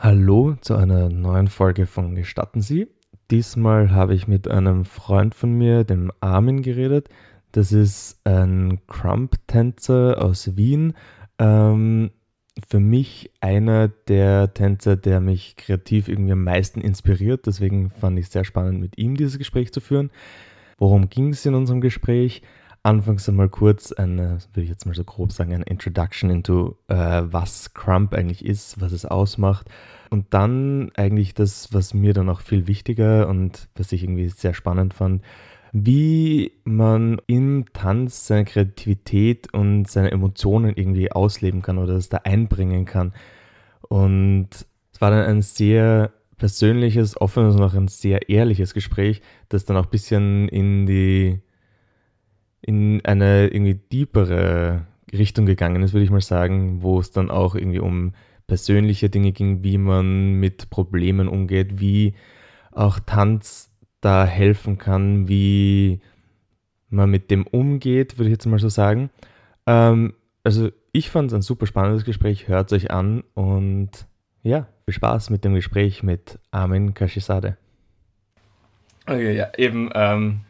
Hallo 0.00 0.54
zu 0.60 0.76
einer 0.76 1.08
neuen 1.08 1.48
Folge 1.48 1.84
von 1.84 2.14
Gestatten 2.14 2.60
Sie. 2.60 2.86
Diesmal 3.32 3.90
habe 3.90 4.14
ich 4.14 4.28
mit 4.28 4.46
einem 4.46 4.84
Freund 4.84 5.34
von 5.34 5.50
mir, 5.50 5.82
dem 5.82 6.12
Armin, 6.20 6.62
geredet. 6.62 7.08
Das 7.50 7.72
ist 7.72 8.20
ein 8.22 8.78
Crump-Tänzer 8.86 10.22
aus 10.22 10.56
Wien. 10.56 10.94
Ähm, 11.40 12.12
für 12.68 12.78
mich 12.78 13.32
einer 13.40 13.88
der 13.88 14.54
Tänzer, 14.54 14.94
der 14.94 15.18
mich 15.18 15.56
kreativ 15.56 16.06
irgendwie 16.06 16.32
am 16.32 16.44
meisten 16.44 16.80
inspiriert. 16.80 17.46
Deswegen 17.46 17.90
fand 17.90 18.20
ich 18.20 18.26
es 18.26 18.32
sehr 18.32 18.44
spannend, 18.44 18.78
mit 18.78 18.98
ihm 18.98 19.16
dieses 19.16 19.36
Gespräch 19.36 19.72
zu 19.72 19.80
führen. 19.80 20.12
Worum 20.78 21.08
ging 21.08 21.30
es 21.30 21.44
in 21.44 21.56
unserem 21.56 21.80
Gespräch? 21.80 22.42
Anfangs 22.82 23.28
einmal 23.28 23.48
kurz 23.48 23.92
eine, 23.92 24.38
würde 24.52 24.62
ich 24.62 24.68
jetzt 24.68 24.86
mal 24.86 24.94
so 24.94 25.04
grob 25.04 25.32
sagen, 25.32 25.52
eine 25.52 25.64
Introduction 25.64 26.30
into 26.30 26.76
äh, 26.88 27.22
was 27.24 27.74
Crump 27.74 28.14
eigentlich 28.14 28.44
ist, 28.44 28.80
was 28.80 28.92
es 28.92 29.04
ausmacht. 29.04 29.68
Und 30.10 30.26
dann 30.30 30.90
eigentlich 30.96 31.34
das, 31.34 31.72
was 31.72 31.92
mir 31.92 32.14
dann 32.14 32.30
auch 32.30 32.40
viel 32.40 32.66
wichtiger 32.66 33.28
und 33.28 33.68
was 33.74 33.92
ich 33.92 34.02
irgendwie 34.02 34.28
sehr 34.28 34.54
spannend 34.54 34.94
fand, 34.94 35.22
wie 35.72 36.52
man 36.64 37.20
im 37.26 37.66
Tanz 37.72 38.26
seine 38.26 38.44
Kreativität 38.44 39.52
und 39.52 39.86
seine 39.86 40.10
Emotionen 40.10 40.74
irgendwie 40.74 41.12
ausleben 41.12 41.62
kann 41.62 41.78
oder 41.78 41.94
das 41.94 42.08
da 42.08 42.18
einbringen 42.18 42.84
kann. 42.84 43.12
Und 43.82 44.48
es 44.92 45.00
war 45.00 45.10
dann 45.10 45.26
ein 45.26 45.42
sehr 45.42 46.12
persönliches, 46.38 47.20
offenes 47.20 47.56
und 47.56 47.62
auch 47.62 47.74
ein 47.74 47.88
sehr 47.88 48.28
ehrliches 48.28 48.72
Gespräch, 48.72 49.20
das 49.48 49.64
dann 49.64 49.76
auch 49.76 49.84
ein 49.84 49.90
bisschen 49.90 50.48
in 50.48 50.86
die 50.86 51.40
in 52.60 53.04
eine 53.04 53.48
irgendwie 53.48 53.74
deepere 53.74 54.86
Richtung 55.12 55.46
gegangen 55.46 55.82
ist, 55.82 55.92
würde 55.92 56.04
ich 56.04 56.10
mal 56.10 56.20
sagen, 56.20 56.82
wo 56.82 57.00
es 57.00 57.10
dann 57.10 57.30
auch 57.30 57.54
irgendwie 57.54 57.78
um 57.78 58.12
persönliche 58.46 59.10
Dinge 59.10 59.32
ging, 59.32 59.62
wie 59.62 59.78
man 59.78 60.34
mit 60.34 60.70
Problemen 60.70 61.28
umgeht, 61.28 61.80
wie 61.80 62.14
auch 62.72 62.98
Tanz 62.98 63.70
da 64.00 64.24
helfen 64.24 64.78
kann, 64.78 65.28
wie 65.28 66.00
man 66.88 67.10
mit 67.10 67.30
dem 67.30 67.46
umgeht, 67.46 68.18
würde 68.18 68.28
ich 68.30 68.34
jetzt 68.34 68.46
mal 68.46 68.58
so 68.58 68.68
sagen. 68.68 69.10
Ähm, 69.66 70.14
also 70.44 70.70
ich 70.92 71.10
fand 71.10 71.30
es 71.30 71.34
ein 71.34 71.42
super 71.42 71.66
spannendes 71.66 72.04
Gespräch, 72.04 72.48
hört 72.48 72.72
es 72.72 72.76
euch 72.76 72.90
an 72.90 73.22
und 73.34 73.90
ja, 74.42 74.68
viel 74.84 74.94
Spaß 74.94 75.30
mit 75.30 75.44
dem 75.44 75.54
Gespräch 75.54 76.02
mit 76.02 76.38
Armin 76.50 76.94
Kashisade. 76.94 77.58
Okay, 79.08 79.34
ja, 79.34 79.48
eben. 79.56 79.90
Ähm, 79.94 80.40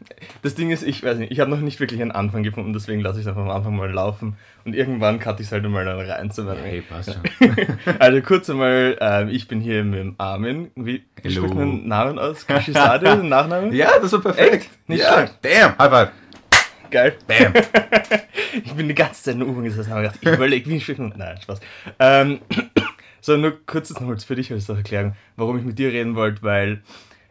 das 0.41 0.55
Ding 0.55 0.69
ist, 0.69 0.83
ich 0.83 1.01
weiß 1.01 1.17
nicht, 1.17 1.31
ich 1.31 1.39
habe 1.39 1.49
noch 1.49 1.61
nicht 1.61 1.79
wirklich 1.79 2.01
einen 2.01 2.11
Anfang 2.11 2.43
gefunden, 2.43 2.73
deswegen 2.73 2.99
lasse 2.99 3.19
ich 3.19 3.25
es 3.25 3.27
einfach 3.27 3.43
am 3.43 3.49
Anfang 3.49 3.75
mal 3.75 3.89
laufen 3.89 4.35
und 4.65 4.75
irgendwann 4.75 5.19
cutte 5.19 5.41
ich 5.41 5.47
es 5.47 5.51
halt 5.53 5.63
mal 5.63 5.85
dann 5.85 5.99
rein. 5.99 6.29
So 6.29 6.51
hey, 6.51 6.81
passt 6.81 7.13
schon. 7.13 7.55
also 7.99 8.21
kurz 8.21 8.49
einmal, 8.49 8.97
ähm, 8.99 9.29
ich 9.29 9.47
bin 9.47 9.61
hier 9.61 9.83
mit 9.85 9.99
dem 9.99 10.15
Armin. 10.17 10.71
Wie 10.75 11.03
Hello. 11.21 11.41
spricht 11.41 11.55
man 11.55 11.87
Namen 11.87 12.19
aus? 12.19 12.45
Kashisade, 12.45 13.15
Nachname? 13.23 13.73
Ja, 13.73 13.97
das 14.01 14.11
war 14.11 14.19
perfekt. 14.19 14.53
Echt? 14.53 14.89
Nicht 14.89 15.03
ja. 15.03 15.25
Damn, 15.41 15.77
High 15.77 15.89
five. 15.89 16.11
Geil. 16.91 17.15
Bam. 17.27 17.53
ich 18.63 18.73
bin 18.73 18.87
die 18.87 18.95
ganze 18.95 19.23
Zeit 19.23 19.35
in 19.35 19.41
der 19.41 19.49
U-Bahn 19.49 19.63
gesessen 19.63 19.91
und 19.91 20.01
gedacht, 20.01 20.17
ich 20.21 20.27
überlege, 20.27 20.69
wie 20.69 20.81
spricht 20.81 20.99
man. 20.99 21.13
Nein, 21.15 21.39
Spaß. 21.41 21.59
Ähm, 21.99 22.39
so, 23.21 23.37
nur 23.37 23.65
kurzes 23.65 23.99
nochmals 23.99 24.23
für 24.23 24.35
dich, 24.35 24.49
das 24.49 24.67
erklären, 24.67 25.15
warum 25.35 25.57
ich 25.57 25.63
mit 25.63 25.77
dir 25.77 25.93
reden 25.93 26.15
wollte, 26.15 26.41
weil 26.43 26.81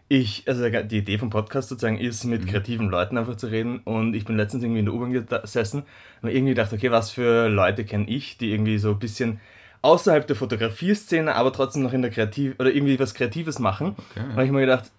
ich, 0.08 0.44
also 0.46 0.68
die 0.68 0.98
Idee 0.98 1.18
vom 1.18 1.28
Podcast 1.28 1.68
sozusagen 1.68 1.98
ist, 1.98 2.24
mit 2.24 2.42
mhm. 2.42 2.48
kreativen 2.48 2.88
Leuten 2.88 3.18
einfach 3.18 3.36
zu 3.36 3.48
reden. 3.48 3.80
Und 3.84 4.14
ich 4.14 4.24
bin 4.24 4.36
letztens 4.36 4.62
irgendwie 4.62 4.80
in 4.80 4.86
der 4.86 4.94
U-Bahn 4.94 5.12
gesessen 5.12 5.82
und 6.22 6.30
irgendwie 6.30 6.54
dachte, 6.54 6.76
okay, 6.76 6.90
was 6.90 7.10
für 7.10 7.48
Leute 7.48 7.84
kenne 7.84 8.08
ich, 8.08 8.38
die 8.38 8.52
irgendwie 8.52 8.78
so 8.78 8.90
ein 8.90 8.98
bisschen 8.98 9.40
außerhalb 9.82 10.26
der 10.26 10.36
Fotografie-Szene, 10.36 11.34
aber 11.34 11.52
trotzdem 11.52 11.82
noch 11.82 11.92
in 11.92 12.02
der 12.02 12.10
Kreativ 12.10 12.54
oder 12.58 12.72
irgendwie 12.72 12.98
was 12.98 13.14
Kreatives 13.14 13.58
machen. 13.58 13.96
Okay, 13.98 14.26
ja. 14.28 14.34
Und 14.34 14.44
ich 14.44 14.50
mir 14.50 14.60
gedacht, 14.60 14.90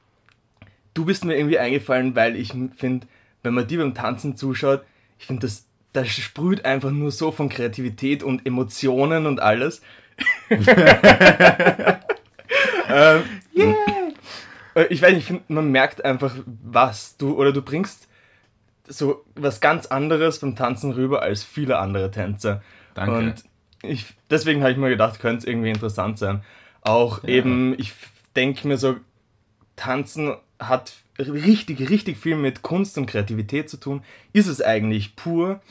du 0.94 1.06
bist 1.06 1.26
mir 1.26 1.36
irgendwie 1.36 1.60
eingefallen, 1.60 2.16
weil 2.16 2.36
ich 2.36 2.54
finde, 2.76 3.08
wenn 3.42 3.56
man 3.56 3.68
dir 3.68 3.80
beim 3.80 3.96
Tanzen 3.96 4.38
zuschaut, 4.38 4.84
ich 5.18 5.26
finde, 5.26 5.42
das, 5.42 5.66
das 5.92 6.08
sprüht 6.08 6.66
einfach 6.66 6.92
nur 6.92 7.12
so 7.12 7.32
von 7.32 7.50
Kreativität 7.50 8.22
und 8.22 8.46
Emotionen 8.46 9.26
und 9.26 9.42
alles. 9.42 9.82
ähm, 10.50 10.64
yeah. 13.56 13.76
Äh, 14.80 14.88
ich 14.90 15.02
weiß 15.02 15.12
nicht, 15.12 15.20
ich 15.20 15.26
finde, 15.26 15.44
man 15.50 15.72
merkt 15.72 16.04
einfach, 16.06 16.34
was 16.46 17.18
du, 17.18 17.36
oder 17.36 17.52
du 17.52 17.62
bringst 17.62 18.08
so 18.88 19.24
was 19.36 19.62
ganz 19.62 19.86
anderes 19.86 20.40
beim 20.40 20.56
Tanzen 20.56 20.92
rüber 20.92 21.22
als 21.22 21.44
viele 21.44 21.78
andere 21.78 22.10
Tänzer. 22.10 22.64
Danke. 22.96 23.18
Und 23.18 23.44
ich, 23.84 24.06
deswegen 24.30 24.62
habe 24.62 24.72
ich 24.72 24.78
mir 24.78 24.90
gedacht, 24.90 25.20
könnte 25.20 25.40
es 25.40 25.46
irgendwie 25.46 25.70
interessant 25.70 26.18
sein. 26.18 26.42
Auch 26.82 27.24
ja. 27.24 27.30
eben, 27.30 27.76
ich 27.78 27.94
denke 28.36 28.68
mir 28.68 28.78
so, 28.78 28.96
Tanzen 29.76 30.36
hat 30.60 30.94
richtig, 31.20 31.90
richtig 31.90 32.18
viel 32.18 32.36
mit 32.36 32.62
Kunst 32.62 32.98
und 32.98 33.06
Kreativität 33.06 33.70
zu 33.70 33.78
tun. 33.78 34.02
Ist 34.34 34.48
es 34.48 34.62
eigentlich 34.62 35.16
pur? 35.16 35.62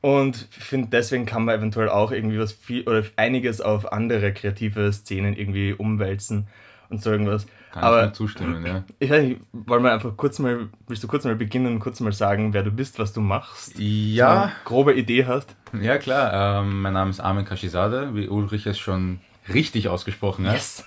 Und 0.00 0.48
ich 0.56 0.64
finde, 0.64 0.88
deswegen 0.90 1.26
kann 1.26 1.44
man 1.44 1.58
eventuell 1.58 1.88
auch 1.88 2.12
irgendwie 2.12 2.38
was 2.38 2.52
viel 2.52 2.82
oder 2.82 3.04
einiges 3.16 3.60
auf 3.60 3.92
andere 3.92 4.32
kreative 4.32 4.92
Szenen 4.92 5.34
irgendwie 5.34 5.72
umwälzen 5.72 6.46
und 6.90 7.02
so 7.02 7.10
irgendwas. 7.10 7.46
Kann 7.76 7.84
Aber, 7.84 7.98
ich 7.98 8.04
nur 8.04 8.12
zustimmen, 8.14 8.64
ja. 8.64 8.84
Ich 9.00 9.10
weiß 9.10 9.22
nicht, 9.22 9.40
wollen 9.52 9.84
wir 9.84 9.92
einfach 9.92 10.16
kurz 10.16 10.38
mal, 10.38 10.70
willst 10.88 11.04
du 11.04 11.08
kurz 11.08 11.26
mal 11.26 11.36
beginnen 11.36 11.74
und 11.74 11.80
kurz 11.80 12.00
mal 12.00 12.10
sagen, 12.10 12.54
wer 12.54 12.62
du 12.62 12.70
bist, 12.70 12.98
was 12.98 13.12
du 13.12 13.20
machst? 13.20 13.78
Ja. 13.78 14.44
Eine 14.44 14.52
grobe 14.64 14.94
Idee 14.94 15.26
hast? 15.26 15.54
Ja, 15.78 15.98
klar. 15.98 16.62
Ähm, 16.62 16.80
mein 16.80 16.94
Name 16.94 17.10
ist 17.10 17.20
Armin 17.20 17.44
Kashisade, 17.44 18.14
wie 18.14 18.28
Ulrich 18.28 18.64
es 18.64 18.78
schon 18.78 19.20
richtig 19.52 19.90
ausgesprochen 19.90 20.46
hat. 20.46 20.54
Yes. 20.54 20.86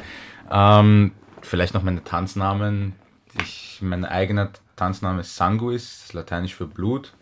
ähm, 0.50 1.12
vielleicht 1.42 1.74
noch 1.74 1.82
meine 1.82 2.02
Tanznamen. 2.02 2.94
Ich, 3.42 3.80
mein 3.82 4.06
eigener 4.06 4.48
Tanzname 4.76 5.20
ist 5.20 5.36
Sanguis, 5.36 6.14
lateinisch 6.14 6.54
für 6.54 6.66
Blut. 6.66 7.12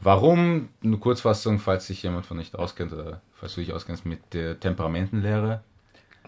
Warum? 0.00 0.68
Eine 0.82 0.96
Kurzfassung, 0.96 1.60
falls 1.60 1.86
sich 1.86 2.02
jemand 2.02 2.26
von 2.26 2.38
nicht 2.38 2.56
auskennt 2.56 2.92
oder 2.92 3.20
falls 3.34 3.54
du 3.54 3.60
dich 3.60 3.72
auskennst 3.72 4.04
mit 4.04 4.34
der 4.34 4.58
Temperamentenlehre. 4.58 5.62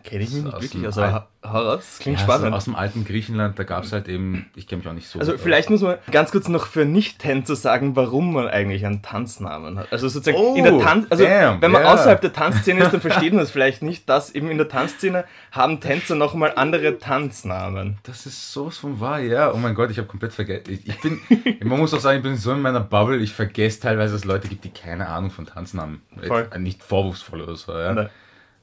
Kenne 0.04 0.22
ich 0.22 0.32
mich 0.32 0.44
nicht 0.44 0.60
wirklich, 0.60 0.84
also 0.84 1.00
raus, 1.44 1.98
klingt 1.98 2.18
ja, 2.18 2.24
spannend. 2.24 2.44
Also 2.44 2.56
aus 2.56 2.64
dem 2.64 2.74
alten 2.74 3.06
Griechenland, 3.06 3.58
da 3.58 3.64
gab 3.64 3.84
es 3.84 3.92
halt 3.92 4.06
eben, 4.06 4.50
ich 4.54 4.66
kenne 4.66 4.80
mich 4.80 4.88
auch 4.88 4.92
nicht 4.92 5.08
so. 5.08 5.18
Also 5.18 5.38
vielleicht 5.38 5.70
muss 5.70 5.80
man 5.80 5.96
ganz 6.10 6.30
kurz 6.30 6.48
noch 6.48 6.66
für 6.66 6.84
Nicht-Tänzer 6.84 7.56
sagen, 7.56 7.96
warum 7.96 8.34
man 8.34 8.46
eigentlich 8.46 8.84
einen 8.84 9.00
Tanznamen 9.00 9.78
hat. 9.78 9.90
Also 9.90 10.08
sozusagen 10.08 10.36
oh, 10.36 10.54
in 10.56 10.64
der 10.64 10.78
Tanz, 10.78 11.06
also 11.08 11.24
damn, 11.24 11.62
wenn 11.62 11.70
man 11.70 11.82
yeah. 11.82 11.94
außerhalb 11.94 12.20
der 12.20 12.34
Tanzszene 12.34 12.82
ist, 12.82 12.92
dann 12.92 13.00
versteht 13.00 13.32
man 13.32 13.42
es 13.42 13.50
vielleicht 13.50 13.82
nicht, 13.82 14.06
dass 14.06 14.34
eben 14.34 14.50
in 14.50 14.58
der 14.58 14.68
Tanzszene 14.68 15.24
haben 15.52 15.80
Tänzer 15.80 16.16
nochmal 16.16 16.52
andere 16.54 16.98
Tanznamen. 16.98 17.96
Das 18.02 18.26
ist 18.26 18.52
sowas 18.52 18.76
von 18.76 19.00
wahr, 19.00 19.20
ja. 19.20 19.52
Oh 19.52 19.56
mein 19.56 19.74
Gott, 19.74 19.90
ich 19.90 19.96
habe 19.96 20.06
komplett 20.06 20.34
vergessen. 20.34 20.64
Ich, 20.68 20.86
ich, 20.86 21.00
bin, 21.00 21.20
man 21.62 21.78
muss 21.78 21.94
auch 21.94 22.00
sagen, 22.00 22.18
ich 22.18 22.22
bin 22.22 22.36
so 22.36 22.52
in 22.52 22.60
meiner 22.60 22.80
Bubble, 22.80 23.16
ich 23.16 23.32
vergesse 23.32 23.80
teilweise, 23.80 24.12
dass 24.12 24.20
es 24.20 24.26
Leute 24.26 24.48
gibt, 24.48 24.64
die 24.64 24.70
keine 24.70 25.08
Ahnung 25.08 25.30
von 25.30 25.46
Tanznamen. 25.46 26.02
Voll. 26.26 26.46
Nicht 26.58 26.82
vorwurfsvoll 26.82 27.40
oder 27.40 27.56
so, 27.56 27.72
ja. 27.72 27.94
Nein. 27.94 28.10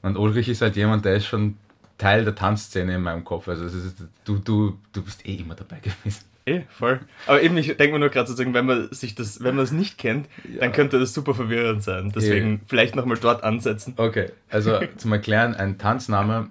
Und 0.02 0.16
Ulrich 0.16 0.48
ist 0.48 0.62
halt 0.62 0.76
jemand, 0.76 1.04
der 1.04 1.14
ist 1.14 1.26
schon 1.26 1.56
Teil 1.98 2.24
der 2.24 2.34
Tanzszene 2.34 2.96
in 2.96 3.02
meinem 3.02 3.24
Kopf. 3.24 3.48
Also 3.48 3.64
ist, 3.64 3.96
du, 4.24 4.38
du, 4.38 4.78
du 4.92 5.02
bist 5.02 5.26
eh 5.26 5.36
immer 5.36 5.54
dabei 5.54 5.78
gewesen. 5.80 6.24
Eh, 6.44 6.62
voll. 6.68 7.00
Aber 7.26 7.40
eben, 7.40 7.56
ich 7.56 7.68
denke 7.76 7.92
mir 7.92 8.00
nur 8.00 8.08
gerade 8.08 8.26
sozusagen, 8.26 8.52
wenn 8.52 8.66
man 8.66 8.92
sich 8.92 9.14
das, 9.14 9.44
wenn 9.44 9.54
man 9.54 9.64
es 9.64 9.70
nicht 9.70 9.96
kennt, 9.96 10.28
ja. 10.52 10.60
dann 10.60 10.72
könnte 10.72 10.98
das 10.98 11.14
super 11.14 11.34
verwirrend 11.34 11.84
sein. 11.84 12.10
Deswegen 12.12 12.56
eh. 12.56 12.60
vielleicht 12.66 12.96
nochmal 12.96 13.18
dort 13.18 13.44
ansetzen. 13.44 13.94
Okay, 13.96 14.32
also 14.50 14.80
zum 14.96 15.12
Erklären, 15.12 15.54
ein 15.54 15.78
Tanzname 15.78 16.50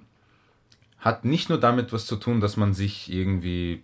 hat 0.98 1.26
nicht 1.26 1.50
nur 1.50 1.60
damit 1.60 1.92
was 1.92 2.06
zu 2.06 2.16
tun, 2.16 2.40
dass 2.40 2.56
man 2.56 2.72
sich 2.72 3.12
irgendwie 3.12 3.82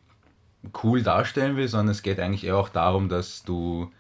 cool 0.83 1.03
darstellen 1.03 1.57
will, 1.57 1.69
sondern 1.69 1.91
es 1.91 2.03
geht 2.03 2.21
eigentlich 2.21 2.45
eher 2.45 2.57
auch 2.57 2.71
darum, 2.71 3.09
dass 3.09 3.43
du 3.43 3.93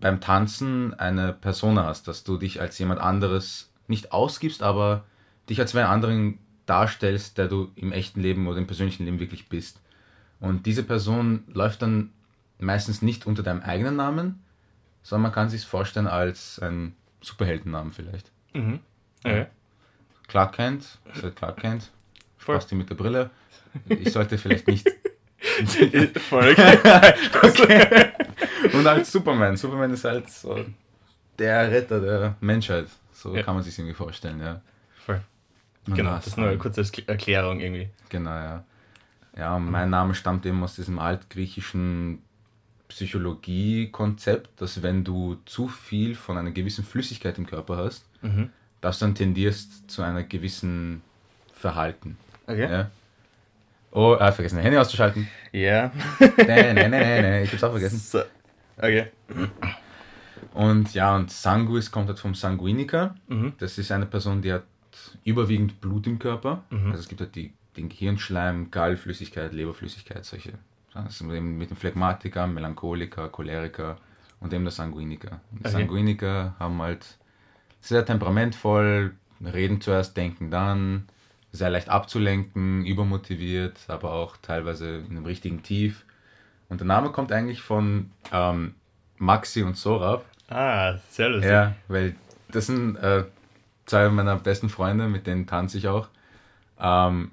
beim 0.00 0.20
Tanzen 0.20 0.94
eine 0.94 1.32
Persona 1.32 1.84
hast, 1.84 2.08
dass 2.08 2.24
du 2.24 2.38
dich 2.38 2.60
als 2.60 2.78
jemand 2.78 3.00
anderes 3.00 3.70
nicht 3.88 4.12
ausgibst, 4.12 4.62
aber 4.62 5.04
dich 5.48 5.60
als 5.60 5.74
einen 5.74 5.86
anderen 5.86 6.38
darstellst, 6.66 7.38
der 7.38 7.48
du 7.48 7.70
im 7.76 7.92
echten 7.92 8.20
Leben 8.20 8.46
oder 8.46 8.58
im 8.58 8.66
persönlichen 8.66 9.04
Leben 9.04 9.20
wirklich 9.20 9.48
bist. 9.48 9.80
Und 10.40 10.66
diese 10.66 10.82
Person 10.82 11.44
läuft 11.48 11.82
dann 11.82 12.10
meistens 12.58 13.02
nicht 13.02 13.26
unter 13.26 13.42
deinem 13.42 13.62
eigenen 13.62 13.96
Namen, 13.96 14.42
sondern 15.02 15.22
man 15.22 15.32
kann 15.32 15.48
sich 15.48 15.64
vorstellen 15.64 16.06
als 16.06 16.58
ein 16.60 16.94
Superheldennamen 17.20 17.92
vielleicht. 17.92 18.30
Mhm. 18.52 18.80
Ja. 19.24 19.46
Clark 20.28 20.54
Kent, 20.54 20.98
also 21.12 21.30
Clark 21.30 21.58
Kent, 21.58 21.90
Spaß 22.38 22.70
mit 22.72 22.90
der 22.90 22.94
Brille. 22.94 23.30
Ich 23.88 24.12
sollte 24.12 24.38
vielleicht 24.38 24.66
nicht. 24.68 24.88
Okay. 27.42 28.10
Und 28.72 28.86
als 28.86 29.10
Superman. 29.10 29.56
Superman 29.56 29.92
ist 29.92 30.04
halt 30.04 30.28
so 30.28 30.64
der 31.38 31.70
Retter 31.70 32.00
der 32.00 32.36
Menschheit. 32.40 32.86
So 33.18 33.34
ja. 33.34 33.42
kann 33.42 33.56
man 33.56 33.64
sich 33.64 33.76
irgendwie 33.76 33.94
vorstellen, 33.94 34.40
ja. 34.40 34.60
Voll. 35.04 35.20
genau, 35.86 36.14
das 36.14 36.28
ist 36.28 36.38
nur 36.38 36.48
eine 36.48 36.56
kurze 36.56 36.82
Erklärung 37.08 37.58
irgendwie. 37.58 37.88
Genau, 38.10 38.30
ja. 38.30 38.64
Ja, 39.36 39.58
mein 39.58 39.90
Name 39.90 40.14
stammt 40.14 40.46
eben 40.46 40.62
aus 40.62 40.76
diesem 40.76 41.00
altgriechischen 41.00 42.22
Psychologie-Konzept, 42.88 44.60
dass 44.60 44.82
wenn 44.82 45.02
du 45.02 45.38
zu 45.46 45.66
viel 45.66 46.14
von 46.14 46.38
einer 46.38 46.52
gewissen 46.52 46.84
Flüssigkeit 46.84 47.38
im 47.38 47.46
Körper 47.46 47.76
hast, 47.76 48.06
mhm. 48.22 48.50
dass 48.80 49.00
du 49.00 49.06
dann 49.06 49.14
tendierst 49.16 49.90
zu 49.90 50.02
einer 50.02 50.22
gewissen 50.22 51.02
verhalten. 51.52 52.16
Okay. 52.46 52.70
Ja. 52.70 52.90
Oh, 53.90 54.18
hat 54.18 54.34
vergessen, 54.34 54.56
das 54.56 54.64
Handy 54.64 54.78
auszuschalten. 54.78 55.28
Ja. 55.50 55.90
nee, 56.20 56.72
nee, 56.72 56.72
nee, 56.72 56.88
nee, 56.88 57.22
nee, 57.22 57.42
ich 57.42 57.52
hab's 57.52 57.64
auch 57.64 57.72
vergessen. 57.72 57.98
So. 57.98 58.22
Okay. 58.76 59.08
Und 60.58 60.92
ja, 60.92 61.14
und 61.14 61.30
Sanguis 61.30 61.92
kommt 61.92 62.08
halt 62.08 62.18
vom 62.18 62.34
Sanguiniker. 62.34 63.14
Mhm. 63.28 63.52
Das 63.58 63.78
ist 63.78 63.92
eine 63.92 64.06
Person, 64.06 64.42
die 64.42 64.52
hat 64.52 64.64
überwiegend 65.22 65.80
Blut 65.80 66.08
im 66.08 66.18
Körper. 66.18 66.64
Mhm. 66.70 66.86
Also 66.86 66.98
es 66.98 67.08
gibt 67.08 67.20
halt 67.20 67.36
die, 67.36 67.52
den 67.76 67.88
Gehirnschleim, 67.88 68.72
Gallflüssigkeit, 68.72 69.52
Leberflüssigkeit, 69.52 70.24
solche. 70.24 70.54
Das 70.92 71.14
ist 71.14 71.22
mit 71.22 71.70
dem 71.70 71.76
Phlegmatiker, 71.76 72.48
Melancholiker, 72.48 73.28
Choleriker 73.28 73.98
und 74.40 74.52
eben 74.52 74.64
der 74.64 74.72
Sanguiniker. 74.72 75.40
Und 75.52 75.60
die 75.60 75.68
Okay. 75.68 75.78
Sanguiniker 75.78 76.56
haben 76.58 76.82
halt 76.82 77.06
sehr 77.80 78.04
temperamentvoll, 78.04 79.14
reden 79.40 79.80
zuerst, 79.80 80.16
denken 80.16 80.50
dann, 80.50 81.06
sehr 81.52 81.70
leicht 81.70 81.88
abzulenken, 81.88 82.84
übermotiviert, 82.84 83.78
aber 83.86 84.10
auch 84.12 84.36
teilweise 84.38 84.96
in 85.08 85.10
einem 85.18 85.24
richtigen 85.24 85.62
Tief. 85.62 86.04
Und 86.68 86.80
der 86.80 86.88
Name 86.88 87.10
kommt 87.12 87.30
eigentlich 87.30 87.62
von 87.62 88.10
ähm, 88.32 88.74
Maxi 89.18 89.62
und 89.62 89.76
Sorab. 89.76 90.24
Ah, 90.48 90.94
sehr 91.10 91.28
lustig. 91.28 91.50
Ja, 91.50 91.74
weil 91.88 92.14
das 92.50 92.66
sind 92.66 92.96
äh, 92.96 93.24
zwei 93.86 94.08
meiner 94.08 94.36
besten 94.36 94.68
Freunde, 94.68 95.08
mit 95.08 95.26
denen 95.26 95.46
tanze 95.46 95.78
ich 95.78 95.88
auch. 95.88 96.08
Ähm, 96.80 97.30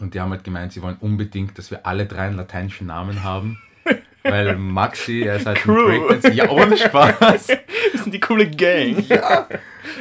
und 0.00 0.14
die 0.14 0.20
haben 0.20 0.30
halt 0.30 0.44
gemeint, 0.44 0.72
sie 0.72 0.82
wollen 0.82 0.96
unbedingt, 1.00 1.56
dass 1.58 1.70
wir 1.70 1.86
alle 1.86 2.06
drei 2.06 2.26
einen 2.26 2.36
lateinischen 2.36 2.88
Namen 2.88 3.22
haben. 3.22 3.58
weil 4.24 4.56
Maxi, 4.56 5.22
er 5.22 5.36
ist 5.36 5.46
halt 5.46 5.58
Crew. 5.58 5.86
ein 5.88 6.00
Breakdance. 6.00 6.32
Ja, 6.32 6.50
ohne 6.50 6.76
Spaß. 6.76 7.48
Das 7.92 8.02
sind 8.02 8.12
die 8.12 8.20
coole 8.20 8.50
Gang. 8.50 9.08
ja. 9.08 9.46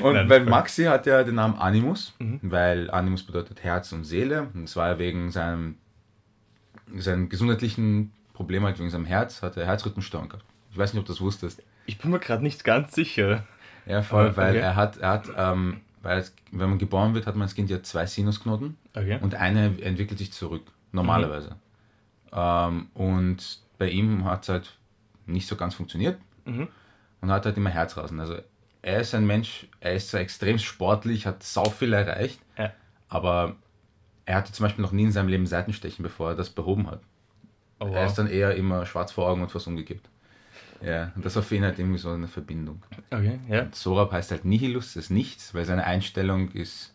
Und 0.02 0.14
Nein, 0.16 0.30
weil. 0.30 0.42
Maxi 0.46 0.84
hat 0.86 1.06
ja 1.06 1.24
den 1.24 1.36
Namen 1.36 1.56
Animus, 1.58 2.14
Mhm. 2.20 2.40
weil 2.42 2.90
Animus 2.92 3.24
bedeutet 3.24 3.64
Herz 3.64 3.92
und 3.94 4.04
Seele. 4.04 4.48
Und 4.54 4.64
das 4.64 4.76
war 4.76 4.90
ja 4.90 5.00
wegen 5.00 5.32
seinem, 5.32 5.78
seinem 6.98 7.30
gesundheitlichen 7.30 8.12
Problem, 8.34 8.64
halt 8.64 8.80
wegen 8.80 8.90
seinem 8.90 9.06
Herz, 9.06 9.42
hat 9.44 9.56
er 9.58 9.66
Herzrhythmusstörung 9.68 10.28
gehabt. 10.30 10.46
Ich 10.72 10.78
weiß 10.78 10.94
nicht, 10.94 11.00
ob 11.00 11.06
du 11.06 11.14
das 11.14 11.22
wusstest. 11.22 11.62
Ich 11.86 11.98
bin 11.98 12.12
mir 12.12 12.20
gerade 12.20 12.44
nicht 12.44 12.64
ganz 12.64 12.94
sicher. 12.96 13.44
Ja, 13.86 14.02
voll, 14.02 14.30
Ah, 14.30 14.38
weil 14.38 14.50
okay. 14.56 14.60
er 14.60 14.76
hat, 14.76 14.98
er 14.98 15.10
hat 15.10 15.30
ähm, 15.38 15.82
weil 16.02 16.20
es, 16.20 16.34
wenn 16.52 16.70
man 16.70 16.78
geboren 16.80 17.14
wird, 17.14 17.26
hat 17.28 17.36
man 17.36 17.44
als 17.44 17.56
Kind 17.56 17.70
ja 17.70 17.82
zwei 17.84 18.06
Sinusknoten 18.06 18.78
Okay. 18.96 19.20
und 19.22 19.36
eine 19.36 19.66
entwickelt 19.82 20.20
sich 20.20 20.32
zurück, 20.34 20.64
normalerweise. 20.92 21.56
Ähm, 22.32 22.88
und 22.94 23.60
bei 23.78 23.90
ihm 23.90 24.26
hat 24.26 24.44
es 24.44 24.50
halt 24.50 24.78
nicht 25.26 25.48
so 25.48 25.56
ganz 25.56 25.76
funktioniert 25.76 26.20
Mhm. 26.46 26.68
und 27.22 27.32
hat 27.32 27.46
halt 27.46 27.58
immer 27.58 27.70
Herzrasen. 27.70 28.20
Also 28.20 28.38
er 28.82 29.00
ist 29.00 29.16
ein 29.16 29.26
Mensch, 29.26 29.68
er 29.80 29.94
ist 29.96 30.10
zwar 30.10 30.20
extrem 30.22 30.58
sportlich, 30.60 31.26
hat 31.26 31.42
sau 31.44 31.66
viel 31.66 31.94
erreicht, 31.94 32.40
Ja. 32.58 32.72
aber 33.10 33.56
er 34.26 34.36
hatte 34.38 34.52
zum 34.52 34.64
Beispiel 34.66 34.84
noch 34.84 34.92
nie 34.92 35.04
in 35.04 35.12
seinem 35.12 35.28
Leben 35.30 35.46
Seitenstechen, 35.48 36.04
bevor 36.04 36.30
er 36.32 36.36
das 36.36 36.50
behoben 36.50 36.90
hat. 36.90 37.02
Oh, 37.80 37.88
Er 37.88 38.06
ist 38.06 38.12
wow. 38.12 38.18
dann 38.18 38.28
eher 38.28 38.56
immer 38.56 38.86
schwarz 38.86 39.12
vor 39.12 39.28
Augen 39.28 39.42
und 39.42 39.52
fast 39.52 39.68
umgekippt. 39.68 40.08
Ja, 40.82 41.12
und 41.16 41.24
das 41.26 41.36
war 41.36 41.44
für 41.44 41.56
ihn 41.56 41.64
halt 41.64 41.80
irgendwie 41.80 41.98
so 42.00 42.12
eine 42.12 42.28
Verbindung. 42.28 42.82
Okay, 43.12 43.40
ja. 43.50 43.68
Sorab 43.72 44.12
heißt 44.12 44.32
halt 44.32 44.46
Nihilus, 44.46 44.94
das 44.94 45.06
ist 45.06 45.10
nichts, 45.10 45.54
weil 45.54 45.66
seine 45.66 45.84
Einstellung 45.86 46.50
ist. 46.52 46.94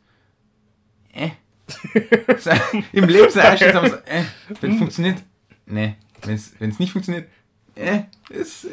Äh. 1.13 1.31
Im 2.93 3.05
Leben 3.09 3.31
seine 3.31 3.51
Einstellung 3.51 3.85
ist 3.85 3.91
so, 3.93 3.97
äh. 3.99 4.25
Wenn 4.61 4.73
es 4.73 4.79
funktioniert, 4.79 5.23
ne. 5.67 5.97
Wenn 6.23 6.35
es 6.35 6.79
nicht 6.79 6.93
funktioniert, 6.93 7.29
äh. 7.75 8.03
Ist, 8.29 8.67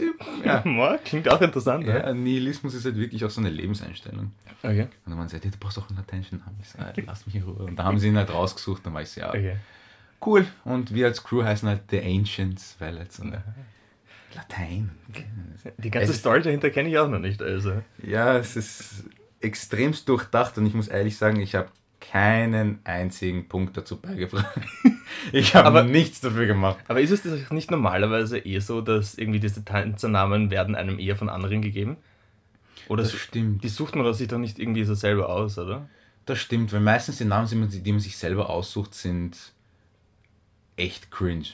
ja. 0.43 0.63
Ja, 0.65 0.97
Klingt 1.03 1.29
auch 1.29 1.41
interessant, 1.41 1.85
ja. 1.85 1.97
ja. 2.07 2.13
Nihilismus 2.13 2.73
ist 2.73 2.85
halt 2.85 2.97
wirklich 2.97 3.23
auch 3.25 3.29
so 3.29 3.41
eine 3.41 3.49
Lebenseinstellung. 3.49 4.31
Okay. 4.63 4.83
Und 4.83 4.89
dann 5.11 5.13
haben 5.19 5.27
sie 5.29 5.35
gesagt, 5.39 5.45
ja, 5.45 5.51
du 5.51 5.57
brauchst 5.59 5.77
auch 5.79 5.87
einen 5.89 5.97
lateinischen 5.97 6.39
Namen. 6.39 6.57
Ich 6.61 6.79
"Ah, 6.79 6.91
lass 7.05 7.25
mich 7.25 7.35
in 7.35 7.43
Ruhe. 7.43 7.63
Und 7.65 7.75
da 7.77 7.83
haben 7.83 7.99
sie 7.99 8.07
ihn 8.07 8.17
halt 8.17 8.31
rausgesucht, 8.31 8.85
dann 8.85 8.93
war 8.93 9.01
ich 9.01 9.09
so, 9.09 9.21
ja, 9.21 9.29
Okay. 9.29 9.57
cool. 10.25 10.45
Und 10.65 10.93
wir 10.93 11.05
als 11.07 11.23
Crew 11.23 11.43
heißen 11.43 11.67
halt 11.69 11.83
The 11.91 12.01
Ancients, 12.01 12.75
weil 12.79 12.97
halt 12.97 13.11
so 13.11 13.23
eine 13.23 13.43
Latein. 14.37 14.91
Die 15.77 15.91
ganze 15.91 16.11
Es 16.11 16.19
Story 16.19 16.41
dahinter 16.41 16.69
kenne 16.69 16.89
ich 16.89 16.97
auch 16.97 17.09
noch 17.09 17.19
nicht. 17.19 17.41
Also. 17.41 17.81
Ja, 18.03 18.37
es 18.37 18.55
ist 18.55 19.03
extremst 19.41 20.07
durchdacht 20.07 20.57
und 20.57 20.65
ich 20.65 20.73
muss 20.73 20.87
ehrlich 20.87 21.17
sagen, 21.17 21.39
ich 21.41 21.55
habe 21.55 21.69
keinen 21.99 22.79
einzigen 22.85 23.47
Punkt 23.49 23.75
dazu 23.77 23.99
beigebracht. 23.99 24.45
Ich 25.31 25.55
habe 25.55 25.67
Aber- 25.67 25.83
nichts 25.83 26.21
dafür 26.21 26.45
gemacht. 26.45 26.77
Aber 26.87 27.01
ist 27.01 27.11
es 27.11 27.23
das 27.23 27.49
nicht 27.51 27.71
normalerweise 27.71 28.37
eh 28.39 28.59
so, 28.59 28.81
dass 28.81 29.15
irgendwie 29.15 29.39
diese 29.39 29.63
Tänzernamen 29.65 30.51
werden 30.51 30.75
einem 30.75 30.99
eher 30.99 31.15
von 31.15 31.27
anderen 31.29 31.61
gegeben? 31.61 31.97
Oder 32.87 33.03
Das 33.03 33.13
stimmt. 33.13 33.63
die 33.63 33.69
sucht 33.69 33.95
man 33.95 34.05
doch 34.05 34.13
sich 34.13 34.27
doch 34.27 34.37
nicht 34.37 34.59
irgendwie 34.59 34.83
so 34.83 34.93
selber 34.93 35.29
aus, 35.29 35.57
oder? 35.57 35.89
Das 36.25 36.39
stimmt, 36.39 36.71
weil 36.71 36.81
meistens 36.81 37.17
die 37.17 37.25
Namen, 37.25 37.47
die 37.49 37.55
man, 37.55 37.69
die 37.69 37.91
man 37.91 37.99
sich 38.01 38.17
selber 38.17 38.49
aussucht, 38.49 38.93
sind 38.93 39.37
echt 40.75 41.09
cringe. 41.09 41.45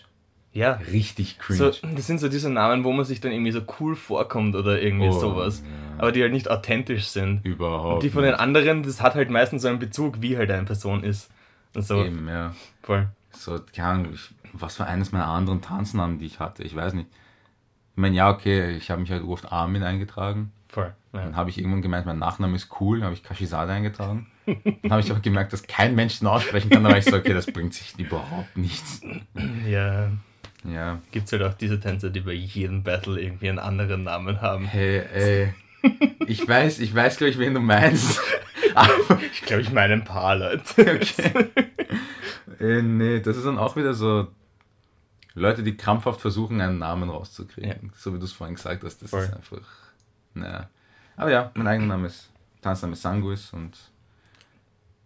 Ja. 0.54 0.74
Richtig 0.92 1.40
cringe. 1.40 1.58
So, 1.74 1.88
das 1.96 2.06
sind 2.08 2.20
so 2.20 2.30
diese 2.30 2.50
Namen, 2.50 2.84
wo 2.84 2.92
man 2.94 3.06
sich 3.06 3.20
dann 3.20 3.32
irgendwie 3.32 3.52
so 3.52 3.62
cool 3.80 3.96
vorkommt 3.96 4.56
oder 4.56 4.80
irgendwie 4.82 5.08
Oh, 5.08 5.20
sowas. 5.20 5.64
ja. 5.66 6.00
Aber 6.00 6.12
die 6.12 6.22
halt 6.22 6.32
nicht 6.32 6.50
authentisch 6.50 7.08
sind. 7.08 7.44
Überhaupt. 7.44 7.96
Und 7.96 8.04
die 8.04 8.10
von 8.12 8.22
den 8.24 8.32
nicht. 8.32 8.40
anderen, 8.40 8.84
das 8.84 9.02
hat 9.02 9.16
halt 9.16 9.30
meistens 9.32 9.64
so 9.64 9.68
einen 9.68 9.80
Bezug, 9.80 10.22
wie 10.22 10.38
halt 10.38 10.52
eine 10.52 10.64
Person 10.66 11.04
ist. 11.04 11.30
Und 11.76 11.82
so, 11.84 12.04
Eben, 12.04 12.28
ja. 12.28 12.54
voll. 12.84 13.08
So, 13.32 13.60
keine 13.76 13.88
Ahnung, 13.88 14.08
was 14.54 14.80
war 14.80 14.86
eines 14.88 15.12
meiner 15.12 15.28
anderen 15.28 15.62
Tanznamen, 15.62 16.20
die 16.20 16.26
ich 16.28 16.40
hatte? 16.40 16.62
Ich 16.64 16.76
weiß 16.76 16.94
nicht. 16.94 17.08
Ich 17.96 17.98
meine, 18.02 18.16
ja, 18.16 18.30
okay, 18.30 18.76
ich 18.78 18.92
habe 18.92 19.02
mich 19.02 19.10
halt 19.12 19.24
oft 19.24 19.52
Armin 19.52 19.82
eingetragen. 19.84 20.52
Voll. 20.68 20.94
Dann 21.14 21.32
Ja. 21.32 21.36
habe 21.36 21.50
ich 21.50 21.58
irgendwann 21.58 21.82
gemeint, 21.82 22.06
mein 22.06 22.20
Nachname 22.20 22.56
ist 22.56 22.70
cool, 22.80 22.98
dann 23.00 23.06
habe 23.06 23.16
ich 23.16 23.24
Kashizade 23.24 23.72
eingetragen. 23.72 24.28
Dann 24.46 24.92
habe 24.92 25.02
ich 25.02 25.12
auch 25.12 25.22
gemerkt, 25.22 25.54
dass 25.54 25.64
kein 25.64 25.96
Mensch 25.96 26.20
den 26.20 26.28
aussprechen 26.28 26.70
kann. 26.70 26.84
Dann 26.84 26.92
war 26.92 26.98
ich 27.00 27.06
so, 27.06 27.16
okay, 27.16 27.34
das 27.34 27.46
bringt 27.48 27.74
sich 27.74 27.98
überhaupt 27.98 28.56
nichts. 28.58 29.02
ja, 29.68 30.10
Ja, 30.64 31.02
gibt 31.12 31.26
es 31.26 31.32
halt 31.32 31.44
auch 31.44 31.54
diese 31.54 31.80
Tänzer, 31.80 32.10
die 32.10 32.22
bei 32.22 32.34
jedem 32.34 32.84
Battle 32.84 33.20
irgendwie 33.20 33.50
einen 33.50 33.60
anderen 33.60 34.04
Namen 34.04 34.42
haben. 34.42 34.66
hey, 34.66 35.02
ey. 35.14 35.54
Ich 36.28 36.48
weiß, 36.48 36.80
ich 36.80 36.96
weiß, 36.96 37.18
glaube 37.18 37.32
ich, 37.32 37.40
wen 37.40 37.54
du 37.54 37.60
meinst. 37.60 38.20
Ich 39.34 39.42
glaube, 39.44 39.62
ich 39.62 39.72
meine 39.72 39.94
ein 39.94 40.04
paar 40.04 40.36
Leute. 40.36 40.64
okay. 40.78 41.50
äh, 42.60 42.82
nee, 42.82 43.20
das 43.20 43.38
ist 43.38 43.46
dann 43.46 43.60
auch 43.60 43.76
wieder 43.76 43.94
so 43.94 44.30
Leute, 45.36 45.62
die 45.64 45.78
krampfhaft 45.78 46.22
versuchen, 46.22 46.62
einen 46.62 46.80
Namen 46.80 47.10
rauszukriegen. 47.10 47.70
Ja. 47.70 47.90
So 47.96 48.14
wie 48.14 48.20
du 48.20 48.26
es 48.26 48.32
vorhin 48.32 48.56
gesagt 48.56 48.84
hast. 48.84 49.02
Das 49.02 49.10
Voll. 49.12 49.24
ist 49.24 49.34
einfach. 49.36 49.62
Naja. 50.34 50.70
Aber 51.18 51.32
ja, 51.32 51.52
mein 51.54 51.68
eigener 51.68 51.88
Name 51.88 52.08
ist, 52.08 52.30
Tanzname 52.62 52.94
ist 52.94 53.02
Sanguis 53.02 53.54
und 53.54 53.78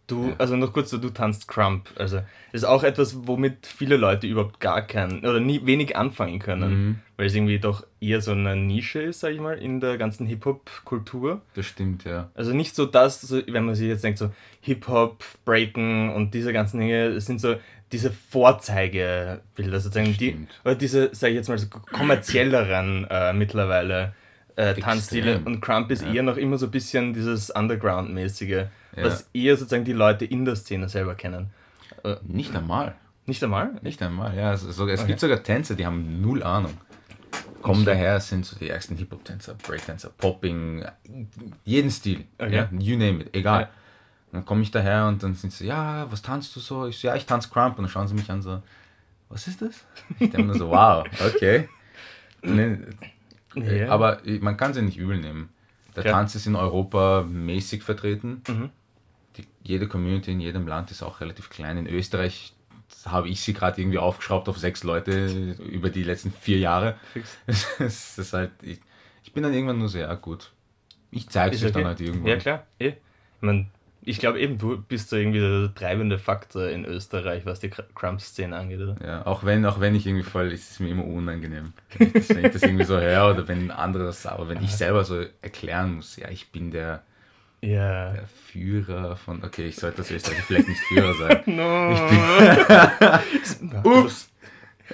Du, 0.07 0.29
Ja. 0.29 0.35
also 0.37 0.55
noch 0.55 0.71
kurz, 0.71 0.89
du 0.91 1.09
tanzt 1.09 1.49
Crump. 1.49 1.89
Also, 1.97 2.17
das 2.53 2.61
ist 2.61 2.63
auch 2.63 2.83
etwas, 2.83 3.27
womit 3.27 3.67
viele 3.67 3.97
Leute 3.97 4.25
überhaupt 4.25 4.61
gar 4.61 4.81
keinen 4.81 5.19
oder 5.25 5.41
nie, 5.41 5.65
wenig 5.65 5.97
anfangen 5.97 6.39
können. 6.39 6.69
Mhm. 6.87 6.99
Weil 7.17 7.27
es 7.27 7.35
irgendwie 7.35 7.59
doch 7.59 7.85
eher 7.99 8.21
so 8.21 8.31
eine 8.31 8.55
Nische 8.55 9.01
ist, 9.01 9.19
sag 9.19 9.33
ich 9.33 9.41
mal, 9.41 9.57
in 9.57 9.81
der 9.81 9.97
ganzen 9.97 10.25
Hip-Hop-Kultur. 10.25 11.41
das 11.55 11.65
stimmt, 11.65 12.05
ja. 12.05 12.29
Also 12.35 12.53
nicht 12.53 12.73
so 12.73 12.85
das, 12.85 13.19
so, 13.21 13.41
wenn 13.47 13.65
man 13.65 13.75
sich 13.75 13.87
jetzt 13.89 14.03
denkt, 14.05 14.17
so 14.19 14.31
Hip-Hop, 14.61 15.23
Breaken 15.43 16.09
und 16.13 16.33
diese 16.33 16.53
ganzen 16.53 16.79
Dinge, 16.79 17.07
es 17.07 17.25
sind 17.25 17.41
so 17.41 17.55
diese 17.91 18.11
Vorzeigebilder 18.11 19.79
sozusagen, 19.79 20.15
die, 20.17 20.47
oder 20.63 20.75
diese, 20.75 21.09
sag 21.13 21.29
ich 21.29 21.35
jetzt 21.35 21.49
mal, 21.49 21.57
so 21.57 21.67
kommerzielleren 21.91 23.07
äh, 23.09 23.33
mittlerweile 23.33 24.13
äh, 24.55 24.73
Tanzstile. 24.73 25.41
Und 25.45 25.61
Crump 25.61 25.91
ist 25.91 26.03
Ja. 26.03 26.13
eher 26.13 26.23
noch 26.23 26.37
immer 26.37 26.57
so 26.57 26.65
ein 26.67 26.71
bisschen 26.71 27.13
dieses 27.13 27.49
Underground-mäßige, 27.49 28.65
Ja. 28.97 29.05
was 29.05 29.29
eher 29.33 29.55
sozusagen 29.55 29.85
die 29.85 29.93
Leute 29.93 30.25
in 30.25 30.43
der 30.45 30.55
Szene 30.55 30.89
selber 30.89 31.15
kennen. 31.15 31.51
Äh, 32.03 32.15
Nicht 32.23 32.55
einmal. 32.55 32.95
nicht 33.25 33.43
einmal? 33.43 33.71
Nicht 33.81 34.01
einmal, 34.01 34.35
ja. 34.35 34.53
Es, 34.53 34.63
es 34.63 34.79
Okay. 34.79 34.97
gibt 35.05 35.19
sogar 35.19 35.41
Tänzer, 35.43 35.75
die 35.75 35.85
haben 35.85 36.21
null 36.21 36.43
Ahnung. 36.43 36.73
Kommen 37.61 37.83
daher, 37.85 38.19
sind 38.19 38.45
so 38.45 38.55
die 38.57 38.69
ersten 38.69 38.95
Hip-Hop-Tänzer, 38.95 39.55
Break-Tänzer, 39.55 40.09
Popping, 40.17 40.85
jeden 41.65 41.91
Stil. 41.91 42.23
Okay. 42.37 42.55
Ja, 42.55 42.69
you 42.79 42.95
name 42.97 43.21
it, 43.23 43.35
egal. 43.35 43.61
Ja. 43.63 43.69
Dann 44.31 44.45
komme 44.45 44.61
ich 44.61 44.71
daher 44.71 45.07
und 45.07 45.21
dann 45.23 45.33
sind 45.35 45.51
sie, 45.53 45.65
ja, 45.67 46.05
was 46.11 46.21
tanzt 46.21 46.55
du 46.55 46.59
so? 46.59 46.85
Ich 46.87 46.99
so, 46.99 47.07
ja, 47.07 47.15
ich 47.15 47.25
tanze 47.25 47.49
Crump. 47.49 47.77
Und 47.77 47.85
dann 47.85 47.89
schauen 47.91 48.07
sie 48.07 48.13
mich 48.13 48.29
an 48.29 48.41
so, 48.41 48.61
was 49.29 49.47
ist 49.47 49.61
das? 49.61 49.85
Ich 50.19 50.29
denke 50.31 50.43
mir 50.43 50.53
so, 50.55 50.69
wow, 50.69 51.05
okay. 51.25 51.67
Nee, 52.41 52.77
Ja. 53.55 53.89
Aber 53.89 54.19
man 54.41 54.55
kann 54.55 54.73
sie 54.73 54.81
nicht 54.83 54.97
übel 54.97 55.17
nehmen. 55.17 55.49
Der. 55.95 56.03
Tanz 56.03 56.35
ist 56.35 56.45
in 56.45 56.55
Europa 56.55 57.23
mäßig 57.27 57.81
vertreten. 57.81 58.43
Mhm. 58.47 58.69
Jede 59.67 59.87
Community 59.87 60.31
in 60.31 60.39
jedem 60.39 60.65
Land 60.65 60.91
ist 60.91 61.03
auch 61.03 61.19
relativ 61.19 61.49
klein. 61.49 61.77
In 61.77 61.87
Österreich 61.87 62.53
habe 63.05 63.27
ich 63.27 63.41
sie 63.41 63.53
gerade 63.53 63.81
irgendwie 63.81 63.97
aufgeschraubt 63.97 64.47
auf 64.47 64.57
sechs 64.57 64.83
Leute 64.83 65.55
über 65.69 65.89
die 65.89 66.03
letzten 66.03 66.31
vier 66.31 66.57
Jahre. 66.57 66.95
Fix. 67.11 67.37
Es 67.79 68.17
ist 68.17 68.31
halt, 68.31 68.51
ich, 68.61 68.79
ich 69.23 69.33
bin 69.33 69.43
dann 69.43 69.53
irgendwann 69.53 69.77
nur 69.77 69.89
so, 69.89 69.97
ja 69.97 70.13
gut. 70.13 70.51
Ich 71.11 71.27
zeige 71.27 71.55
es 71.55 71.63
euch 71.63 71.73
dann 71.73 71.81
okay. 71.81 71.89
halt 71.89 72.01
irgendwo. 72.01 72.27
Ja, 72.29 72.37
klar. 72.37 72.65
Eh. 72.79 72.87
Ich, 72.87 72.95
mein, 73.41 73.69
ich 74.01 74.19
glaube 74.19 74.39
eben, 74.39 74.57
du 74.57 74.77
bist 74.77 75.09
so 75.09 75.17
irgendwie 75.17 75.39
der 75.39 75.75
treibende 75.75 76.17
Faktor 76.17 76.69
in 76.69 76.85
Österreich, 76.85 77.45
was 77.45 77.59
die 77.59 77.69
Crump-Szene 77.69 78.55
angeht, 78.55 78.79
oder? 78.79 78.95
Ja, 79.05 79.25
auch 79.25 79.43
wenn, 79.43 79.65
auch 79.65 79.81
wenn 79.81 79.95
ich 79.95 80.07
irgendwie 80.07 80.23
voll, 80.23 80.53
ist 80.53 80.71
es 80.71 80.79
mir 80.79 80.89
immer 80.91 81.05
unangenehm. 81.05 81.73
Wenn 81.97 82.07
ich 82.07 82.13
das, 82.13 82.29
wenn 82.29 82.45
ich 82.45 82.53
das 82.53 82.63
irgendwie 82.63 82.85
so 82.85 82.97
höre 82.97 83.31
oder 83.31 83.45
wenn 83.49 83.69
andere 83.69 84.05
das 84.05 84.21
sagen, 84.21 84.37
aber 84.37 84.47
wenn 84.47 84.63
ich 84.63 84.71
selber 84.71 85.03
so 85.03 85.25
erklären 85.41 85.95
muss, 85.95 86.15
ja, 86.15 86.29
ich 86.29 86.53
bin 86.53 86.71
der 86.71 87.03
Ja. 87.61 88.11
Der 88.13 88.27
Führer 88.27 89.15
von. 89.15 89.43
Okay, 89.43 89.67
ich 89.67 89.75
sollte 89.77 89.97
das 89.97 90.11
Österreich 90.11 90.43
vielleicht 90.43 90.67
nicht 90.67 90.79
Führer 90.81 91.13
sein. 91.15 91.43
No. 93.61 93.81
Ups! 93.83 94.29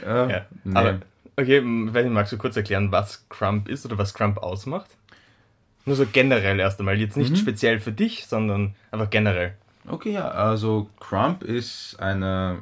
Ja, 0.01 0.29
Ja. 0.29 0.45
nee. 0.63 0.75
Aber, 0.75 0.99
okay, 1.37 1.61
magst 1.61 2.31
du 2.33 2.37
kurz 2.37 2.55
erklären, 2.55 2.91
was 2.91 3.27
Crump 3.29 3.67
ist 3.67 3.85
oder 3.85 3.97
was 3.97 4.13
Crump 4.13 4.37
ausmacht? 4.37 4.89
Nur 5.85 5.95
so 5.97 6.05
generell 6.11 6.59
erst 6.59 6.79
einmal. 6.79 6.97
Jetzt 6.99 7.17
nicht 7.17 7.31
Mhm. 7.31 7.35
speziell 7.35 7.79
für 7.79 7.91
dich, 7.91 8.25
sondern 8.27 8.75
einfach 8.91 9.09
generell. 9.09 9.55
Okay, 9.85 10.13
ja, 10.13 10.29
also 10.29 10.89
Crump 10.99 11.43
ist 11.43 11.97
eine, 11.99 12.59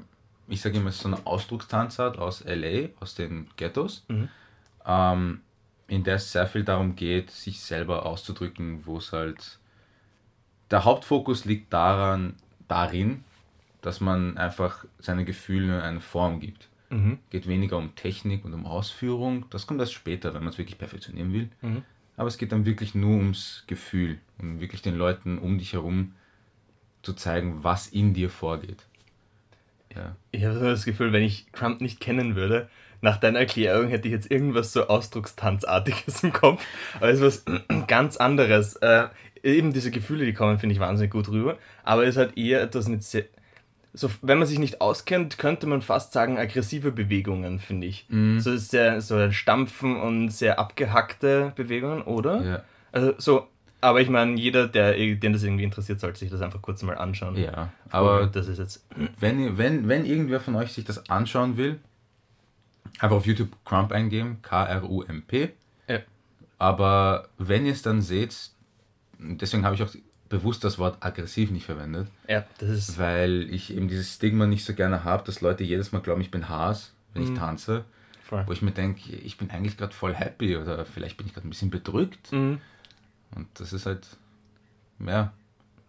ich 0.48 0.60
sage 0.62 0.78
immer, 0.78 0.92
so 0.92 1.08
eine 1.08 1.24
Ausdruckstanzart 1.26 2.18
aus 2.18 2.44
LA, 2.44 2.90
aus 3.00 3.14
den 3.14 3.48
Ghettos, 3.58 4.04
Mhm. 4.08 4.30
ähm, 4.88 5.42
in 5.88 6.04
der 6.04 6.16
es 6.16 6.32
sehr 6.32 6.48
viel 6.48 6.64
darum 6.64 6.96
geht, 6.96 7.30
sich 7.30 7.60
selber 7.62 8.06
auszudrücken, 8.08 8.82
wo 8.86 8.98
es 8.98 9.12
halt. 9.14 9.60
Der 10.72 10.86
Hauptfokus 10.86 11.46
liegt 11.46 11.74
daran, 11.74 12.36
darin, 12.68 13.24
dass 13.82 14.00
man 14.00 14.38
einfach 14.38 14.86
seine 15.00 15.26
Gefühle 15.26 15.84
eine 15.84 16.00
Form 16.00 16.40
gibt. 16.40 16.70
Mhm. 16.90 17.20
Geht 17.30 17.48
weniger 17.48 17.78
um 17.78 17.96
Technik 17.96 18.46
und 18.46 18.54
um 18.54 18.66
Ausführung, 18.66 19.46
das 19.50 19.68
kommt 19.68 19.80
erst 19.80 19.94
später, 19.94 20.34
wenn 20.34 20.44
man 20.44 20.52
es 20.52 20.58
wirklich 20.58 20.78
perfektionieren 20.78 21.34
will. 21.34 21.50
Mhm. 21.62 21.84
Aber 22.18 22.28
es 22.28 22.38
geht 22.38 22.52
dann 22.52 22.66
wirklich 22.66 22.96
nur 22.96 23.18
ums 23.18 23.64
Gefühl 23.68 24.20
und 24.40 24.60
wirklich 24.60 24.82
den 24.82 24.96
Leuten 24.96 25.38
um 25.38 25.58
dich 25.58 25.74
herum 25.74 26.14
zu 27.02 27.14
zeigen, 27.14 27.64
was 27.64 27.88
in 27.88 28.14
dir 28.14 28.30
vorgeht. 28.30 28.86
Ja. 29.96 30.16
Ich 30.32 30.46
habe 30.46 30.60
so 30.60 30.66
das 30.66 30.86
Gefühl, 30.86 31.12
wenn 31.14 31.24
ich 31.24 31.52
Crump 31.52 31.82
nicht 31.82 32.00
kennen 32.00 32.36
würde, 32.36 32.70
nach 33.02 33.18
deiner 33.18 33.40
Erklärung 33.40 33.88
hätte 33.88 34.08
ich 34.08 34.14
jetzt 34.14 34.30
irgendwas 34.30 34.72
so 34.74 34.88
Ausdruckstanzartiges 34.88 36.24
im 36.24 36.34
Kopf. 36.34 36.64
Aber 36.96 37.10
es 37.10 37.20
ist 37.20 37.46
was 37.48 37.88
ganz 37.88 38.18
anderes. 38.18 38.76
Eben 39.44 39.74
diese 39.74 39.92
Gefühle, 39.92 40.26
die 40.26 40.34
kommen, 40.34 40.60
finde 40.60 40.74
ich 40.74 40.80
wahnsinnig 40.80 41.12
gut 41.12 41.30
rüber. 41.30 41.58
Aber 41.84 42.06
es 42.06 42.18
hat 42.18 42.38
eher 42.38 42.62
etwas 42.62 42.88
mit. 42.88 43.04
sehr- 43.04 43.26
So, 43.94 44.10
wenn 44.22 44.38
man 44.38 44.48
sich 44.48 44.60
nicht 44.60 44.80
auskennt, 44.82 45.38
könnte 45.38 45.68
man 45.68 45.82
fast 45.82 46.14
sagen, 46.14 46.38
aggressive 46.38 46.92
Bewegungen, 46.92 47.60
finde 47.60 47.88
ich. 47.88 48.06
So, 48.38 48.56
sehr, 48.56 49.02
so 49.02 49.16
ein 49.16 49.34
Stampfen 49.34 49.98
und 50.00 50.30
sehr 50.30 50.60
abgehackte 50.60 51.52
Bewegungen, 51.56 52.02
oder? 52.04 52.42
Ja. 52.44 52.64
Also 52.92 53.14
so. 53.18 53.48
Aber 53.84 54.00
ich 54.00 54.10
meine, 54.10 54.40
jeder, 54.40 54.68
der, 54.68 54.94
den 54.94 55.34
das 55.34 55.42
irgendwie 55.42 55.64
interessiert, 55.64 56.00
sollte 56.00 56.20
sich 56.20 56.30
das 56.30 56.42
einfach 56.42 56.62
kurz 56.62 56.84
mal 56.84 56.96
anschauen. 57.00 57.36
ja, 57.36 57.70
aber 57.90 58.28
das 58.28 58.48
ist 58.48 58.60
jetzt. 58.60 58.86
wenn, 59.20 59.58
wenn, 59.58 59.88
wenn 59.88 60.06
irgendwer 60.06 60.40
von 60.40 60.56
euch 60.56 60.72
sich 60.72 60.86
das 60.86 61.10
anschauen 61.10 61.58
will, 61.58 61.80
einfach 63.00 63.16
auf 63.18 63.26
YouTube 63.26 63.50
Crump 63.66 63.92
eingeben, 63.92 64.38
K-R-U-M-P. 64.44 65.50
Ja. 65.88 66.00
Aber 66.60 67.28
wenn 67.40 67.66
ihr 67.66 67.72
es 67.72 67.82
dann 67.82 68.02
seht, 68.02 68.52
deswegen 69.22 69.64
habe 69.66 69.76
ich 69.76 69.84
auch 69.84 69.94
bewusst 70.30 70.64
das 70.64 70.80
Wort 70.80 70.98
aggressiv 71.02 71.52
nicht 71.52 71.66
verwendet, 71.66 72.08
Ja, 72.28 72.46
das 72.60 72.70
ist. 72.70 72.98
weil 73.00 73.48
ich 73.54 73.76
eben 73.76 73.88
dieses 73.88 74.16
Stigma 74.16 74.46
nicht 74.48 74.64
so 74.66 74.74
gerne 74.74 75.04
habe, 75.04 75.24
dass 75.26 75.42
Leute 75.42 75.64
jedes 75.64 75.92
Mal 75.92 76.00
glauben, 76.00 76.22
ich 76.22 76.32
bin 76.32 76.48
Haas, 76.50 76.94
wenn 77.14 77.24
Mhm. 77.24 77.34
ich 77.34 77.38
tanze. 77.40 77.84
Voll. 78.24 78.48
Wo 78.48 78.54
ich 78.54 78.62
mir 78.62 78.72
denke, 78.72 79.12
ich 79.14 79.38
bin 79.38 79.52
eigentlich 79.52 79.76
gerade 79.78 79.94
voll 79.94 80.14
happy 80.16 80.56
oder 80.56 80.86
vielleicht 80.86 81.18
bin 81.18 81.28
ich 81.28 81.34
gerade 81.34 81.46
ein 81.48 81.50
bisschen 81.50 81.70
bedrückt. 81.70 82.32
Mhm. 82.32 82.60
Und 83.36 83.48
das 83.56 83.74
ist 83.74 83.86
halt, 83.86 84.08
ja, 85.06 85.34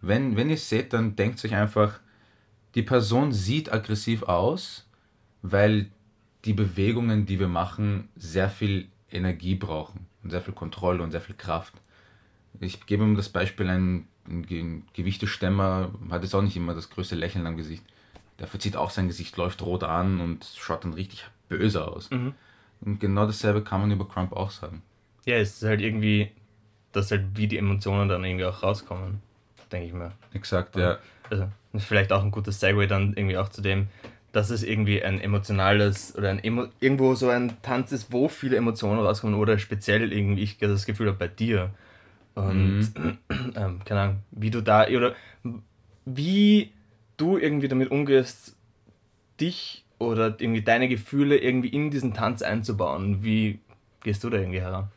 wenn, 0.01 0.35
wenn 0.35 0.49
ihr 0.49 0.55
es 0.55 0.67
seht, 0.67 0.91
dann 0.91 1.15
denkt 1.15 1.43
euch 1.45 1.55
einfach, 1.55 1.99
die 2.75 2.81
Person 2.83 3.31
sieht 3.31 3.71
aggressiv 3.71 4.23
aus, 4.23 4.85
weil 5.41 5.87
die 6.43 6.53
Bewegungen, 6.53 7.25
die 7.25 7.39
wir 7.39 7.47
machen, 7.47 8.09
sehr 8.17 8.49
viel 8.49 8.87
Energie 9.09 9.55
brauchen 9.55 10.07
und 10.23 10.31
sehr 10.31 10.41
viel 10.41 10.53
Kontrolle 10.53 11.01
und 11.01 11.11
sehr 11.11 11.21
viel 11.21 11.35
Kraft. 11.35 11.73
Ich 12.59 12.85
gebe 12.85 13.03
ihm 13.03 13.15
das 13.15 13.29
Beispiel, 13.29 13.69
ein, 13.69 14.07
ein 14.27 14.45
Ge- 14.45 14.81
Gewichtestemmer 14.93 15.91
hat 16.09 16.23
jetzt 16.23 16.33
auch 16.35 16.41
nicht 16.41 16.55
immer 16.55 16.73
das 16.73 16.89
größte 16.89 17.15
Lächeln 17.15 17.45
am 17.47 17.57
Gesicht. 17.57 17.83
Der 18.39 18.47
verzieht 18.47 18.75
auch 18.75 18.89
sein 18.89 19.07
Gesicht, 19.07 19.37
läuft 19.37 19.61
rot 19.61 19.83
an 19.83 20.19
und 20.19 20.45
schaut 20.57 20.83
dann 20.83 20.93
richtig 20.93 21.25
böse 21.49 21.87
aus. 21.87 22.09
Mhm. 22.11 22.33
Und 22.81 22.99
genau 22.99 23.25
dasselbe 23.25 23.63
kann 23.63 23.81
man 23.81 23.91
über 23.91 24.07
Crump 24.07 24.33
auch 24.33 24.51
sagen. 24.51 24.81
Ja, 25.25 25.35
es 25.37 25.55
ist 25.61 25.63
halt 25.63 25.81
irgendwie, 25.81 26.31
dass 26.91 27.11
halt 27.11 27.25
wie 27.35 27.47
die 27.47 27.57
Emotionen 27.57 28.09
dann 28.09 28.23
irgendwie 28.25 28.45
auch 28.45 28.61
rauskommen, 28.63 29.21
denke 29.71 29.87
ich 29.87 29.93
mir. 29.93 30.11
Exakt, 30.33 30.75
ja. 30.75 30.97
Also, 31.29 31.49
das 31.71 31.81
ist 31.83 31.87
vielleicht 31.87 32.11
auch 32.11 32.23
ein 32.23 32.31
gutes 32.31 32.59
Segue 32.59 32.87
dann 32.87 33.13
irgendwie 33.15 33.37
auch 33.37 33.49
zu 33.49 33.61
dem, 33.61 33.87
dass 34.31 34.49
es 34.49 34.63
irgendwie 34.63 35.03
ein 35.03 35.21
emotionales 35.21 36.15
oder 36.17 36.29
ein 36.29 36.43
Emo 36.43 36.65
irgendwo 36.79 37.15
so 37.15 37.29
ein 37.29 37.55
Tanz 37.61 37.91
ist, 37.91 38.11
wo 38.11 38.27
viele 38.27 38.57
Emotionen 38.57 38.99
rauskommen 38.99 39.35
oder 39.35 39.57
speziell 39.59 40.11
irgendwie 40.11 40.43
ich 40.43 40.57
das 40.57 40.85
Gefühl 40.85 41.07
habe 41.07 41.17
bei 41.17 41.27
dir. 41.27 41.69
Und 42.35 42.91
ähm, 43.55 43.79
keine 43.85 44.01
Ahnung, 44.01 44.19
wie 44.31 44.49
du 44.49 44.61
da 44.61 44.87
oder 44.87 45.15
wie 46.05 46.71
du 47.17 47.37
irgendwie 47.37 47.67
damit 47.67 47.91
umgehst, 47.91 48.55
dich 49.39 49.85
oder 49.99 50.35
irgendwie 50.39 50.61
deine 50.63 50.87
Gefühle 50.89 51.37
irgendwie 51.37 51.69
in 51.69 51.91
diesen 51.91 52.13
Tanz 52.13 52.41
einzubauen. 52.41 53.23
Wie 53.23 53.59
gehst 54.01 54.23
du 54.23 54.29
da 54.29 54.37
irgendwie 54.37 54.61
heran? 54.61 54.89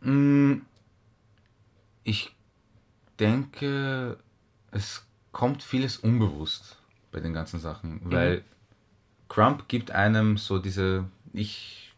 Mm, 0.00 0.62
Ich 2.04 2.34
denke, 3.18 4.18
es 4.70 5.06
kommt 5.32 5.62
vieles 5.62 5.96
unbewusst 5.98 6.80
bei 7.12 7.20
den 7.20 7.32
ganzen 7.32 7.60
Sachen, 7.60 8.00
weil 8.04 8.42
Crump 9.28 9.68
gibt 9.68 9.90
einem 9.90 10.36
so 10.36 10.58
diese, 10.58 11.04
ich, 11.32 11.92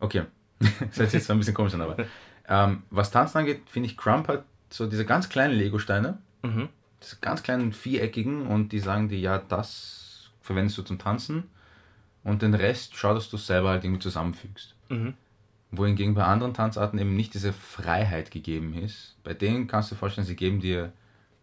okay, 0.00 0.24
das 0.58 0.70
hört 0.80 1.10
sich 1.10 1.12
jetzt 1.14 1.26
zwar 1.26 1.36
ein 1.36 1.38
bisschen 1.38 1.54
komisch 1.54 1.74
an, 1.74 1.82
aber 1.82 1.96
ähm, 2.48 2.82
was 2.90 3.10
Tanzen 3.10 3.38
angeht, 3.38 3.62
finde 3.66 3.88
ich, 3.88 3.96
Crump 3.96 4.28
hat 4.28 4.44
so 4.70 4.86
diese 4.86 5.04
ganz 5.04 5.28
kleinen 5.28 5.54
Lego-Steine, 5.54 6.18
Mhm. 6.42 6.68
diese 7.02 7.16
ganz 7.20 7.42
kleinen 7.42 7.72
viereckigen 7.72 8.46
und 8.46 8.70
die 8.72 8.80
sagen 8.80 9.08
dir, 9.08 9.18
ja, 9.18 9.38
das 9.38 10.30
verwendest 10.42 10.76
du 10.78 10.82
zum 10.82 10.98
Tanzen 10.98 11.44
und 12.22 12.42
den 12.42 12.54
Rest 12.54 12.96
schau, 12.96 13.14
dass 13.14 13.30
du 13.30 13.36
selber 13.36 13.70
halt 13.70 13.84
irgendwie 13.84 14.02
zusammenfügst 14.02 14.74
Mhm. 14.90 15.14
wohingegen 15.70 16.14
bei 16.14 16.24
anderen 16.24 16.54
Tanzarten 16.54 16.98
eben 16.98 17.16
nicht 17.16 17.34
diese 17.34 17.52
Freiheit 17.52 18.30
gegeben 18.30 18.74
ist. 18.74 19.16
Bei 19.24 19.34
denen 19.34 19.66
kannst 19.66 19.90
du 19.90 19.94
dir 19.94 19.98
vorstellen, 19.98 20.26
sie 20.26 20.36
geben 20.36 20.60
dir 20.60 20.92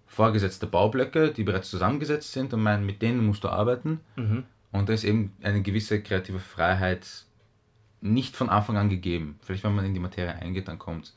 vorgesetzte 0.08 0.68
Baublöcke, 0.68 1.32
die 1.32 1.44
bereits 1.44 1.70
zusammengesetzt 1.70 2.32
sind 2.34 2.54
und 2.54 2.62
meinen, 2.62 2.86
mit 2.86 3.02
denen 3.02 3.26
musst 3.26 3.44
du 3.44 3.50
arbeiten. 3.50 4.02
Mhm. 4.18 4.44
Und 4.72 4.88
da 4.90 4.94
ist 4.94 5.04
eben 5.04 5.34
eine 5.42 5.62
gewisse 5.62 6.02
kreative 6.02 6.40
Freiheit 6.40 7.08
nicht 8.02 8.36
von 8.36 8.50
Anfang 8.50 8.78
an 8.78 8.90
gegeben. 8.90 9.40
Vielleicht, 9.44 9.64
wenn 9.64 9.76
man 9.76 9.86
in 9.86 9.94
die 9.94 10.00
Materie 10.00 10.34
eingeht, 10.36 10.68
dann 10.68 10.80
kommt's. 10.80 11.16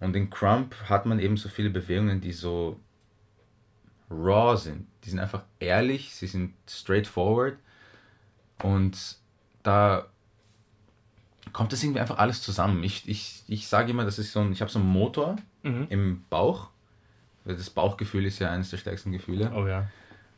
Und 0.00 0.16
in 0.16 0.30
Crump 0.30 0.74
hat 0.88 1.04
man 1.06 1.18
eben 1.18 1.36
so 1.36 1.48
viele 1.48 1.70
Bewegungen, 1.70 2.20
die 2.20 2.32
so 2.32 2.80
raw 4.10 4.56
sind. 4.56 4.86
Die 5.04 5.10
sind 5.10 5.18
einfach 5.18 5.42
ehrlich, 5.58 6.14
sie 6.14 6.26
sind 6.26 6.54
straightforward. 6.68 7.56
Und 8.62 9.16
da 9.62 10.06
kommt 11.52 11.72
das 11.72 11.82
irgendwie 11.82 12.00
einfach 12.00 12.18
alles 12.18 12.42
zusammen. 12.42 12.82
Ich, 12.84 13.08
ich, 13.08 13.42
ich 13.48 13.68
sage 13.68 13.90
immer, 13.90 14.04
das 14.04 14.18
ist 14.18 14.32
so 14.32 14.40
ein, 14.40 14.52
ich 14.52 14.60
habe 14.60 14.70
so 14.70 14.78
einen 14.78 14.88
Motor 14.88 15.36
Mhm. 15.62 15.86
im 15.90 16.24
Bauch. 16.30 16.70
Das 17.44 17.68
Bauchgefühl 17.68 18.24
ist 18.24 18.38
ja 18.38 18.50
eines 18.50 18.70
der 18.70 18.78
stärksten 18.78 19.12
Gefühle. 19.12 19.52
Oh 19.54 19.66
ja. 19.66 19.88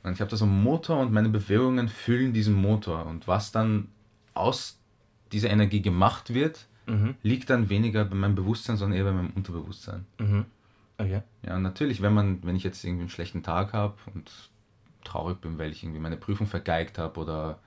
Und 0.02 0.14
ich 0.14 0.20
habe 0.20 0.30
da 0.30 0.36
so 0.36 0.44
einen 0.44 0.60
Motor 0.64 0.98
und 0.98 1.12
meine 1.12 1.28
Bewegungen 1.28 1.88
füllen 1.88 2.32
diesen 2.32 2.54
Motor. 2.54 3.06
Und 3.06 3.28
was 3.28 3.52
dann 3.52 3.88
aus 4.34 4.80
dieser 5.32 5.50
Energie 5.50 5.82
gemacht 5.82 6.34
wird, 6.34 6.66
Mhm. 6.86 7.14
liegt 7.22 7.48
dann 7.50 7.68
weniger 7.68 8.04
bei 8.04 8.16
meinem 8.16 8.34
Bewusstsein, 8.34 8.76
sondern 8.76 8.98
eher 8.98 9.04
bei 9.04 9.12
meinem 9.12 9.30
Unterbewusstsein. 9.34 10.04
Mhm. 10.18 10.44
Okay. 10.98 11.22
Ja, 11.46 11.58
natürlich, 11.58 12.02
wenn 12.02 12.12
man, 12.12 12.42
wenn 12.44 12.56
ich 12.56 12.64
jetzt 12.64 12.84
irgendwie 12.84 13.02
einen 13.02 13.10
schlechten 13.10 13.42
Tag 13.42 13.72
habe 13.72 13.94
und 14.14 14.30
traurig 15.04 15.40
bin, 15.40 15.58
weil 15.58 15.70
ich 15.72 15.82
irgendwie 15.82 16.00
meine 16.00 16.16
Prüfung 16.16 16.46
vergeigt 16.46 16.98
habe 16.98 17.18
oder 17.20 17.58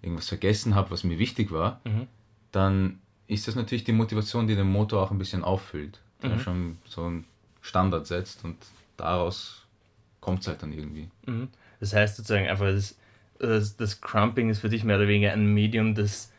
irgendwas 0.00 0.28
vergessen 0.28 0.74
habe, 0.74 0.90
was 0.90 1.04
mir 1.04 1.18
wichtig 1.18 1.52
war, 1.52 1.80
Mhm. 1.84 2.06
dann 2.50 2.98
ist 3.28 3.46
das 3.48 3.54
natürlich 3.54 3.84
die 3.84 3.92
Motivation, 3.92 4.46
die 4.46 4.56
den 4.56 4.68
Motor 4.70 5.02
auch 5.02 5.10
ein 5.10 5.18
bisschen 5.18 5.44
auffüllt. 5.44 6.00
Der 6.22 6.30
Mhm. 6.36 6.38
schon 6.40 6.78
so 6.86 7.04
einen 7.04 7.24
Standard 7.60 8.06
setzt 8.06 8.44
und 8.44 8.56
daraus 8.96 9.66
kommt 10.20 10.40
es 10.42 10.48
halt 10.48 10.62
dann 10.62 10.72
irgendwie. 10.72 11.08
Mhm. 11.26 11.48
Das 11.80 11.94
heißt 11.94 12.16
sozusagen 12.16 12.48
einfach, 12.48 12.66
das, 12.66 12.96
das, 13.38 13.76
das 13.76 14.00
Crumping 14.00 14.50
ist 14.50 14.58
für 14.60 14.68
dich 14.68 14.84
mehr 14.84 14.96
oder 14.96 15.08
weniger 15.08 15.32
ein 15.32 15.46
Medium, 15.52 15.94
das 15.94 16.31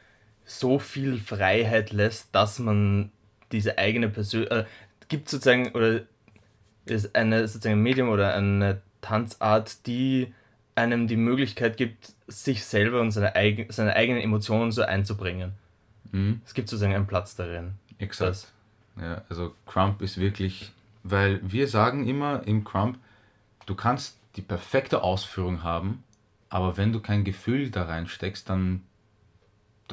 so 0.45 0.79
viel 0.79 1.19
Freiheit 1.19 1.91
lässt, 1.91 2.33
dass 2.35 2.59
man 2.59 3.11
diese 3.51 3.77
eigene 3.77 4.09
Persönlichkeit, 4.09 4.65
äh, 4.65 4.69
gibt 5.07 5.29
sozusagen, 5.29 5.71
oder 5.71 6.01
ist 6.85 7.15
eine 7.15 7.47
sozusagen 7.47 7.79
ein 7.79 7.83
Medium 7.83 8.09
oder 8.09 8.33
eine 8.33 8.81
Tanzart, 9.01 9.85
die 9.87 10.33
einem 10.75 11.07
die 11.07 11.17
Möglichkeit 11.17 11.77
gibt, 11.77 12.13
sich 12.27 12.65
selber 12.65 13.01
und 13.01 13.11
seine, 13.11 13.35
eigen, 13.35 13.71
seine 13.71 13.95
eigenen 13.95 14.21
Emotionen 14.21 14.71
so 14.71 14.81
einzubringen. 14.81 15.53
Mhm. 16.11 16.41
Es 16.45 16.53
gibt 16.53 16.69
sozusagen 16.69 16.95
einen 16.95 17.07
Platz 17.07 17.35
darin. 17.35 17.73
Exakt. 17.99 18.29
Das. 18.29 18.51
Ja, 19.01 19.21
also 19.29 19.55
Crump 19.65 20.01
ist 20.01 20.17
wirklich, 20.17 20.71
weil 21.03 21.39
wir 21.43 21.67
sagen 21.67 22.07
immer 22.07 22.45
im 22.45 22.63
Crump, 22.63 22.97
du 23.65 23.75
kannst 23.75 24.17
die 24.35 24.41
perfekte 24.41 25.03
Ausführung 25.03 25.63
haben, 25.63 26.03
aber 26.49 26.77
wenn 26.77 26.93
du 26.93 26.99
kein 26.99 27.23
Gefühl 27.23 27.69
da 27.69 27.83
reinsteckst, 27.83 28.49
dann, 28.49 28.81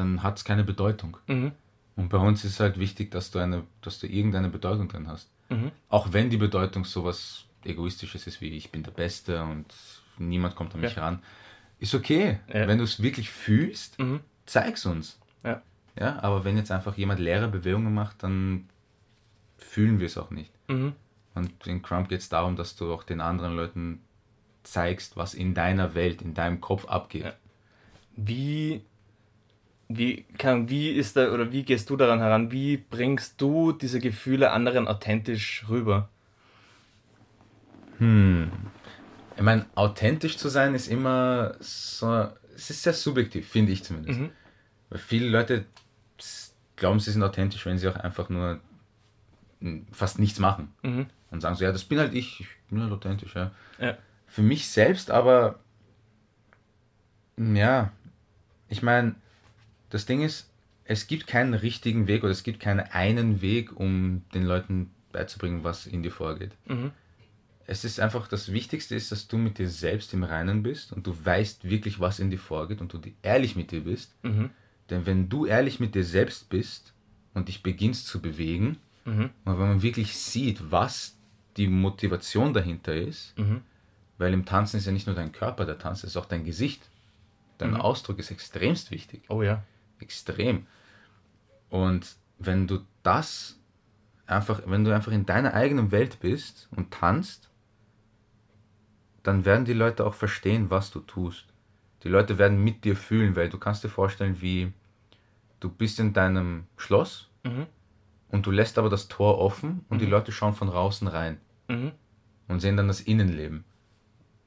dann 0.01 0.23
hat 0.23 0.39
es 0.39 0.45
keine 0.45 0.65
Bedeutung. 0.65 1.17
Mhm. 1.27 1.53
Und 1.97 2.09
bei 2.09 2.19
uns 2.19 2.45
ist 2.45 2.61
halt 2.61 2.79
wichtig, 2.79 3.11
dass 3.11 3.31
du 3.31 3.39
eine, 3.39 3.65
dass 3.83 3.99
du 3.99 4.07
irgendeine 4.07 4.49
Bedeutung 4.49 4.89
drin 4.89 5.07
hast. 5.07 5.31
Mhm. 5.51 5.71
Auch 5.89 6.13
wenn 6.13 6.31
die 6.31 6.39
Bedeutung 6.39 6.85
sowas 6.85 7.45
Egoistisches 7.65 8.27
ist 8.27 8.41
wie 8.41 8.49
ich 8.57 8.73
bin 8.73 8.83
der 8.83 8.91
Beste 8.91 9.43
und 9.43 9.67
niemand 10.17 10.57
kommt 10.57 10.75
an 10.75 10.81
mich 10.81 10.97
ja. 10.97 11.03
ran. 11.03 11.23
Ist 11.79 11.95
okay. 11.95 12.39
Ja. 12.49 12.67
Wenn 12.67 12.79
du 12.79 12.85
es 12.85 13.03
wirklich 13.03 13.31
fühlst, 13.31 13.99
mhm. 13.99 14.21
zeig's 14.47 14.87
uns. 14.87 15.19
Ja. 15.45 15.63
ja. 15.99 16.19
Aber 16.23 16.45
wenn 16.45 16.57
jetzt 16.57 16.71
einfach 16.71 16.97
jemand 16.97 17.21
leere 17.21 17.49
Bewegungen 17.49 17.93
macht, 17.93 18.23
dann 18.23 18.69
fühlen 19.59 19.99
wir 19.99 20.07
es 20.07 20.17
auch 20.17 20.31
nicht. 20.31 20.53
Mhm. 20.69 20.95
Und 21.35 21.67
in 21.67 21.83
Crump 21.83 22.09
geht 22.09 22.21
es 22.21 22.29
darum, 22.29 22.57
dass 22.57 22.77
du 22.77 22.93
auch 22.93 23.03
den 23.03 23.21
anderen 23.21 23.57
Leuten 23.57 24.01
zeigst, 24.63 25.17
was 25.17 25.35
in 25.35 25.55
deiner 25.55 25.95
Welt, 25.95 26.23
in 26.23 26.35
deinem 26.35 26.61
Kopf 26.61 26.87
abgeht. 26.87 27.35
Wie, 28.17 28.83
wie, 29.93 30.23
kann, 30.39 30.69
wie 30.71 30.91
ist 30.91 31.17
da, 31.17 31.33
oder 31.33 31.51
wie 31.51 31.65
gehst 31.65 31.91
du 31.91 31.97
daran 31.97 32.21
heran? 32.21 32.53
Wie 32.53 32.77
bringst 32.77 33.41
du 33.41 33.73
diese 33.73 33.99
Gefühle 33.99 34.53
anderen 34.53 34.87
authentisch 34.87 35.65
rüber? 35.69 36.09
Hm. 37.99 38.53
Ich 39.37 39.43
meine, 39.43 39.67
authentisch 39.75 40.37
zu 40.37 40.49
sein 40.49 40.77
ist 40.77 40.87
immer 40.87 41.57
so, 41.59 42.29
es 42.55 42.71
ist 42.71 42.85
sehr 42.85 42.93
subjektiv, 42.93 43.49
finde 43.49 43.73
ich 43.73 43.83
zumindest. 43.83 44.21
Mhm. 44.21 44.31
Weil 44.91 44.99
viele 45.01 45.29
Leute 45.29 45.65
glauben, 46.77 47.01
sie 47.01 47.11
sind 47.11 47.23
authentisch, 47.25 47.67
wenn 47.67 47.79
sie 47.79 47.89
auch 47.89 47.97
einfach 47.97 48.29
nur 48.29 48.61
fast 49.91 50.21
nichts 50.21 50.39
machen. 50.39 50.73
Mhm. 50.83 51.07
Und 51.33 51.41
sagen 51.41 51.57
so, 51.57 51.65
ja, 51.65 51.73
das 51.73 51.85
bin 51.85 51.99
halt 51.99 52.15
ich, 52.15 52.41
ich 52.41 52.49
bin 52.69 52.81
halt 52.81 52.93
authentisch, 52.93 53.35
ja. 53.35 53.51
ja. 53.81 53.99
Für 54.27 54.43
mich 54.43 54.69
selbst 54.69 55.11
aber, 55.11 55.59
ja, 57.37 57.91
ich 58.69 58.83
meine, 58.83 59.17
das 59.91 60.07
Ding 60.07 60.23
ist, 60.23 60.51
es 60.85 61.07
gibt 61.07 61.27
keinen 61.27 61.55
richtigen 61.55 62.07
Weg 62.07 62.25
oder 62.25 62.33
es 62.33 62.43
gibt 62.43 62.61
keinen 62.61 62.81
einen 62.81 63.43
Weg, 63.43 63.79
um 63.79 64.23
den 64.35 64.45
Leuten 64.45 64.91
beizubringen, 65.13 65.63
was 65.63 65.87
in 65.87 66.03
dir 66.03 66.11
vorgeht. 66.11 66.53
Mhm. 66.67 66.93
Es 67.67 67.85
ist 67.85 68.01
einfach, 68.01 68.27
das 68.27 68.53
Wichtigste 68.53 68.97
ist, 68.97 69.13
dass 69.13 69.29
du 69.29 69.39
mit 69.39 69.59
dir 69.59 69.69
selbst 69.69 70.13
im 70.15 70.25
Reinen 70.25 70.63
bist 70.65 70.93
und 70.93 71.07
du 71.07 71.15
weißt 71.25 71.69
wirklich, 71.69 72.01
was 72.01 72.19
in 72.19 72.31
dir 72.31 72.39
vorgeht 72.39 72.81
und 72.81 72.93
du 72.93 73.01
ehrlich 73.23 73.55
mit 73.55 73.71
dir 73.71 73.85
bist. 73.85 74.17
Mhm. 74.25 74.51
Denn 74.89 75.07
wenn 75.07 75.29
du 75.29 75.47
ehrlich 75.47 75.79
mit 75.79 75.95
dir 75.95 76.05
selbst 76.05 76.49
bist 76.49 76.93
und 77.35 77.47
dich 77.47 77.63
beginnst 77.63 78.09
zu 78.09 78.21
bewegen, 78.21 78.79
mhm. 79.05 79.31
und 79.45 79.59
wenn 79.59 79.69
man 79.69 79.83
wirklich 79.83 80.17
sieht, 80.17 80.73
was 80.73 81.17
die 81.57 81.69
Motivation 81.69 82.53
dahinter 82.53 82.95
ist, 82.95 83.39
mhm. 83.39 83.61
weil 84.19 84.33
im 84.33 84.45
Tanzen 84.45 84.79
ist 84.79 84.87
ja 84.87 84.93
nicht 84.93 85.07
nur 85.07 85.15
dein 85.15 85.31
Körper, 85.31 85.65
der 85.65 85.79
Tanz 85.79 86.03
ist 86.03 86.17
auch 86.17 86.27
dein 86.27 86.45
Gesicht. 86.45 86.89
Dein 87.59 87.73
mhm. 87.73 87.81
Ausdruck 87.81 88.19
ist 88.19 88.31
extremst 88.31 88.91
wichtig. 88.91 89.23
Oh 89.29 89.43
ja. 89.43 89.63
Extrem. 90.01 90.67
Und 91.69 92.17
wenn 92.39 92.67
du 92.67 92.81
das 93.03 93.59
einfach, 94.27 94.63
wenn 94.67 94.85
du 94.85 94.95
einfach 94.95 95.13
in 95.13 95.27
deiner 95.27 95.55
eigenen 95.55 95.91
Welt 95.91 96.21
bist 96.21 96.69
und 96.75 96.91
tanzt, 96.91 97.51
dann 99.23 99.45
werden 99.45 99.65
die 99.65 99.75
Leute 99.75 100.07
auch 100.07 100.15
verstehen, 100.15 100.71
was 100.71 100.91
du 100.91 101.01
tust. 101.01 101.47
Die 102.03 102.09
Leute 102.09 102.39
werden 102.39 102.63
mit 102.63 102.85
dir 102.85 102.97
fühlen, 102.97 103.37
weil 103.37 103.51
du 103.51 103.59
kannst 103.59 103.85
dir 103.85 103.91
vorstellen, 103.91 104.41
wie 104.41 104.73
du 105.61 105.69
bist 105.69 106.01
in 106.01 106.15
deinem 106.15 106.65
Schloss 106.77 107.29
mhm. 107.45 107.67
und 108.31 108.47
du 108.47 108.51
lässt 108.51 108.79
aber 108.79 108.89
das 108.89 109.09
Tor 109.09 109.39
offen 109.39 109.85
und 109.91 109.99
mhm. 109.99 110.01
die 110.01 110.07
Leute 110.07 110.33
schauen 110.33 110.55
von 110.55 110.69
draußen 110.69 111.07
rein 111.07 111.39
mhm. 111.69 111.93
und 112.49 112.61
sehen 112.61 112.77
dann 112.77 112.89
das 112.89 113.01
Innenleben. 113.01 113.65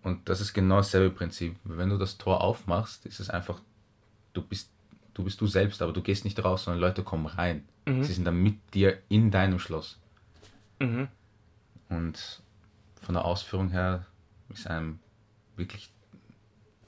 Und 0.02 0.28
das 0.28 0.42
ist 0.42 0.54
genau 0.54 0.78
dasselbe 0.78 1.16
Prinzip. 1.16 1.56
Wenn 1.64 1.90
du 1.90 1.98
das 1.98 2.18
Tor 2.18 2.42
aufmachst, 2.42 3.06
ist 3.06 3.20
es 3.20 3.30
einfach, 3.30 3.62
du 4.34 4.42
bist 4.42 4.70
du 5.14 5.24
bist 5.24 5.40
du 5.42 5.48
selbst, 5.48 5.82
aber 5.82 5.94
du 5.94 6.02
gehst 6.02 6.26
nicht 6.26 6.44
raus, 6.44 6.64
sondern 6.64 6.82
Leute 6.82 7.04
kommen 7.04 7.26
rein. 7.26 7.66
Mhm. 7.86 8.04
Sie 8.04 8.14
sind 8.14 8.26
dann 8.26 8.42
mit 8.42 8.74
dir 8.74 9.00
in 9.10 9.32
deinem 9.32 9.60
Schloss. 9.60 10.00
Mhm. 10.80 11.08
Und 11.90 12.42
von 13.02 13.16
der 13.16 13.26
Ausführung 13.26 13.70
her 13.70 14.06
ist 14.50 14.68
einem 14.68 15.00
wirklich 15.56 15.92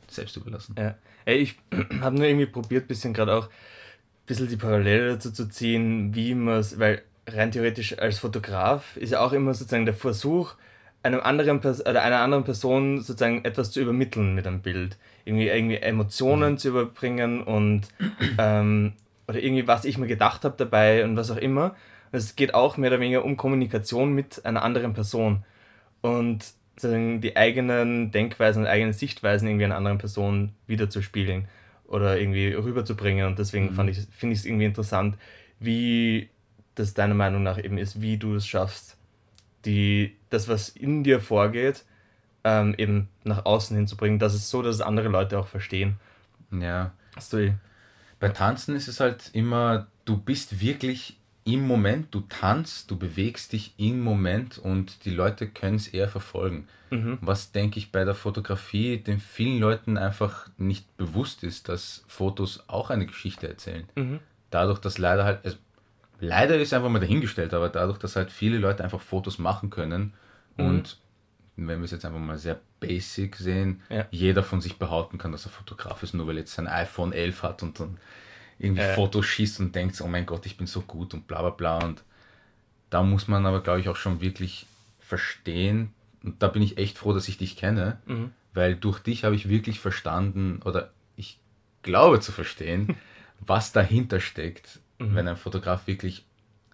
selbst 0.08 0.36
überlassen. 0.38 0.76
Ja. 0.78 0.96
Ey, 1.26 1.38
ich 1.38 1.58
habe 2.02 2.16
nur 2.16 2.26
irgendwie 2.26 2.46
probiert, 2.46 2.88
bisschen 2.88 3.14
gerade 3.14 3.36
auch 3.36 3.46
ein 3.46 4.26
bisschen 4.26 4.48
die 4.48 4.58
Parallele 4.58 5.14
dazu 5.14 5.32
zu 5.32 5.48
ziehen, 5.50 6.16
wie 6.16 6.34
man 6.36 6.60
es, 6.60 6.80
weil 6.80 7.04
rein 7.28 7.52
theoretisch 7.52 7.98
als 7.98 8.20
Fotograf 8.20 8.98
ist 8.98 9.12
ja 9.12 9.20
auch 9.20 9.34
immer 9.34 9.54
sozusagen 9.54 9.86
der 9.86 9.96
Versuch, 9.96 10.56
einem 11.06 11.22
anderen 11.22 11.60
oder 11.60 12.02
einer 12.02 12.20
anderen 12.20 12.44
Person 12.44 12.98
sozusagen 12.98 13.46
etwas 13.46 13.72
zu 13.72 13.80
übermitteln 13.80 14.34
mit 14.34 14.48
einem 14.48 14.62
Bild. 14.62 14.98
Irgendwie, 15.24 15.48
irgendwie 15.48 15.78
Emotionen 15.78 16.54
mhm. 16.54 16.58
zu 16.58 16.70
überbringen 16.70 17.44
und 17.44 17.88
ähm, 18.38 18.94
oder 19.28 19.42
irgendwie, 19.42 19.68
was 19.68 19.86
ich 19.86 19.98
mir 19.98 20.08
gedacht 20.08 20.44
habe 20.44 20.56
dabei 20.58 21.04
und 21.04 21.16
was 21.16 21.32
auch 21.32 21.38
immer. 21.38 21.76
Es 22.12 22.36
geht 22.36 22.54
auch 22.54 22.78
mehr 22.78 22.92
oder 22.92 23.00
weniger 23.00 23.26
um 23.26 23.38
Kommunikation 23.38 24.14
mit 24.14 24.46
einer 24.46 24.64
anderen 24.64 24.94
Person. 24.94 25.44
Und 26.02 26.46
sozusagen 26.76 27.22
die 27.22 27.36
eigenen 27.38 28.12
Denkweisen 28.12 28.64
und 28.64 28.68
eigenen 28.68 28.94
Sichtweisen 28.94 29.48
irgendwie 29.48 29.66
einer 29.66 29.78
anderen 29.78 29.98
Person 29.98 30.52
wiederzuspiegeln 30.68 31.48
oder 31.88 32.20
irgendwie 32.20 32.54
rüberzubringen. 32.54 33.28
Und 33.28 33.40
deswegen 33.40 33.74
mhm. 33.74 33.90
ich, 33.90 34.00
finde 34.12 34.34
ich 34.34 34.40
es 34.40 34.46
irgendwie 34.46 34.66
interessant, 34.66 35.18
wie 35.60 36.30
das 36.76 36.94
deiner 36.94 37.16
Meinung 37.16 37.44
nach 37.44 37.64
eben 37.64 37.78
ist, 37.78 38.02
wie 38.02 38.18
du 38.18 38.36
es 38.36 38.46
schaffst, 38.46 38.98
die, 39.66 40.16
das, 40.30 40.48
was 40.48 40.70
in 40.70 41.04
dir 41.04 41.20
vorgeht, 41.20 41.86
ähm, 42.44 42.76
eben 42.78 43.10
nach 43.24 43.46
außen 43.46 43.76
hinzubringen. 43.76 44.20
Das 44.20 44.34
ist 44.34 44.50
so, 44.50 44.62
dass 44.62 44.76
es 44.76 44.82
andere 44.82 45.10
Leute 45.10 45.40
auch 45.40 45.48
verstehen. 45.48 45.98
Ja. 46.52 46.94
Hast 47.16 47.34
du 47.34 47.58
Bei 48.20 48.30
Tanzen 48.30 48.76
ist 48.76 48.88
es 48.88 49.00
halt 49.00 49.32
immer, 49.34 49.88
du 50.06 50.18
bist 50.18 50.60
wirklich 50.60 51.18
im 51.44 51.68
Moment, 51.68 52.14
du 52.14 52.22
tanzt, 52.22 52.90
du 52.90 52.98
bewegst 52.98 53.54
dich 53.54 53.74
im 53.78 54.02
Moment 54.02 54.58
und 54.58 55.06
die 55.06 55.12
Leute 55.12 55.48
können 55.48 55.76
es 55.76 55.88
eher 55.88 56.10
verfolgen. 56.10 56.68
Mhm. 56.90 57.20
Was 57.22 57.52
denke 57.52 57.78
ich 57.78 57.92
bei 57.92 58.04
der 58.04 58.16
Fotografie 58.16 58.98
den 58.98 59.20
vielen 59.20 59.60
Leuten 59.60 59.98
einfach 59.98 60.50
nicht 60.58 60.98
bewusst 60.98 61.44
ist, 61.44 61.70
dass 61.70 62.04
Fotos 62.08 62.64
auch 62.68 62.90
eine 62.90 63.06
Geschichte 63.06 63.48
erzählen. 63.48 63.88
Mhm. 63.96 64.20
Dadurch, 64.50 64.80
dass 64.80 64.98
leider 64.98 65.24
halt, 65.24 65.46
also 65.46 65.58
leider 66.20 66.58
ist 66.58 66.74
einfach 66.74 66.90
mal 66.90 67.00
dahingestellt, 67.00 67.54
aber 67.54 67.70
dadurch, 67.70 67.98
dass 67.98 68.16
halt 68.16 68.32
viele 68.32 68.58
Leute 68.58 68.84
einfach 68.84 69.02
Fotos 69.02 69.38
machen 69.38 69.70
können 69.70 70.14
mhm. 70.58 70.66
und 70.66 70.98
wenn 71.58 71.80
wir 71.80 71.86
es 71.86 71.92
jetzt 71.92 72.06
einfach 72.06 72.20
mal 72.20 72.38
sehr 72.38 72.60
basic 72.80 73.38
sehen, 73.38 73.82
ja. 73.90 74.06
jeder 74.12 74.44
von 74.44 74.60
sich 74.62 74.78
behaupten 74.78 75.18
kann, 75.18 75.32
dass 75.32 75.46
er 75.46 75.52
Fotograf 75.52 76.04
ist, 76.04 76.14
nur 76.14 76.28
weil 76.28 76.38
jetzt 76.38 76.54
sein 76.54 76.68
iPhone 76.68 77.14
11 77.14 77.44
hat 77.44 77.64
und 77.64 77.80
dann 77.80 77.98
irgendwie 78.60 78.82
äh. 78.82 78.94
Fotos 78.94 79.26
schießt 79.26 79.60
und 79.60 79.76
denkt, 79.76 80.00
oh 80.02 80.08
mein 80.08 80.26
Gott, 80.26 80.46
ich 80.46 80.58
bin 80.58 80.68
so 80.68 80.82
gut 80.82 81.14
und 81.14 81.28
bla 81.28 81.42
bla 81.42 81.52
bla. 81.52 81.78
Und 81.84 82.04
da 82.90 83.04
muss 83.04 83.28
man 83.28 83.46
aber, 83.46 83.62
glaube 83.62 83.80
ich, 83.80 83.90
auch 83.90 83.96
schon 83.96 84.22
wirklich 84.22 84.68
verstehen, 85.00 85.94
und 86.24 86.42
da 86.42 86.48
bin 86.48 86.64
ich 86.64 86.78
echt 86.80 86.98
froh, 86.98 87.14
dass 87.14 87.28
ich 87.28 87.38
dich 87.38 87.56
kenne, 87.56 88.00
mhm. 88.08 88.32
weil 88.54 88.76
durch 88.76 89.00
dich 89.00 89.24
habe 89.24 89.36
ich 89.36 89.48
wirklich 89.48 89.80
verstanden 89.80 90.60
oder 90.66 90.92
ich 91.16 91.40
glaube 91.84 92.20
zu 92.20 92.32
verstehen, 92.32 92.98
was 93.40 93.72
dahinter 93.72 94.20
steckt, 94.20 94.80
mhm. 95.00 95.16
wenn 95.16 95.28
ein 95.28 95.38
Fotograf 95.38 95.88
wirklich 95.88 96.26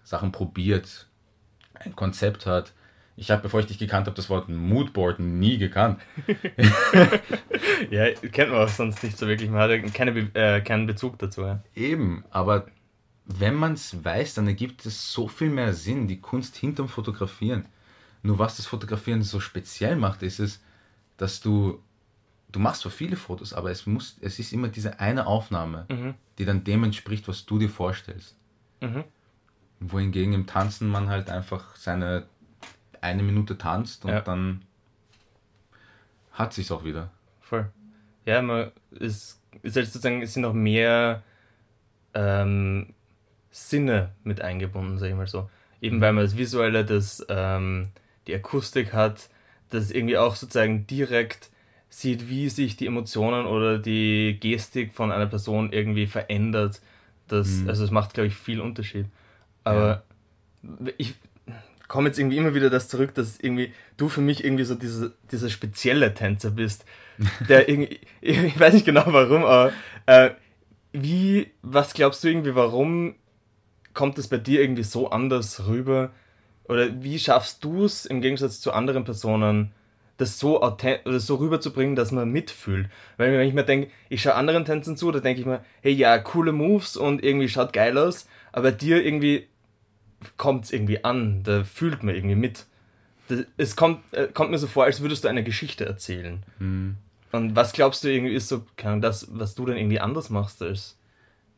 Sachen 0.02 0.32
probiert, 0.32 1.08
ein 1.74 1.96
Konzept 1.96 2.46
hat, 2.46 2.72
ich 3.14 3.30
habe, 3.30 3.42
bevor 3.42 3.60
ich 3.60 3.66
dich 3.66 3.78
gekannt 3.78 4.06
habe, 4.06 4.16
das 4.16 4.30
Wort 4.30 4.48
Moodboard 4.48 5.20
nie 5.20 5.58
gekannt. 5.58 6.00
ja, 7.90 8.10
kennt 8.32 8.50
man 8.50 8.62
auch 8.62 8.68
sonst 8.68 9.02
nicht 9.02 9.18
so 9.18 9.26
wirklich. 9.26 9.50
Man 9.50 9.60
hat 9.60 9.94
keine, 9.94 10.30
äh, 10.34 10.60
keinen 10.62 10.86
Bezug 10.86 11.18
dazu. 11.18 11.42
Ja. 11.42 11.62
Eben, 11.74 12.24
aber 12.30 12.66
wenn 13.26 13.54
man 13.54 13.74
es 13.74 14.04
weiß, 14.04 14.34
dann 14.34 14.46
ergibt 14.46 14.84
es 14.86 15.12
so 15.12 15.28
viel 15.28 15.50
mehr 15.50 15.74
Sinn, 15.74 16.08
die 16.08 16.20
Kunst 16.20 16.56
hinterm 16.56 16.88
Fotografieren. 16.88 17.66
Nur 18.22 18.38
was 18.38 18.56
das 18.56 18.66
Fotografieren 18.66 19.22
so 19.22 19.40
speziell 19.40 19.96
macht, 19.96 20.22
ist 20.22 20.38
es, 20.38 20.62
dass 21.16 21.40
du, 21.40 21.80
du 22.50 22.60
machst 22.60 22.82
zwar 22.82 22.92
viele 22.92 23.16
Fotos, 23.16 23.52
aber 23.52 23.70
es, 23.70 23.86
muss, 23.86 24.16
es 24.20 24.38
ist 24.38 24.52
immer 24.52 24.68
diese 24.68 25.00
eine 25.00 25.26
Aufnahme, 25.26 25.86
mhm. 25.88 26.14
Die 26.42 26.46
dann 26.46 26.64
dem 26.64 26.82
entspricht, 26.82 27.28
was 27.28 27.46
du 27.46 27.58
dir 27.58 27.70
vorstellst. 27.70 28.36
Mhm. 28.80 29.04
Wohingegen 29.78 30.32
im 30.32 30.46
Tanzen 30.46 30.88
man 30.88 31.08
halt 31.08 31.30
einfach 31.30 31.76
seine 31.76 32.26
eine 33.00 33.22
Minute 33.22 33.58
tanzt 33.58 34.04
und 34.04 34.10
ja. 34.10 34.20
dann 34.20 34.62
hat 36.32 36.52
sich's 36.52 36.70
auch 36.70 36.84
wieder. 36.84 37.10
Voll. 37.40 37.70
Ja, 38.26 38.42
man 38.42 38.72
ist, 38.90 39.40
ist 39.62 39.76
halt 39.76 39.86
sozusagen, 39.86 40.22
es 40.22 40.34
sind 40.34 40.42
noch 40.42 40.52
mehr 40.52 41.22
ähm, 42.14 42.94
Sinne 43.50 44.12
mit 44.24 44.40
eingebunden, 44.40 44.98
sag 44.98 45.08
ich 45.08 45.14
mal 45.14 45.26
so. 45.26 45.48
Eben 45.80 46.00
weil 46.00 46.12
man 46.12 46.24
das 46.24 46.36
Visuelle, 46.36 46.84
das, 46.84 47.24
ähm, 47.28 47.88
die 48.26 48.34
Akustik 48.34 48.92
hat, 48.92 49.28
das 49.70 49.90
irgendwie 49.90 50.18
auch 50.18 50.36
sozusagen 50.36 50.86
direkt 50.86 51.50
sieht, 51.94 52.28
wie 52.28 52.48
sich 52.48 52.76
die 52.76 52.86
Emotionen 52.86 53.46
oder 53.46 53.78
die 53.78 54.38
Gestik 54.40 54.94
von 54.94 55.12
einer 55.12 55.26
Person 55.26 55.72
irgendwie 55.72 56.06
verändert. 56.06 56.80
Das, 57.28 57.48
mhm. 57.48 57.68
Also 57.68 57.84
es 57.84 57.90
macht, 57.90 58.14
glaube 58.14 58.28
ich, 58.28 58.34
viel 58.34 58.60
Unterschied. 58.60 59.06
Aber 59.64 60.02
ja. 60.62 60.88
ich, 60.98 61.14
komme 61.88 62.08
jetzt 62.08 62.18
irgendwie 62.18 62.38
immer 62.38 62.54
wieder 62.54 62.70
das 62.70 62.88
zurück, 62.88 63.14
dass 63.14 63.38
irgendwie 63.38 63.74
du 63.98 64.08
für 64.08 64.22
mich 64.22 64.42
irgendwie 64.42 64.64
so 64.64 64.74
diese, 64.74 65.12
dieser 65.30 65.50
spezielle 65.50 66.14
Tänzer 66.14 66.50
bist. 66.50 66.86
Der 67.48 67.68
irgendwie, 67.68 68.00
ich 68.22 68.58
weiß 68.58 68.72
nicht 68.72 68.86
genau 68.86 69.04
warum, 69.06 69.44
aber 69.44 69.72
äh, 70.06 70.30
wie, 70.92 71.50
was 71.60 71.92
glaubst 71.92 72.24
du 72.24 72.28
irgendwie, 72.28 72.54
warum 72.54 73.14
kommt 73.92 74.16
es 74.16 74.28
bei 74.28 74.38
dir 74.38 74.62
irgendwie 74.62 74.84
so 74.84 75.10
anders 75.10 75.66
rüber? 75.66 76.10
oder 76.64 77.02
wie 77.02 77.18
schaffst 77.18 77.62
du 77.64 77.84
es 77.84 78.06
im 78.06 78.20
Gegensatz 78.20 78.60
zu 78.60 78.72
anderen 78.72 79.04
Personen, 79.04 79.72
das 80.16 80.38
so, 80.38 80.62
oder 80.62 81.20
so 81.20 81.36
rüberzubringen, 81.36 81.96
dass 81.96 82.12
man 82.12 82.30
mitfühlt? 82.30 82.88
Weil 83.16 83.32
wenn 83.32 83.48
ich 83.48 83.54
mir 83.54 83.64
denke, 83.64 83.90
ich 84.08 84.22
schaue 84.22 84.34
anderen 84.34 84.64
Tänzen 84.64 84.96
zu, 84.96 85.10
da 85.10 85.20
denke 85.20 85.40
ich 85.40 85.46
mir, 85.46 85.64
hey, 85.80 85.92
ja, 85.92 86.18
coole 86.18 86.52
Moves 86.52 86.96
und 86.96 87.22
irgendwie 87.22 87.48
schaut 87.48 87.72
geil 87.72 87.98
aus, 87.98 88.28
aber 88.52 88.72
dir 88.72 89.04
irgendwie 89.04 89.48
kommt 90.36 90.64
es 90.64 90.72
irgendwie 90.72 91.04
an, 91.04 91.42
da 91.42 91.64
fühlt 91.64 92.02
man 92.02 92.14
irgendwie 92.14 92.36
mit. 92.36 92.66
Das, 93.28 93.44
es 93.56 93.76
kommt, 93.76 94.00
äh, 94.12 94.28
kommt 94.28 94.50
mir 94.50 94.58
so 94.58 94.66
vor, 94.66 94.84
als 94.84 95.00
würdest 95.00 95.24
du 95.24 95.28
eine 95.28 95.44
Geschichte 95.44 95.84
erzählen. 95.84 96.42
Mhm. 96.58 96.96
Und 97.32 97.56
was 97.56 97.72
glaubst 97.72 98.04
du 98.04 98.08
irgendwie 98.08 98.34
ist 98.34 98.48
so, 98.48 98.64
das, 99.00 99.26
was 99.30 99.54
du 99.54 99.64
dann 99.64 99.76
irgendwie 99.76 100.00
anders 100.00 100.28
machst 100.28 100.60
als 100.62 100.98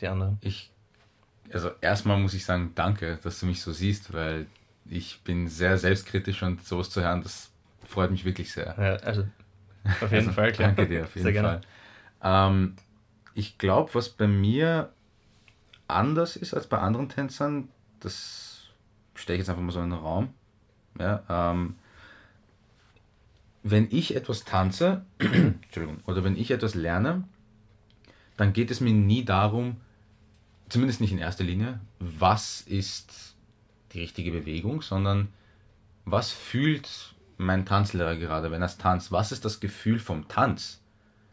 die 0.01 0.07
anderen? 0.07 0.39
Ich, 0.41 0.71
also 1.53 1.71
erstmal 1.81 2.19
muss 2.19 2.35
ich 2.35 2.45
sagen, 2.45 2.73
danke, 2.75 3.19
dass 3.23 3.41
du 3.41 3.47
mich 3.47 3.61
so 3.61 3.73
siehst, 3.73 4.13
weil 4.13 4.47
ich 4.89 5.21
bin 5.25 5.49
sehr 5.49 5.77
selbstkritisch 5.79 6.43
und 6.43 6.65
sowas 6.65 6.91
zu 6.91 7.03
hören, 7.03 7.23
das 7.23 7.51
freut 7.85 8.11
mich 8.11 8.25
wirklich 8.25 8.53
sehr. 8.53 8.75
Ja, 8.79 8.97
also 9.07 9.27
auf 9.85 10.01
jeden 10.03 10.15
also, 10.15 10.33
Fall, 10.33 10.53
klar. 10.53 10.69
Danke 10.69 10.89
dir, 10.89 11.05
auf 11.05 11.15
jeden 11.15 11.33
sehr 11.33 11.43
Fall. 11.43 11.61
Ähm, 12.23 12.75
ich 13.35 13.59
glaube, 13.59 13.95
was 13.95 14.09
bei 14.09 14.27
mir 14.27 14.93
anders 15.89 16.37
ist 16.37 16.55
als 16.55 16.67
bei 16.67 16.79
anderen 16.79 17.09
Tänzern, 17.09 17.69
das 18.01 18.69
stelle 19.15 19.37
ich 19.37 19.41
jetzt 19.41 19.51
einfach 19.51 19.63
mal 19.63 19.73
so 19.73 19.83
in 19.83 19.91
den 19.91 19.99
Raum. 19.99 20.33
Ja, 20.99 21.23
ähm, 21.29 21.77
wenn 23.63 23.89
ich 23.91 24.15
etwas 24.15 24.45
tanze, 24.45 25.05
Entschuldigung, 25.19 26.01
oder 26.07 26.23
wenn 26.23 26.37
ich 26.37 26.51
etwas 26.51 26.75
lerne, 26.75 27.25
dann 28.37 28.53
geht 28.53 28.71
es 28.71 28.81
mir 28.81 28.93
nie 28.93 29.25
darum, 29.25 29.77
zumindest 30.69 31.01
nicht 31.01 31.13
in 31.13 31.19
erster 31.19 31.45
Linie, 31.45 31.81
was 31.99 32.61
ist 32.63 33.35
die 33.93 34.01
richtige 34.01 34.31
Bewegung, 34.33 34.83
sondern 34.83 35.29
was 36.05 36.31
fühlt 36.31 37.14
mein 37.37 37.67
Tanzlehrer 37.67 38.17
gerade, 38.17 38.51
wenn 38.51 38.63
er 38.63 38.69
tanzt? 38.69 39.13
Was 39.13 39.33
ist 39.33 39.45
das 39.45 39.61
Gefühl 39.61 39.99
vom 39.99 40.29
Tanz? 40.29 40.83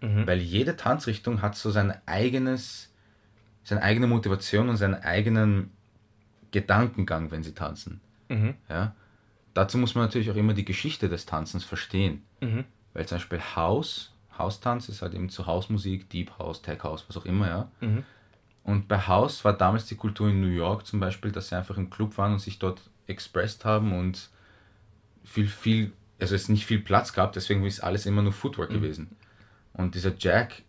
Mhm. 0.02 0.26
Weil 0.28 0.40
jede 0.40 0.76
Tanzrichtung 0.76 1.42
hat 1.42 1.56
so 1.56 1.72
sein 1.72 1.94
eigenes, 2.06 2.94
seine 3.64 3.84
eigene 3.84 4.08
Motivation 4.08 4.70
und 4.70 4.78
seinen 4.78 4.96
eigenen 4.96 5.72
Gedankengang, 6.52 7.32
wenn 7.32 7.44
sie 7.44 7.54
tanzen. 7.54 8.02
Mhm. 8.30 8.56
Ja? 8.70 8.96
dazu 9.54 9.78
muss 9.78 9.96
man 9.96 10.06
natürlich 10.06 10.32
auch 10.32 10.36
immer 10.36 10.54
die 10.54 10.66
Geschichte 10.66 11.10
des 11.10 11.26
Tanzens 11.26 11.64
verstehen. 11.64 12.24
Mhm. 12.42 12.66
Weil 12.94 13.06
zum 13.06 13.18
Beispiel 13.18 13.40
House, 13.56 14.14
House-Tanz 14.38 14.90
ist 14.90 15.02
halt 15.02 15.14
eben 15.14 15.30
zu 15.30 15.46
Hausmusik, 15.46 16.10
Deep 16.10 16.38
House, 16.40 16.62
Tech 16.62 16.84
House, 16.84 17.06
was 17.08 17.18
auch 17.18 17.26
immer, 17.26 17.48
ja. 17.48 17.72
Mhm. 17.82 18.04
Und 18.64 18.88
bei 18.88 19.00
House 19.08 19.44
war 19.44 19.54
damals 19.54 19.86
die 19.86 19.96
Kultur 19.96 20.30
in 20.30 20.40
New 20.40 20.48
York 20.48 20.86
zum 20.86 21.00
Beispiel, 21.00 21.32
dass 21.32 21.50
sie 21.50 21.56
einfach 21.56 21.78
im 21.78 21.90
Club 21.90 22.18
waren 22.18 22.34
und 22.34 22.40
sich 22.40 22.60
dort 22.60 22.82
expressed 23.08 23.66
haben 23.66 23.98
und 23.98 24.30
viel, 25.24 25.48
viel, 25.48 25.92
also 26.20 26.36
es 26.36 26.50
nicht 26.50 26.66
viel 26.66 26.80
Platz 26.80 27.14
gab, 27.14 27.34
deswegen 27.34 27.66
ist 27.66 27.82
alles 27.82 28.06
immer 28.06 28.22
nur 28.22 28.34
Footwork 28.34 28.70
mhm. 28.70 28.76
gewesen. 28.76 29.16
Und 29.74 29.96
dieser 29.96 30.14
Jack 30.18 30.64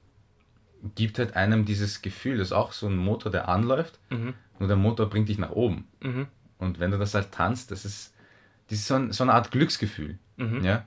gibt 0.95 1.19
halt 1.19 1.37
einem 1.37 1.65
dieses 1.65 2.03
Gefühl, 2.03 2.38
das 2.38 2.49
ist 2.49 2.53
auch 2.53 2.73
so 2.73 2.87
ein 2.88 2.97
Motor, 2.97 3.31
der 3.31 3.49
anläuft, 3.49 3.99
mhm. 4.11 4.35
nur 4.59 4.69
der 4.69 4.77
Motor 4.77 5.09
bringt 5.09 5.29
dich 5.29 5.38
nach 5.38 5.51
oben. 5.51 5.87
Mhm. 6.01 6.27
Und 6.59 6.79
wenn 6.79 6.91
du 6.91 6.99
das 6.99 7.15
halt 7.15 7.33
tanzt, 7.33 7.71
das 7.71 7.85
ist, 7.85 8.15
das 8.69 8.79
ist 8.79 8.87
so, 8.87 8.95
ein, 8.95 9.12
so 9.12 9.25
eine 9.25 9.35
Art 9.35 9.51
Glücksgefühl. 9.51 10.19
Mhm. 10.37 10.65
Ja? 10.65 10.85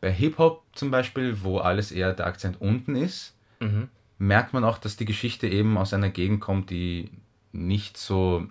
Bei 0.00 0.12
Hip-Hop 0.12 0.64
zum 0.72 0.90
Beispiel, 0.90 1.42
wo 1.42 1.58
alles 1.58 1.92
eher 1.92 2.12
der 2.12 2.26
Akzent 2.26 2.60
unten 2.60 2.96
ist, 2.96 3.36
mhm. 3.60 3.88
merkt 4.18 4.52
man 4.52 4.64
auch, 4.64 4.78
dass 4.78 4.96
die 4.96 5.04
Geschichte 5.04 5.46
eben 5.46 5.76
aus 5.76 5.94
einer 5.94 6.10
Gegend 6.10 6.40
kommt, 6.40 6.70
die 6.70 7.10
nicht 7.52 7.96
so, 7.96 8.46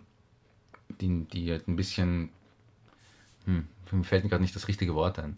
die, 1.01 1.25
die 1.25 1.51
halt 1.51 1.67
ein 1.67 1.75
bisschen, 1.75 2.29
hm, 3.49 3.67
mir 3.91 4.03
fällt 4.03 4.23
mir 4.23 4.29
gerade 4.29 4.43
nicht 4.43 4.55
das 4.55 4.67
richtige 4.67 4.95
Wort 4.95 5.19
ein. 5.19 5.37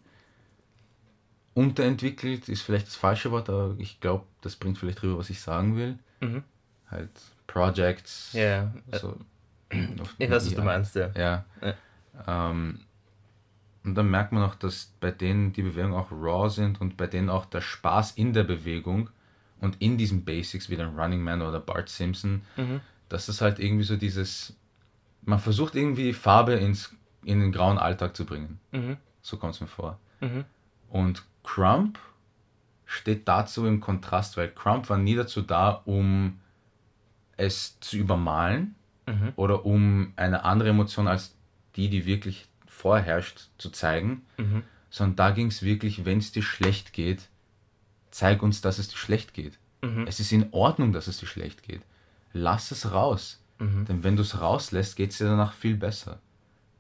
Unterentwickelt 1.54 2.48
ist 2.50 2.62
vielleicht 2.62 2.88
das 2.88 2.96
falsche 2.96 3.32
Wort, 3.32 3.50
aber 3.50 3.76
ich 3.78 4.00
glaube, 4.00 4.26
das 4.42 4.56
bringt 4.56 4.78
vielleicht 4.78 5.04
rüber, 5.04 5.18
was 5.18 5.30
ich 5.30 5.42
sagen 5.42 5.76
will. 5.76 5.98
Mhm. 6.22 6.44
Halt 6.90 7.10
Projects. 7.48 8.32
Ja. 8.34 8.74
So, 8.92 9.18
ich 10.18 10.30
weiß, 10.30 10.46
was 10.46 10.56
du 10.56 10.62
meinst, 10.62 10.96
ja. 10.96 11.10
Ja. 11.16 11.46
ja. 11.62 12.52
Ähm, 12.52 12.80
und 13.84 13.96
dann 13.96 14.10
merkt 14.10 14.32
man 14.32 14.44
auch, 14.44 14.56
dass 14.56 14.94
bei 15.00 15.12
denen 15.12 15.54
die 15.54 15.64
Bewegungen 15.64 15.96
auch 15.96 16.12
raw 16.12 16.50
sind 16.50 16.80
und 16.80 16.98
bei 16.98 17.08
denen 17.08 17.30
auch 17.30 17.46
der 17.46 17.62
Spaß 17.62 18.12
in 18.12 18.34
der 18.34 18.44
Bewegung 18.44 19.10
und 19.60 19.82
in 19.82 19.98
diesen 19.98 20.24
Basics 20.24 20.70
wie 20.70 20.76
der 20.76 20.88
Running 20.88 21.22
Man 21.22 21.42
oder 21.42 21.60
Bart 21.60 21.90
Simpson, 21.90 22.44
mhm. 22.58 22.82
dass 23.10 23.26
das 23.26 23.42
halt 23.42 23.60
irgendwie 23.60 23.84
so 23.84 23.98
dieses, 23.98 24.56
man 25.24 25.40
versucht 25.40 25.76
irgendwie 25.76 26.14
Farbe 26.14 26.54
ins, 26.54 26.96
in 27.24 27.40
den 27.40 27.52
grauen 27.52 27.78
Alltag 27.78 28.16
zu 28.16 28.26
bringen. 28.26 28.60
Mhm. 28.72 28.98
So 29.22 29.38
kommt 29.38 29.56
es 29.56 29.62
mir 29.62 29.68
vor. 29.68 30.00
Mhm. 30.20 30.46
Und 30.90 31.24
Crump 31.44 32.00
steht 32.86 33.28
dazu 33.28 33.66
im 33.66 33.80
Kontrast, 33.80 34.38
weil 34.38 34.50
Crump 34.50 34.90
war 34.90 34.98
nie 34.98 35.16
dazu 35.16 35.42
da, 35.42 35.82
um 35.86 36.40
es 37.38 37.80
zu 37.80 37.98
übermalen 37.98 38.76
mhm. 39.08 39.34
oder 39.36 39.66
um 39.66 40.14
eine 40.16 40.44
andere 40.44 40.70
Emotion 40.70 41.08
als 41.08 41.36
die, 41.76 41.90
die 41.90 42.06
wirklich 42.06 42.48
vorherrscht, 42.68 43.50
zu 43.58 43.70
zeigen, 43.70 44.24
mhm. 44.38 44.64
sondern 44.90 45.16
da 45.16 45.32
ging 45.32 45.48
es 45.48 45.64
wirklich, 45.64 46.06
wenn 46.06 46.18
es 46.18 46.32
dir 46.32 46.44
schlecht 46.44 46.94
geht, 46.94 47.30
zeig 48.10 48.44
uns, 48.44 48.62
dass 48.62 48.80
es 48.80 48.90
dir 48.90 48.98
schlecht 48.98 49.34
geht. 49.34 49.58
Mhm. 49.82 50.06
Es 50.08 50.20
ist 50.20 50.32
in 50.32 50.52
Ordnung, 50.52 50.92
dass 50.92 51.08
es 51.08 51.18
dir 51.18 51.28
schlecht 51.28 51.64
geht. 51.64 51.82
Lass 52.34 52.72
es 52.72 52.92
raus. 52.92 53.42
Mhm. 53.60 53.86
Denn 53.86 54.04
wenn 54.04 54.16
du 54.16 54.22
es 54.22 54.42
rauslässt, 54.42 54.96
geht 54.96 55.12
es 55.12 55.18
dir 55.18 55.26
danach 55.26 55.54
viel 55.54 55.78
besser. 55.78 56.20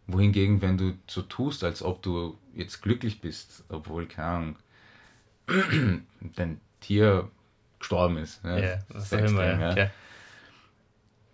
Wohingegen, 0.07 0.61
wenn 0.61 0.77
du 0.77 0.93
so 1.07 1.21
tust, 1.21 1.63
als 1.63 1.83
ob 1.83 2.01
du 2.01 2.37
jetzt 2.53 2.81
glücklich 2.81 3.21
bist, 3.21 3.63
obwohl, 3.69 4.07
keine 4.07 4.27
Ahnung, 4.27 4.55
dein 6.35 6.59
Tier 6.79 7.29
gestorben 7.79 8.17
ist, 8.17 8.43
ja, 8.43 8.57
yeah, 8.57 8.79
das 8.89 9.11
ist 9.11 9.13
immer, 9.13 9.45
ja. 9.45 9.75
Ja. 9.75 9.91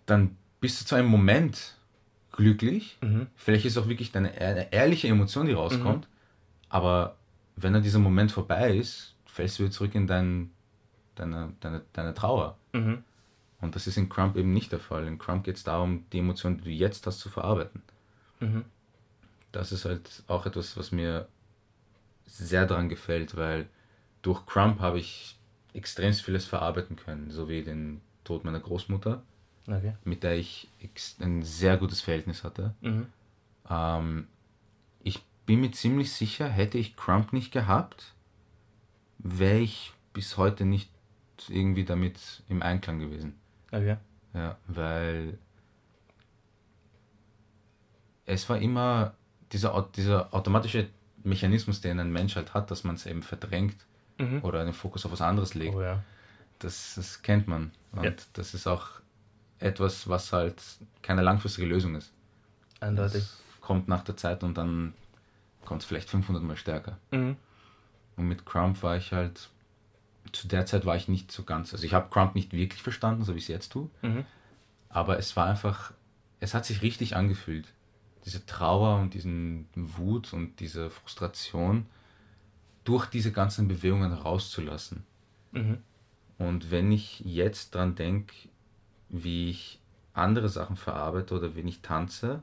dann 0.06 0.36
bist 0.60 0.80
du 0.80 0.86
zu 0.86 0.94
einem 0.94 1.08
Moment 1.08 1.76
glücklich. 2.32 2.98
Mhm. 3.00 3.26
Vielleicht 3.34 3.64
ist 3.64 3.76
auch 3.76 3.88
wirklich 3.88 4.12
deine 4.12 4.32
eine 4.32 4.72
ehrliche 4.72 5.08
Emotion, 5.08 5.46
die 5.46 5.52
rauskommt. 5.52 6.04
Mhm. 6.04 6.12
Aber 6.68 7.16
wenn 7.56 7.72
dann 7.72 7.82
dieser 7.82 7.98
Moment 7.98 8.32
vorbei 8.32 8.76
ist, 8.76 9.14
fällst 9.26 9.58
du 9.58 9.64
wieder 9.64 9.72
zurück 9.72 9.94
in 9.94 10.06
dein, 10.06 10.50
deine, 11.14 11.52
deine, 11.60 11.82
deine 11.92 12.14
Trauer. 12.14 12.56
Mhm. 12.72 13.02
Und 13.60 13.74
das 13.74 13.86
ist 13.86 13.96
in 13.96 14.08
Crump 14.08 14.36
eben 14.36 14.52
nicht 14.52 14.70
der 14.70 14.78
Fall. 14.78 15.06
In 15.06 15.18
Crump 15.18 15.44
geht 15.44 15.56
es 15.56 15.64
darum, 15.64 16.04
die 16.12 16.20
Emotionen, 16.20 16.58
die 16.58 16.64
du 16.64 16.70
jetzt 16.70 17.06
hast, 17.06 17.18
zu 17.18 17.28
verarbeiten. 17.28 17.82
Mhm. 18.40 18.64
Das 19.52 19.72
ist 19.72 19.84
halt 19.84 20.22
auch 20.26 20.46
etwas, 20.46 20.76
was 20.76 20.92
mir 20.92 21.28
sehr 22.26 22.66
daran 22.66 22.88
gefällt, 22.88 23.36
weil 23.36 23.66
durch 24.22 24.44
Crump 24.46 24.80
habe 24.80 24.98
ich 24.98 25.38
extrem 25.72 26.12
vieles 26.12 26.44
verarbeiten 26.44 26.96
können, 26.96 27.30
so 27.30 27.48
wie 27.48 27.62
den 27.62 28.00
Tod 28.24 28.44
meiner 28.44 28.60
Großmutter 28.60 29.22
okay. 29.68 29.94
mit 30.04 30.22
der 30.22 30.36
ich 30.36 30.68
ein 31.20 31.42
sehr 31.42 31.76
gutes 31.76 32.00
Verhältnis 32.00 32.44
hatte. 32.44 32.74
Mhm. 32.80 33.06
Ähm, 33.68 34.26
ich 35.02 35.22
bin 35.46 35.60
mir 35.60 35.70
ziemlich 35.72 36.12
sicher, 36.12 36.48
hätte 36.48 36.78
ich 36.78 36.96
Crump 36.96 37.32
nicht 37.32 37.52
gehabt, 37.52 38.14
wäre 39.18 39.58
ich 39.58 39.92
bis 40.12 40.36
heute 40.36 40.64
nicht 40.64 40.90
irgendwie 41.48 41.84
damit 41.84 42.42
im 42.48 42.62
Einklang 42.62 42.98
gewesen. 42.98 43.38
Okay. 43.70 43.96
Ja, 44.34 44.58
weil 44.66 45.38
es 48.28 48.48
war 48.48 48.58
immer 48.58 49.14
dieser, 49.52 49.88
dieser 49.96 50.32
automatische 50.34 50.88
Mechanismus, 51.24 51.80
den 51.80 51.98
ein 51.98 52.12
Mensch 52.12 52.36
halt 52.36 52.54
hat, 52.54 52.70
dass 52.70 52.84
man 52.84 52.94
es 52.94 53.06
eben 53.06 53.22
verdrängt 53.22 53.76
mhm. 54.18 54.40
oder 54.42 54.64
den 54.64 54.74
Fokus 54.74 55.04
auf 55.06 55.12
was 55.12 55.22
anderes 55.22 55.54
legt. 55.54 55.74
Oh, 55.74 55.82
ja. 55.82 56.02
das, 56.58 56.94
das 56.96 57.22
kennt 57.22 57.48
man. 57.48 57.72
Und 57.92 58.04
ja. 58.04 58.12
das 58.34 58.54
ist 58.54 58.66
auch 58.66 58.88
etwas, 59.58 60.08
was 60.08 60.32
halt 60.32 60.62
keine 61.02 61.22
langfristige 61.22 61.66
Lösung 61.66 61.94
ist. 61.94 62.12
Eindeutig. 62.80 63.22
Das 63.22 63.42
kommt 63.60 63.88
nach 63.88 64.04
der 64.04 64.16
Zeit 64.16 64.44
und 64.44 64.56
dann 64.56 64.92
kommt 65.64 65.82
es 65.82 65.88
vielleicht 65.88 66.10
500 66.10 66.42
Mal 66.42 66.56
stärker. 66.56 66.98
Mhm. 67.10 67.36
Und 68.16 68.28
mit 68.28 68.44
Crump 68.44 68.82
war 68.82 68.96
ich 68.96 69.12
halt, 69.12 69.48
zu 70.32 70.48
der 70.48 70.66
Zeit 70.66 70.84
war 70.84 70.96
ich 70.96 71.08
nicht 71.08 71.32
so 71.32 71.44
ganz, 71.44 71.72
also 71.72 71.84
ich 71.84 71.94
habe 71.94 72.10
Crump 72.10 72.34
nicht 72.34 72.52
wirklich 72.52 72.82
verstanden, 72.82 73.24
so 73.24 73.34
wie 73.34 73.38
ich 73.38 73.44
es 73.44 73.48
jetzt 73.48 73.72
tue, 73.72 73.88
mhm. 74.02 74.26
aber 74.90 75.18
es 75.18 75.34
war 75.36 75.46
einfach, 75.46 75.92
es 76.40 76.52
hat 76.52 76.66
sich 76.66 76.82
richtig 76.82 77.16
angefühlt. 77.16 77.72
Diese 78.28 78.44
Trauer 78.44 79.00
und 79.00 79.14
diesen 79.14 79.70
Wut 79.74 80.34
und 80.34 80.60
diese 80.60 80.90
Frustration 80.90 81.86
durch 82.84 83.06
diese 83.06 83.32
ganzen 83.32 83.68
Bewegungen 83.68 84.12
rauszulassen. 84.12 85.04
Mhm. 85.52 85.78
Und 86.36 86.70
wenn 86.70 86.92
ich 86.92 87.20
jetzt 87.20 87.74
dran 87.74 87.94
denke, 87.94 88.34
wie 89.08 89.48
ich 89.48 89.80
andere 90.12 90.50
Sachen 90.50 90.76
verarbeite 90.76 91.34
oder 91.34 91.56
wenn 91.56 91.66
ich 91.66 91.80
tanze, 91.80 92.42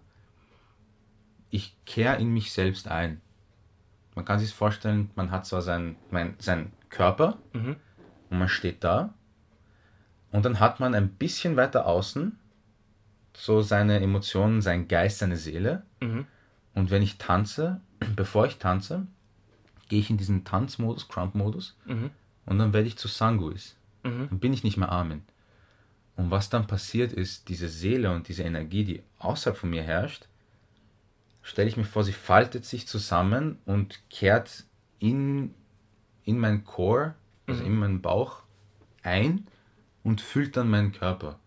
ich 1.52 1.78
kehre 1.86 2.16
in 2.16 2.34
mich 2.34 2.52
selbst 2.52 2.88
ein. 2.88 3.22
Man 4.16 4.26
kann 4.26 4.40
sich 4.40 4.56
vorstellen, 4.56 5.12
man 5.14 5.30
hat 5.30 5.46
zwar 5.46 5.62
seinen 5.62 5.98
mein, 6.10 6.34
sein 6.40 6.74
Körper 6.90 7.38
mhm. 7.54 7.76
und 8.32 8.40
man 8.40 8.50
steht 8.50 8.84
da 8.84 9.14
und 10.32 10.46
dann 10.46 10.60
hat 10.60 10.80
man 10.80 10.96
ein 10.96 11.10
bisschen 11.10 11.58
weiter 11.58 11.86
außen 11.86 12.40
so 13.38 13.62
seine 13.62 14.00
Emotionen, 14.02 14.62
sein 14.62 14.88
Geist, 14.88 15.20
seine 15.20 15.38
Seele. 15.38 15.84
Mhm. 16.02 16.26
Und 16.74 16.90
wenn 16.92 17.02
ich 17.02 17.18
tanze, 17.18 17.82
bevor 18.16 18.46
ich 18.48 18.58
tanze, 18.58 19.08
gehe 19.90 20.00
ich 20.00 20.10
in 20.10 20.18
diesen 20.18 20.44
Tanzmodus, 20.44 21.08
Crump-Modus, 21.08 21.78
Mhm. 21.86 22.10
und 22.46 22.58
dann 22.60 22.74
werde 22.74 22.88
ich 22.88 22.98
zu 22.98 23.08
Sanguis. 23.08 23.76
Mhm. 24.04 24.28
Dann 24.30 24.40
bin 24.40 24.54
ich 24.54 24.64
nicht 24.64 24.78
mehr 24.78 24.92
Armin. 24.92 25.24
Und 26.16 26.32
was 26.32 26.50
dann 26.50 26.66
passiert 26.68 27.12
ist, 27.12 27.50
diese 27.50 27.68
Seele 27.68 28.12
und 28.14 28.28
diese 28.30 28.44
Energie, 28.44 28.84
die 28.86 29.04
außerhalb 29.20 29.58
von 29.58 29.70
mir 29.70 29.84
herrscht, 29.84 30.28
stelle 31.42 31.68
ich 31.68 31.78
mir 31.78 31.84
vor, 31.84 32.04
sie 32.04 32.14
faltet 32.14 32.66
sich 32.66 32.88
zusammen 32.88 33.60
und 33.66 34.00
kehrt 34.10 34.64
in, 35.00 35.54
in 36.24 36.40
meinen 36.40 36.64
Core, 36.64 37.16
also 37.48 37.64
in 37.64 37.76
meinen 37.78 38.02
Bauch 38.02 38.44
ein 39.04 39.46
und 40.04 40.22
füllt 40.22 40.56
dann 40.58 40.70
meinen 40.70 40.94
Körper. 40.94 41.40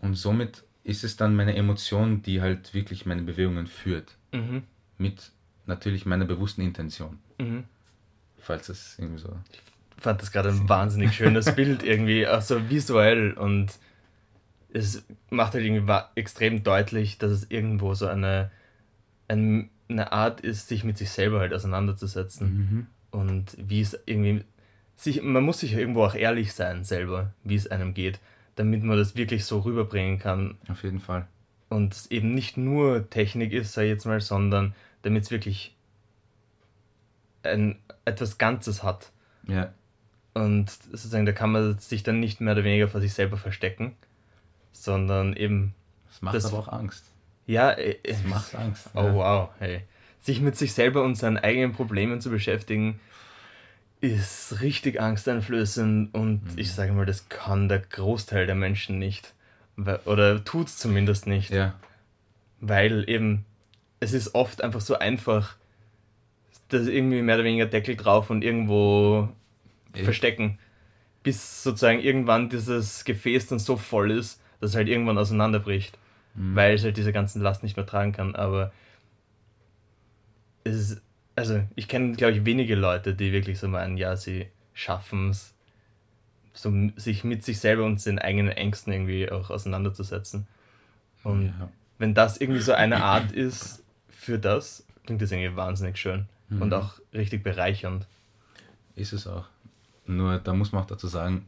Und 0.00 0.14
somit 0.14 0.64
ist 0.82 1.04
es 1.04 1.16
dann 1.16 1.34
meine 1.34 1.56
Emotion, 1.56 2.22
die 2.22 2.40
halt 2.40 2.74
wirklich 2.74 3.06
meine 3.06 3.22
Bewegungen 3.22 3.66
führt. 3.66 4.16
Mhm. 4.32 4.64
Mit 4.98 5.30
natürlich 5.66 6.06
meiner 6.06 6.24
bewussten 6.24 6.62
Intention. 6.62 7.18
Mhm. 7.38 7.64
Falls 8.38 8.68
es 8.68 8.98
irgendwie 8.98 9.20
so. 9.20 9.34
Ich 9.96 10.02
fand 10.02 10.20
das 10.20 10.30
gerade 10.30 10.50
ein 10.50 10.68
wahnsinnig 10.68 11.14
schönes 11.14 11.54
Bild 11.56 11.82
irgendwie, 11.82 12.26
auch 12.26 12.42
so 12.42 12.68
visuell 12.68 13.32
und 13.32 13.78
es 14.72 15.04
macht 15.30 15.54
halt 15.54 15.64
irgendwie 15.64 15.92
extrem 16.16 16.64
deutlich, 16.64 17.16
dass 17.18 17.30
es 17.30 17.50
irgendwo 17.50 17.94
so 17.94 18.06
eine, 18.08 18.50
ein, 19.28 19.70
eine 19.88 20.12
Art 20.12 20.40
ist, 20.40 20.68
sich 20.68 20.84
mit 20.84 20.98
sich 20.98 21.10
selber 21.10 21.38
halt 21.38 21.54
auseinanderzusetzen 21.54 22.88
und 23.12 23.56
wie 23.56 23.80
es 23.80 23.96
irgendwie 24.04 24.44
sich, 24.96 25.22
man 25.22 25.44
muss 25.44 25.60
sich 25.60 25.72
irgendwo 25.74 26.04
auch 26.04 26.14
ehrlich 26.14 26.52
sein 26.52 26.84
selber, 26.84 27.32
wie 27.44 27.54
es 27.54 27.68
einem 27.68 27.94
geht, 27.94 28.20
damit 28.56 28.82
man 28.82 28.96
das 28.96 29.16
wirklich 29.16 29.44
so 29.44 29.60
rüberbringen 29.60 30.18
kann 30.18 30.56
Auf 30.68 30.82
jeden 30.84 31.00
Fall. 31.00 31.26
und 31.68 31.92
es 31.94 32.10
eben 32.10 32.34
nicht 32.34 32.56
nur 32.56 33.08
Technik 33.10 33.52
ist, 33.52 33.76
ich 33.76 33.88
jetzt 33.88 34.04
mal, 34.06 34.20
sondern 34.20 34.74
damit 35.02 35.24
es 35.24 35.30
wirklich 35.30 35.74
ein, 37.42 37.78
etwas 38.04 38.38
Ganzes 38.38 38.82
hat. 38.82 39.10
Ja. 39.46 39.72
Und 40.32 40.70
sozusagen, 40.70 41.26
da 41.26 41.32
kann 41.32 41.52
man 41.52 41.78
sich 41.78 42.02
dann 42.02 42.18
nicht 42.20 42.40
mehr 42.40 42.54
oder 42.54 42.64
weniger 42.64 42.88
vor 42.88 43.00
sich 43.00 43.12
selber 43.14 43.36
verstecken, 43.36 43.94
sondern 44.72 45.34
eben, 45.36 45.74
Das 46.08 46.22
macht 46.22 46.34
Das- 46.34 46.46
aber 46.46 46.58
auch 46.58 46.68
Angst. 46.68 47.04
ja, 47.46 47.70
äh, 47.72 47.96
Das 48.02 48.24
macht 48.24 48.54
Angst. 48.54 48.88
oh 48.94 49.12
wow, 49.14 49.50
hey. 49.58 49.82
Sich 50.20 50.40
mit 50.40 50.56
sich 50.56 50.72
selber 50.72 51.02
und 51.04 51.16
seinen 51.16 51.36
eigenen 51.36 51.72
Problemen 51.72 52.20
zu 52.20 52.30
beschäftigen, 52.30 52.98
ist 54.12 54.60
richtig 54.60 55.00
angsteinflößend 55.00 56.14
und 56.14 56.42
Mhm. 56.44 56.58
ich 56.58 56.72
sage 56.72 56.92
mal, 56.92 57.06
das 57.06 57.28
kann 57.28 57.68
der 57.68 57.80
Großteil 57.80 58.46
der 58.46 58.54
Menschen 58.54 58.98
nicht. 58.98 59.34
Oder 60.04 60.44
tut 60.44 60.68
es 60.68 60.76
zumindest 60.78 61.26
nicht. 61.26 61.50
Ja. 61.50 61.74
weil 62.60 63.04
eben 63.10 63.44
es 64.00 64.14
ist 64.14 64.34
oft 64.34 64.62
einfach 64.64 64.80
so 64.80 64.98
einfach, 64.98 65.56
dass 66.68 66.86
irgendwie 66.86 67.20
mehr 67.20 67.34
oder 67.34 67.44
weniger 67.44 67.66
Deckel 67.66 67.94
drauf 67.96 68.30
und 68.30 68.42
irgendwo 68.42 69.28
Eh. 69.94 70.02
verstecken, 70.02 70.58
bis 71.22 71.62
sozusagen 71.62 72.00
irgendwann 72.00 72.48
dieses 72.48 73.04
Gefäß 73.04 73.48
dann 73.48 73.58
so 73.58 73.76
voll 73.76 74.10
ist, 74.12 74.40
dass 74.60 74.70
es 74.70 74.76
halt 74.76 74.88
irgendwann 74.88 75.18
auseinanderbricht, 75.18 75.98
Mhm. 76.34 76.54
weil 76.56 76.74
es 76.76 76.84
halt 76.84 76.96
diese 76.96 77.12
ganzen 77.12 77.42
Last 77.42 77.62
nicht 77.62 77.76
mehr 77.76 77.84
tragen 77.86 78.12
kann. 78.12 78.34
Aber 78.34 78.72
es 80.64 80.74
ist, 80.76 81.02
also 81.36 81.62
ich 81.74 81.88
kenne, 81.88 82.12
glaube 82.16 82.34
ich, 82.34 82.44
wenige 82.44 82.74
Leute, 82.74 83.14
die 83.14 83.32
wirklich 83.32 83.58
so 83.58 83.68
meinen, 83.68 83.96
ja, 83.96 84.16
sie 84.16 84.46
schaffen 84.72 85.30
es, 85.30 85.54
so 86.52 86.72
sich 86.96 87.24
mit 87.24 87.44
sich 87.44 87.58
selber 87.58 87.84
und 87.84 88.04
den 88.06 88.18
eigenen 88.18 88.52
Ängsten 88.52 88.92
irgendwie 88.92 89.30
auch 89.30 89.50
auseinanderzusetzen. 89.50 90.46
Und 91.24 91.46
Ja. 91.46 91.68
wenn 91.98 92.14
das 92.14 92.36
irgendwie 92.36 92.60
so 92.60 92.72
eine 92.72 93.02
Art 93.02 93.32
ist 93.32 93.82
für 94.08 94.38
das, 94.38 94.84
klingt 95.04 95.22
das 95.22 95.32
irgendwie 95.32 95.56
wahnsinnig 95.56 95.96
schön 95.98 96.26
und 96.60 96.72
auch 96.72 97.00
richtig 97.12 97.42
bereichernd. 97.42 98.06
Ist 98.94 99.12
es 99.12 99.26
auch. 99.26 99.46
Nur 100.06 100.38
da 100.38 100.52
muss 100.54 100.70
man 100.70 100.82
auch 100.82 100.86
dazu 100.86 101.08
sagen, 101.08 101.46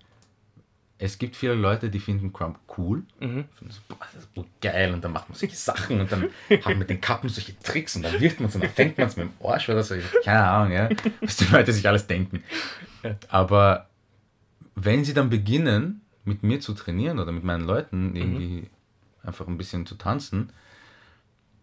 es 0.99 1.19
gibt 1.19 1.37
viele 1.37 1.55
Leute, 1.55 1.91
die 1.91 2.01
finden 2.01 2.33
Crump 2.33 2.59
cool. 2.79 3.03
Mhm. 3.21 3.45
Finden 3.55 3.73
so, 3.73 3.81
boah, 3.89 3.99
das 4.15 4.25
ist 4.25 4.31
so 4.35 4.47
geil 4.63 4.95
und 4.95 5.05
dann 5.05 5.13
macht 5.13 5.29
man 5.29 5.37
solche 5.37 5.57
Sachen 5.57 6.01
und 6.01 6.11
dann 6.11 6.25
hat 6.51 6.65
man 6.65 6.79
mit 6.79 6.91
den 6.91 7.01
Kappen 7.01 7.29
solche 7.29 7.59
Tricks 7.61 7.97
und 7.97 8.03
dann 8.03 8.19
wirft 8.19 8.41
man 8.41 8.49
es 8.49 8.55
und 8.55 8.65
dann 8.65 8.71
fängt 8.71 8.97
man 8.97 9.07
es 9.07 9.17
mit 9.17 9.29
dem 9.29 9.47
Arsch 9.47 9.69
oder 9.69 9.83
so. 9.83 9.95
Keine 10.25 10.45
Ahnung, 10.45 10.73
ja, 10.73 10.89
was 11.21 11.37
die 11.37 11.45
Leute 11.47 11.73
sich 11.73 11.87
alles 11.87 12.07
denken. 12.07 12.43
Aber 13.29 13.89
wenn 14.75 15.05
sie 15.05 15.15
dann 15.15 15.29
beginnen, 15.29 16.01
mit 16.25 16.43
mir 16.43 16.61
zu 16.61 16.73
trainieren 16.73 17.19
oder 17.19 17.31
mit 17.31 17.45
meinen 17.45 17.65
Leuten 17.65 18.17
irgendwie 18.17 18.69
einfach 19.23 19.47
ein 19.47 19.59
bisschen 19.59 19.87
zu 19.87 19.97
tanzen, 19.97 20.51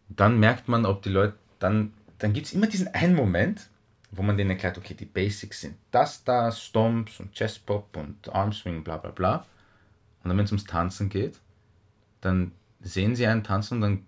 dann 0.10 0.40
merkt 0.40 0.68
man, 0.68 0.86
ob 0.86 1.02
die 1.02 1.10
Leute, 1.10 1.34
dann, 1.60 1.94
dann 2.20 2.34
gibt 2.34 2.48
es 2.48 2.54
immer 2.54 2.68
diesen 2.68 2.88
einen 2.90 3.16
Moment, 3.16 3.70
wo 4.16 4.22
man 4.22 4.38
denen 4.38 4.52
erklärt, 4.52 4.78
okay, 4.78 4.94
die 4.94 5.06
Basics 5.06 5.62
sind 5.62 5.76
das, 5.92 6.24
da, 6.24 6.52
Stomps 6.52 7.20
und 7.20 7.34
Chest 7.34 7.66
Pop 7.66 7.96
und 7.98 8.34
Armswing, 8.34 8.84
bla 8.84 8.98
bla 8.98 9.12
bla. 9.12 9.46
Und 10.24 10.30
dann, 10.30 10.38
wenn 10.38 10.46
es 10.46 10.52
ums 10.52 10.66
Tanzen 10.66 11.10
geht, 11.10 11.40
dann 12.22 12.52
sehen 12.82 13.16
sie 13.16 13.28
einen 13.28 13.44
tanzen 13.44 13.76
und 13.76 13.82
dann 13.82 14.06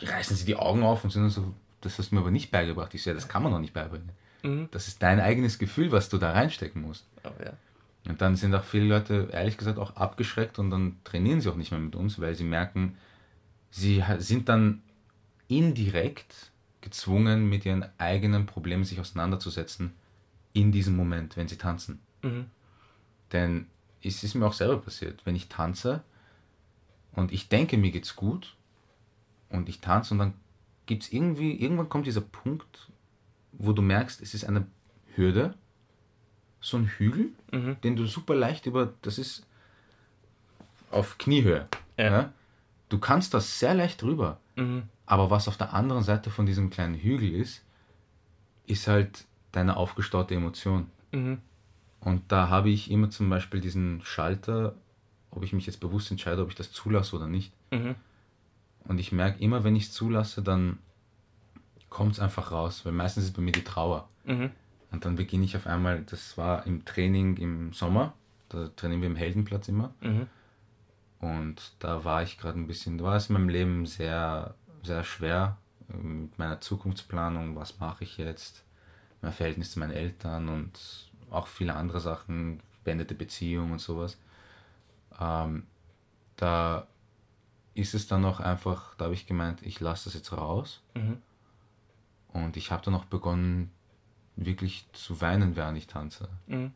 reißen 0.00 0.36
sie 0.36 0.44
die 0.44 0.56
Augen 0.56 0.82
auf 0.82 1.04
und 1.04 1.10
sind 1.10 1.22
dann 1.22 1.30
so, 1.30 1.54
das 1.80 1.98
hast 1.98 2.10
du 2.10 2.14
mir 2.14 2.20
aber 2.22 2.30
nicht 2.30 2.50
beigebracht. 2.50 2.94
Ich 2.94 3.02
sehe, 3.02 3.14
das 3.14 3.28
kann 3.28 3.42
man 3.42 3.52
noch 3.52 3.60
nicht 3.60 3.74
beibringen. 3.74 4.10
Mhm. 4.42 4.68
Das 4.70 4.88
ist 4.88 5.02
dein 5.02 5.20
eigenes 5.20 5.58
Gefühl, 5.58 5.92
was 5.92 6.08
du 6.08 6.18
da 6.18 6.32
reinstecken 6.32 6.82
musst. 6.82 7.06
Aber 7.22 7.44
ja. 7.44 7.52
Und 8.08 8.20
dann 8.20 8.34
sind 8.34 8.54
auch 8.54 8.64
viele 8.64 8.86
Leute, 8.86 9.28
ehrlich 9.32 9.56
gesagt, 9.56 9.78
auch 9.78 9.94
abgeschreckt 9.96 10.58
und 10.58 10.70
dann 10.70 10.96
trainieren 11.04 11.40
sie 11.40 11.48
auch 11.48 11.56
nicht 11.56 11.70
mehr 11.70 11.80
mit 11.80 11.94
uns, 11.94 12.20
weil 12.20 12.34
sie 12.34 12.44
merken, 12.44 12.96
sie 13.70 14.02
sind 14.18 14.48
dann 14.48 14.82
indirekt 15.46 16.51
gezwungen, 16.82 17.48
mit 17.48 17.64
ihren 17.64 17.86
eigenen 17.98 18.44
Problemen 18.46 18.84
sich 18.84 19.00
auseinanderzusetzen 19.00 19.94
in 20.52 20.70
diesem 20.72 20.96
Moment, 20.96 21.36
wenn 21.36 21.48
sie 21.48 21.56
tanzen. 21.56 22.00
Mhm. 22.22 22.46
Denn 23.32 23.66
es 24.02 24.22
ist 24.22 24.34
mir 24.34 24.46
auch 24.46 24.52
selber 24.52 24.76
passiert, 24.78 25.24
wenn 25.24 25.34
ich 25.36 25.48
tanze 25.48 26.02
und 27.12 27.32
ich 27.32 27.48
denke, 27.48 27.78
mir 27.78 27.90
geht's 27.90 28.16
gut 28.16 28.56
und 29.48 29.68
ich 29.68 29.80
tanze 29.80 30.12
und 30.14 30.18
dann 30.18 30.34
gibt 30.86 31.04
es 31.04 31.12
irgendwie, 31.12 31.54
irgendwann 31.54 31.88
kommt 31.88 32.06
dieser 32.06 32.20
Punkt, 32.20 32.90
wo 33.52 33.72
du 33.72 33.80
merkst, 33.82 34.20
es 34.20 34.34
ist 34.34 34.44
eine 34.44 34.66
Hürde, 35.14 35.54
so 36.60 36.76
ein 36.76 36.86
Hügel, 36.86 37.30
Mhm. 37.52 37.76
den 37.82 37.96
du 37.96 38.06
super 38.06 38.34
leicht 38.34 38.66
über, 38.66 38.92
das 39.02 39.18
ist 39.18 39.46
auf 40.90 41.18
Kniehöhe. 41.18 41.68
Ja. 41.96 42.04
Ja. 42.04 42.32
Du 42.88 42.98
kannst 42.98 43.32
das 43.34 43.58
sehr 43.58 43.74
leicht 43.74 44.02
drüber. 44.02 44.38
Mhm. 44.56 44.82
Aber 45.12 45.28
was 45.28 45.46
auf 45.46 45.58
der 45.58 45.74
anderen 45.74 46.02
Seite 46.02 46.30
von 46.30 46.46
diesem 46.46 46.70
kleinen 46.70 46.94
Hügel 46.94 47.34
ist, 47.34 47.62
ist 48.64 48.88
halt 48.88 49.26
deine 49.52 49.76
aufgestaute 49.76 50.34
Emotion. 50.34 50.86
Mhm. 51.10 51.36
Und 52.00 52.22
da 52.32 52.48
habe 52.48 52.70
ich 52.70 52.90
immer 52.90 53.10
zum 53.10 53.28
Beispiel 53.28 53.60
diesen 53.60 54.00
Schalter, 54.04 54.74
ob 55.30 55.44
ich 55.44 55.52
mich 55.52 55.66
jetzt 55.66 55.80
bewusst 55.80 56.10
entscheide, 56.10 56.40
ob 56.40 56.48
ich 56.48 56.54
das 56.54 56.72
zulasse 56.72 57.14
oder 57.14 57.26
nicht. 57.26 57.52
Mhm. 57.70 57.94
Und 58.84 58.98
ich 59.00 59.12
merke 59.12 59.38
immer, 59.44 59.64
wenn 59.64 59.76
ich 59.76 59.88
es 59.88 59.92
zulasse, 59.92 60.40
dann 60.40 60.78
kommt 61.90 62.12
es 62.12 62.18
einfach 62.18 62.50
raus, 62.50 62.86
weil 62.86 62.92
meistens 62.92 63.24
ist 63.24 63.36
bei 63.36 63.42
mir 63.42 63.52
die 63.52 63.64
Trauer. 63.64 64.08
Mhm. 64.24 64.48
Und 64.92 65.04
dann 65.04 65.16
beginne 65.16 65.44
ich 65.44 65.58
auf 65.58 65.66
einmal, 65.66 66.04
das 66.04 66.38
war 66.38 66.66
im 66.66 66.86
Training 66.86 67.36
im 67.36 67.74
Sommer, 67.74 68.14
da 68.48 68.68
trainieren 68.76 69.02
wir 69.02 69.10
im 69.10 69.16
Heldenplatz 69.16 69.68
immer. 69.68 69.92
Mhm. 70.00 70.26
Und 71.20 71.74
da 71.80 72.02
war 72.02 72.22
ich 72.22 72.38
gerade 72.38 72.58
ein 72.58 72.66
bisschen, 72.66 72.96
da 72.96 73.04
war 73.04 73.16
es 73.16 73.28
in 73.28 73.34
meinem 73.34 73.50
Leben 73.50 73.84
sehr, 73.84 74.54
sehr 74.82 75.04
schwer 75.04 75.56
ähm, 75.92 76.22
mit 76.22 76.38
meiner 76.38 76.60
Zukunftsplanung, 76.60 77.56
was 77.56 77.78
mache 77.78 78.04
ich 78.04 78.18
jetzt, 78.18 78.64
mein 79.20 79.32
Verhältnis 79.32 79.72
zu 79.72 79.78
meinen 79.78 79.92
Eltern 79.92 80.48
und 80.48 81.10
auch 81.30 81.46
viele 81.46 81.74
andere 81.74 82.00
Sachen, 82.00 82.60
beendete 82.84 83.14
Beziehung 83.14 83.72
und 83.72 83.80
sowas. 83.80 84.18
Ähm, 85.20 85.66
da 86.36 86.86
ist 87.74 87.94
es 87.94 88.06
dann 88.06 88.24
auch 88.24 88.40
einfach, 88.40 88.94
da 88.96 89.06
habe 89.06 89.14
ich 89.14 89.26
gemeint, 89.26 89.62
ich 89.62 89.80
lasse 89.80 90.04
das 90.04 90.14
jetzt 90.14 90.32
raus. 90.32 90.82
Mhm. 90.94 91.22
Und 92.28 92.56
ich 92.56 92.70
habe 92.70 92.82
dann 92.84 92.94
auch 92.94 93.04
begonnen, 93.04 93.70
wirklich 94.36 94.86
zu 94.92 95.20
weinen, 95.20 95.56
während 95.56 95.78
ich 95.78 95.86
tanze. 95.86 96.28
Mhm. 96.46 96.72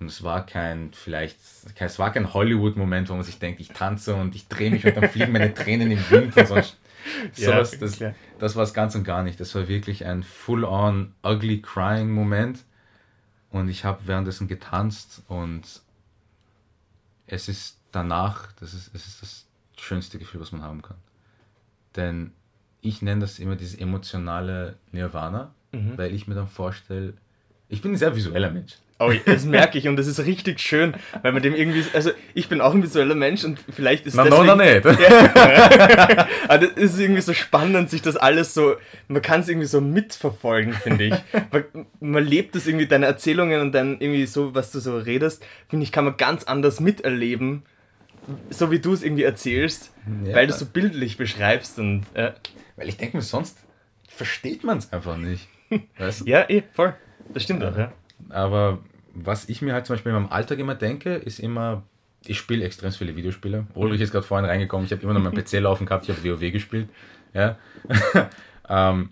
Und 0.00 0.06
es 0.06 0.22
war 0.22 0.46
kein, 0.46 0.92
vielleicht, 0.92 1.38
es 1.78 1.98
war 1.98 2.12
kein 2.12 2.32
Hollywood-Moment, 2.32 3.08
wo 3.08 3.14
man 3.14 3.24
sich 3.24 3.38
denkt, 3.40 3.60
ich 3.60 3.68
tanze 3.70 4.14
und 4.14 4.34
ich 4.36 4.46
drehe 4.48 4.70
mich 4.70 4.84
und 4.86 4.96
dann 4.96 5.08
fliegen 5.08 5.32
meine 5.32 5.52
Tränen 5.54 5.90
im 5.90 6.10
Wind 6.10 6.36
und 6.36 6.46
sonst. 6.48 6.76
Ja, 7.36 7.52
sowas, 7.64 7.78
das, 7.78 7.92
klar. 7.96 8.14
das 8.38 8.54
war 8.56 8.64
es 8.64 8.74
ganz 8.74 8.94
und 8.94 9.04
gar 9.04 9.22
nicht. 9.22 9.40
Das 9.40 9.54
war 9.54 9.66
wirklich 9.66 10.04
ein 10.04 10.22
full-on 10.22 11.14
ugly 11.24 11.62
crying 11.62 12.10
Moment. 12.10 12.64
Und 13.50 13.68
ich 13.68 13.84
habe 13.84 14.00
währenddessen 14.06 14.46
getanzt 14.46 15.22
und 15.28 15.62
es 17.26 17.48
ist 17.48 17.78
danach, 17.92 18.52
das 18.60 18.74
ist, 18.74 18.94
es 18.94 19.06
ist 19.06 19.22
das 19.22 19.46
schönste 19.78 20.18
Gefühl, 20.18 20.40
was 20.40 20.52
man 20.52 20.62
haben 20.62 20.82
kann. 20.82 20.96
Denn 21.96 22.32
ich 22.82 23.00
nenne 23.00 23.20
das 23.22 23.38
immer 23.38 23.56
dieses 23.56 23.78
emotionale 23.78 24.76
Nirvana, 24.92 25.52
Mhm. 25.72 25.96
weil 25.98 26.14
ich 26.14 26.26
mir 26.26 26.34
dann 26.34 26.48
vorstelle, 26.48 27.14
Ich 27.68 27.80
bin 27.82 27.92
ein 27.92 27.96
sehr 27.96 28.14
visueller 28.16 28.50
Mensch. 28.50 28.74
Oh, 29.00 29.12
das 29.26 29.44
merke 29.44 29.78
ich 29.78 29.86
und 29.86 29.96
das 29.96 30.08
ist 30.08 30.18
richtig 30.26 30.58
schön, 30.58 30.94
weil 31.22 31.30
man 31.32 31.40
dem 31.40 31.54
irgendwie, 31.54 31.84
also 31.94 32.10
ich 32.34 32.48
bin 32.48 32.60
auch 32.60 32.74
ein 32.74 32.82
visueller 32.82 33.14
Mensch 33.14 33.44
und 33.44 33.60
vielleicht 33.70 34.06
ist 34.06 34.14
Na, 34.14 34.24
deswegen, 34.24 34.46
no, 34.46 34.56
no, 34.56 34.64
nicht. 34.64 34.84
Aber 36.48 36.58
das 36.66 36.70
ist 36.72 36.98
irgendwie 36.98 37.20
so 37.20 37.32
spannend, 37.32 37.90
sich 37.90 38.02
das 38.02 38.16
alles 38.16 38.54
so, 38.54 38.74
man 39.06 39.22
kann 39.22 39.40
es 39.42 39.48
irgendwie 39.48 39.68
so 39.68 39.80
mitverfolgen, 39.80 40.72
finde 40.72 41.04
ich. 41.04 41.14
man, 41.52 41.86
man 42.00 42.24
lebt 42.24 42.56
das 42.56 42.66
irgendwie, 42.66 42.86
deine 42.86 43.06
Erzählungen 43.06 43.60
und 43.60 43.72
dann 43.72 44.00
irgendwie 44.00 44.26
so, 44.26 44.54
was 44.54 44.72
du 44.72 44.80
so 44.80 44.96
redest, 44.98 45.44
finde 45.68 45.84
ich, 45.84 45.92
kann 45.92 46.04
man 46.04 46.16
ganz 46.16 46.44
anders 46.44 46.80
miterleben, 46.80 47.62
so 48.50 48.70
wie 48.72 48.80
du 48.80 48.92
es 48.92 49.02
irgendwie 49.04 49.22
erzählst, 49.22 49.92
Ja. 50.24 50.34
weil 50.34 50.46
du 50.48 50.52
es 50.52 50.58
so 50.58 50.66
bildlich 50.66 51.16
beschreibst 51.16 51.78
und, 51.78 52.04
äh, 52.14 52.32
Weil 52.76 52.88
ich 52.88 52.96
denke 52.96 53.16
mir, 53.18 53.22
sonst 53.22 53.58
versteht 54.08 54.64
man 54.64 54.78
es 54.78 54.92
einfach 54.92 55.16
nicht. 55.16 55.46
Weißt? 55.98 56.22
du? 56.22 56.24
ja, 56.26 56.48
eh, 56.50 56.62
voll. 56.74 56.94
Das 57.32 57.44
stimmt 57.44 57.62
auch, 57.62 57.76
ja. 57.76 57.92
Aber 58.28 58.78
was 59.14 59.48
ich 59.48 59.62
mir 59.62 59.72
halt 59.74 59.86
zum 59.86 59.94
Beispiel 59.94 60.10
in 60.12 60.22
meinem 60.22 60.32
Alltag 60.32 60.58
immer 60.58 60.74
denke, 60.74 61.14
ist 61.14 61.38
immer, 61.40 61.82
ich 62.24 62.38
spiele 62.38 62.64
extrem 62.64 62.92
viele 62.92 63.16
Videospiele. 63.16 63.66
Ulrich 63.74 64.00
ist 64.00 64.12
gerade 64.12 64.26
vorhin 64.26 64.48
reingekommen, 64.48 64.86
ich 64.86 64.92
habe 64.92 65.02
immer 65.02 65.14
noch 65.14 65.22
meinen 65.22 65.34
PC 65.42 65.54
laufen 65.60 65.86
gehabt, 65.86 66.08
ich 66.08 66.14
habe 66.16 66.24
WoW 66.24 66.52
gespielt. 66.52 66.88
Ja. 67.34 67.58
ähm, 68.68 69.10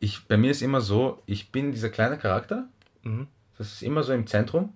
ich, 0.00 0.24
bei 0.26 0.36
mir 0.36 0.50
ist 0.50 0.62
immer 0.62 0.80
so, 0.80 1.22
ich 1.26 1.52
bin 1.52 1.72
dieser 1.72 1.88
kleine 1.90 2.18
Charakter, 2.18 2.66
Mhm. 3.04 3.26
das 3.58 3.72
ist 3.72 3.82
immer 3.82 4.04
so 4.04 4.12
im 4.12 4.28
Zentrum 4.28 4.72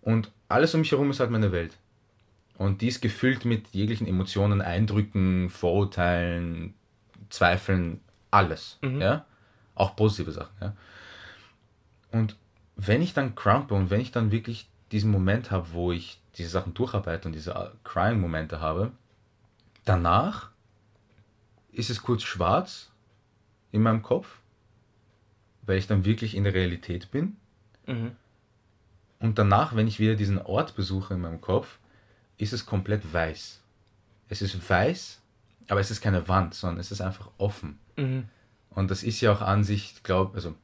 und 0.00 0.30
alles 0.48 0.74
um 0.74 0.80
mich 0.80 0.90
herum 0.90 1.10
ist 1.10 1.20
halt 1.20 1.30
meine 1.30 1.52
Welt. 1.52 1.76
Und 2.58 2.80
die 2.80 2.88
ist 2.88 3.00
gefüllt 3.00 3.44
mit 3.44 3.68
jeglichen 3.72 4.06
Emotionen, 4.06 4.60
Eindrücken, 4.60 5.50
Vorurteilen, 5.50 6.74
Zweifeln, 7.28 8.00
alles. 8.30 8.78
Mhm. 8.82 9.00
Ja? 9.00 9.26
Auch 9.74 9.96
positive 9.96 10.32
Sachen. 10.32 10.54
Ja? 10.60 10.76
Und 12.12 12.36
wenn 12.76 13.02
ich 13.02 13.14
dann 13.14 13.34
crumpe 13.34 13.74
und 13.74 13.90
wenn 13.90 14.00
ich 14.00 14.12
dann 14.12 14.30
wirklich 14.30 14.68
diesen 14.90 15.10
Moment 15.10 15.50
habe, 15.50 15.72
wo 15.72 15.92
ich 15.92 16.20
diese 16.36 16.50
Sachen 16.50 16.74
durcharbeite 16.74 17.28
und 17.28 17.34
diese 17.34 17.52
äh, 17.52 17.70
Crying-Momente 17.84 18.60
habe, 18.60 18.92
danach 19.84 20.50
ist 21.72 21.90
es 21.90 22.02
kurz 22.02 22.22
schwarz 22.22 22.90
in 23.70 23.82
meinem 23.82 24.02
Kopf, 24.02 24.38
weil 25.62 25.78
ich 25.78 25.86
dann 25.86 26.04
wirklich 26.04 26.34
in 26.34 26.44
der 26.44 26.54
Realität 26.54 27.10
bin. 27.10 27.36
Mhm. 27.86 28.12
Und 29.20 29.38
danach, 29.38 29.76
wenn 29.76 29.86
ich 29.86 30.00
wieder 30.00 30.14
diesen 30.14 30.38
Ort 30.38 30.74
besuche 30.74 31.14
in 31.14 31.20
meinem 31.20 31.40
Kopf, 31.40 31.78
ist 32.38 32.52
es 32.52 32.66
komplett 32.66 33.12
weiß. 33.12 33.60
Es 34.28 34.42
ist 34.42 34.68
weiß, 34.68 35.20
aber 35.68 35.80
es 35.80 35.90
ist 35.90 36.00
keine 36.00 36.28
Wand, 36.28 36.54
sondern 36.54 36.80
es 36.80 36.90
ist 36.90 37.00
einfach 37.00 37.30
offen. 37.38 37.78
Mhm. 37.96 38.24
Und 38.70 38.90
das 38.90 39.02
ist 39.02 39.20
ja 39.20 39.32
auch 39.32 39.42
an 39.42 39.64
sich, 39.64 40.02
glaube 40.02 40.34
also 40.34 40.54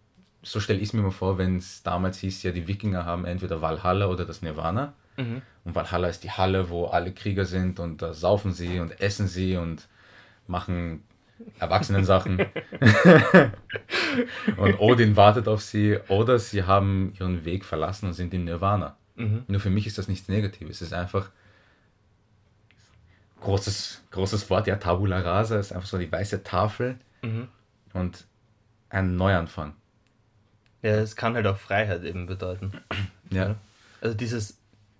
so 0.50 0.60
stelle 0.60 0.78
ich 0.78 0.88
es 0.88 0.92
mir 0.92 1.02
mal 1.02 1.10
vor, 1.10 1.38
wenn 1.38 1.56
es 1.56 1.82
damals 1.82 2.18
hieß, 2.18 2.42
ja, 2.42 2.52
die 2.52 2.66
Wikinger 2.66 3.04
haben 3.04 3.24
entweder 3.24 3.60
Valhalla 3.60 4.06
oder 4.06 4.24
das 4.24 4.42
Nirvana. 4.42 4.94
Mhm. 5.16 5.42
Und 5.64 5.74
Valhalla 5.74 6.08
ist 6.08 6.24
die 6.24 6.30
Halle, 6.30 6.70
wo 6.70 6.86
alle 6.86 7.12
Krieger 7.12 7.44
sind 7.44 7.80
und 7.80 8.00
da 8.02 8.14
saufen 8.14 8.52
sie 8.52 8.80
und 8.80 9.00
essen 9.00 9.26
sie 9.28 9.56
und 9.56 9.88
machen 10.46 11.02
Erwachsenen-Sachen. 11.58 12.38
und 14.56 14.80
Odin 14.80 15.16
wartet 15.16 15.48
auf 15.48 15.62
sie. 15.62 15.98
Oder 16.08 16.38
sie 16.38 16.64
haben 16.64 17.12
ihren 17.18 17.44
Weg 17.44 17.64
verlassen 17.64 18.06
und 18.06 18.14
sind 18.14 18.32
im 18.34 18.44
Nirvana. 18.44 18.96
Mhm. 19.16 19.44
Nur 19.48 19.60
für 19.60 19.70
mich 19.70 19.86
ist 19.86 19.98
das 19.98 20.08
nichts 20.08 20.28
Negatives. 20.28 20.80
Es 20.80 20.88
ist 20.88 20.92
einfach 20.94 21.30
großes, 23.40 24.02
großes 24.10 24.50
Wort, 24.50 24.66
ja, 24.66 24.76
Tabula 24.76 25.20
Rasa 25.20 25.58
ist 25.58 25.72
einfach 25.72 25.88
so 25.88 25.98
die 25.98 26.10
weiße 26.10 26.42
Tafel 26.42 26.96
Mhm. 27.22 27.48
und 27.94 28.26
ein 28.90 29.16
Neuanfang. 29.16 29.74
Ja, 30.82 30.92
es 30.96 31.16
kann 31.16 31.34
halt 31.34 31.46
auch 31.46 31.58
Freiheit 31.58 32.04
eben 32.04 32.26
bedeuten. 32.26 32.72
Ja, 33.30 33.56
Also 34.00 34.16
dieses, 34.16 34.56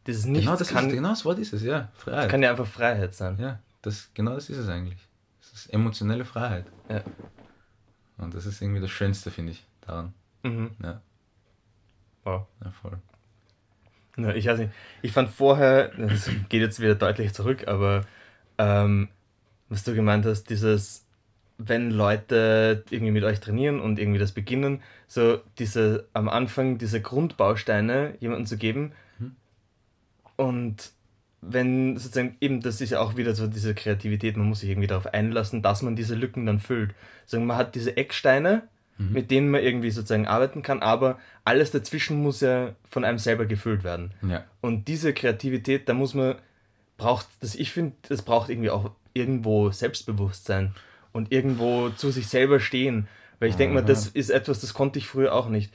dieses 0.07 0.27
Nichts 0.27 0.45
genau, 0.45 0.59
das 0.59 0.69
kann, 0.69 0.89
ist, 0.89 0.93
genau 0.95 1.09
das 1.11 1.25
Wort 1.25 1.39
ist 1.39 1.55
es, 1.55 1.63
ja. 1.63 1.89
Freiheit. 1.95 2.29
kann 2.31 2.43
ja 2.43 2.51
einfach 2.51 2.67
Freiheit 2.67 3.15
sein. 3.15 3.39
ja, 3.41 3.59
das, 3.81 4.11
genau 4.13 4.35
das 4.35 4.51
ist 4.51 4.59
es 4.59 4.69
eigentlich. 4.69 4.99
Es 5.41 5.53
ist 5.53 5.73
emotionelle 5.73 6.27
Freiheit. 6.27 6.67
Ja. 6.91 7.03
Und 8.19 8.35
das 8.35 8.45
ist 8.45 8.61
irgendwie 8.61 8.81
das 8.83 8.91
Schönste, 8.91 9.31
finde 9.31 9.53
ich, 9.53 9.65
daran. 9.81 10.13
Mhm. 10.43 10.73
Ja, 10.83 11.01
Wow. 12.25 12.47
ja 12.63 12.71
voll. 12.71 12.99
Ja, 14.19 14.35
ich 14.35 14.47
weiß 14.47 14.59
nicht. 14.59 14.73
Ich 15.01 15.13
fand 15.13 15.31
vorher, 15.31 15.89
das 15.97 16.29
geht 16.51 16.61
jetzt 16.61 16.81
wieder 16.81 16.97
deutlich 16.97 17.33
zurück, 17.33 17.67
aber 17.69 18.05
ähm, 18.59 19.09
was 19.71 19.85
du 19.85 19.95
gemeint 19.95 20.27
hast, 20.27 20.51
dieses, 20.51 21.07
wenn 21.59 21.91
Leute 21.91 22.85
irgendwie 22.91 23.11
mit 23.13 23.25
euch 23.25 23.41
trainieren 23.41 23.81
und 23.81 23.99
irgendwie 23.99 24.21
das 24.21 24.33
beginnen, 24.33 24.81
so 25.09 25.41
diese 25.59 26.07
am 26.13 26.29
Anfang 26.29 26.79
diese 26.79 27.01
Grundbausteine 27.03 28.15
jemandem 28.21 28.47
zu 28.47 28.57
geben 28.57 28.93
Mhm. 29.19 29.33
und 30.37 30.91
wenn 31.41 31.97
sozusagen 31.97 32.37
eben, 32.41 32.61
das 32.61 32.81
ist 32.81 32.91
ja 32.91 33.01
auch 33.01 33.17
wieder 33.17 33.33
so 33.35 33.47
diese 33.47 33.73
Kreativität, 33.75 34.37
man 34.37 34.49
muss 34.49 34.61
sich 34.61 34.71
irgendwie 34.71 34.89
darauf 34.89 35.07
einlassen, 35.07 35.63
dass 35.63 35.83
man 35.83 35.95
diese 35.95 36.17
Lücken 36.17 36.47
dann 36.47 36.59
füllt. 36.59 36.95
Also 37.23 37.39
man 37.39 37.57
hat 37.57 37.75
diese 37.77 37.97
Ecksteine, 37.97 38.63
Mhm. 38.99 39.13
mit 39.13 39.31
denen 39.31 39.49
man 39.51 39.63
irgendwie 39.63 39.91
sozusagen 39.93 40.27
arbeiten 40.27 40.63
kann, 40.63 40.83
aber 40.83 41.19
alles 41.45 41.71
dazwischen 41.71 42.21
muss 42.21 42.41
ja 42.41 42.75
von 42.91 43.05
einem 43.05 43.19
selber 43.19 43.47
gefüllt 43.47 43.85
werden. 43.85 44.13
Ja, 44.23 44.43
Und 44.61 44.89
diese 44.89 45.13
Kreativität, 45.13 45.89
da 45.89 45.95
muss 45.95 46.15
man, 46.15 46.35
braucht, 46.97 47.29
das, 47.39 47.55
ich 47.55 47.71
finde, 47.71 47.95
das 48.09 48.23
braucht 48.23 48.51
irgendwie 48.51 48.71
auch 48.71 48.91
irgendwo 49.15 49.71
Selbstbewusstsein 49.71 50.75
und 51.19 51.33
irgendwo 51.33 51.91
zu 51.91 52.11
sich 52.11 52.29
selber 52.29 52.61
stehen. 52.61 53.09
Weil 53.41 53.51
ich 53.51 53.57
denke 53.57 53.75
mal, 53.75 53.85
das 53.85 54.07
ist 54.07 54.31
etwas, 54.31 54.61
das 54.61 54.73
konnte 54.73 54.99
ich 54.99 55.07
früher 55.07 55.35
auch 55.35 55.49
nicht. 55.49 55.73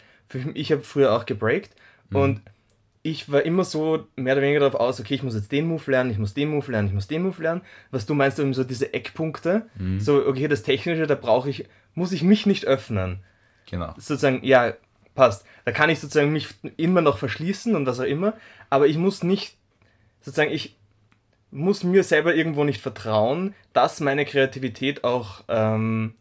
Ich 0.53 0.71
habe 0.71 0.81
früher 0.81 1.13
auch 1.13 1.25
gebreakt 1.25 1.75
und 2.11 2.41
ich 3.03 3.29
war 3.31 3.43
immer 3.43 3.65
so 3.65 4.07
mehr 4.15 4.33
oder 4.33 4.41
weniger 4.41 4.61
darauf 4.61 4.79
aus, 4.79 4.99
okay, 4.99 5.15
ich 5.15 5.23
muss 5.23 5.35
jetzt 5.35 5.51
den 5.51 5.67
Move 5.67 5.91
lernen, 5.91 6.09
ich 6.09 6.17
muss 6.17 6.33
den 6.33 6.49
Move 6.49 6.71
lernen, 6.71 6.87
ich 6.87 6.93
muss 6.93 7.07
den 7.07 7.21
Move 7.21 7.41
lernen. 7.43 7.61
Was 7.91 8.05
du 8.05 8.13
meinst, 8.13 8.39
eben 8.39 8.53
so 8.53 8.63
diese 8.63 8.93
Eckpunkte, 8.93 9.67
so, 9.99 10.25
okay, 10.25 10.47
das 10.47 10.63
Technische, 10.63 11.05
da 11.05 11.15
brauche 11.15 11.49
ich, 11.49 11.65
muss 11.93 12.13
ich 12.13 12.23
mich 12.23 12.45
nicht 12.45 12.65
öffnen 12.65 13.19
genau. 13.69 13.93
sozusagen, 13.97 14.39
ja, 14.43 14.73
passt. 15.15 15.45
Da 15.65 15.71
kann 15.71 15.89
ich 15.89 15.99
sozusagen 15.99 16.31
mich 16.31 16.47
immer 16.77 17.01
noch 17.01 17.17
verschließen 17.17 17.75
und 17.75 17.85
was 17.85 17.99
auch 17.99 18.05
immer, 18.05 18.33
aber 18.69 18.87
ich 18.87 18.97
muss 18.97 19.21
nicht, 19.21 19.57
sozusagen, 20.21 20.51
ich 20.51 20.77
muss 21.53 21.83
mir 21.83 22.03
selber 22.03 22.33
irgendwo 22.35 22.63
nicht 22.63 22.81
vertrauen, 22.81 23.53
dass 23.73 23.99
meine 23.99 24.25
Kreativität 24.25 25.03
auch 25.03 25.43
ähm, 25.47 26.15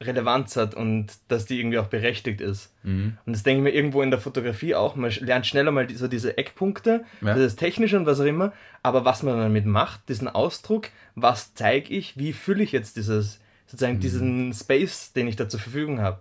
Relevanz 0.00 0.56
hat 0.56 0.74
und 0.74 1.08
dass 1.26 1.44
die 1.46 1.58
irgendwie 1.58 1.78
auch 1.78 1.88
berechtigt 1.88 2.40
ist. 2.40 2.72
Mhm. 2.84 3.18
Und 3.26 3.32
das 3.34 3.42
denke 3.42 3.58
ich 3.58 3.64
mir 3.64 3.76
irgendwo 3.76 4.00
in 4.00 4.10
der 4.10 4.20
Fotografie 4.20 4.74
auch. 4.76 4.94
Man 4.96 5.10
lernt 5.10 5.46
schneller 5.46 5.72
mal 5.72 5.88
so 5.90 6.06
diese 6.08 6.38
Eckpunkte, 6.38 7.04
Ja. 7.20 7.34
das 7.34 7.56
Technische 7.56 7.96
und 7.98 8.06
was 8.06 8.20
auch 8.20 8.24
immer, 8.24 8.52
aber 8.82 9.04
was 9.04 9.22
man 9.22 9.38
damit 9.38 9.66
macht, 9.66 10.08
diesen 10.08 10.28
Ausdruck, 10.28 10.88
was 11.16 11.54
zeige 11.54 11.92
ich, 11.92 12.16
wie 12.16 12.32
fülle 12.32 12.62
ich 12.62 12.70
jetzt 12.72 12.96
dieses, 12.96 13.40
sozusagen 13.66 13.98
diesen 14.00 14.54
Space, 14.54 15.12
den 15.12 15.26
ich 15.28 15.36
da 15.36 15.48
zur 15.48 15.60
Verfügung 15.60 16.00
habe 16.00 16.20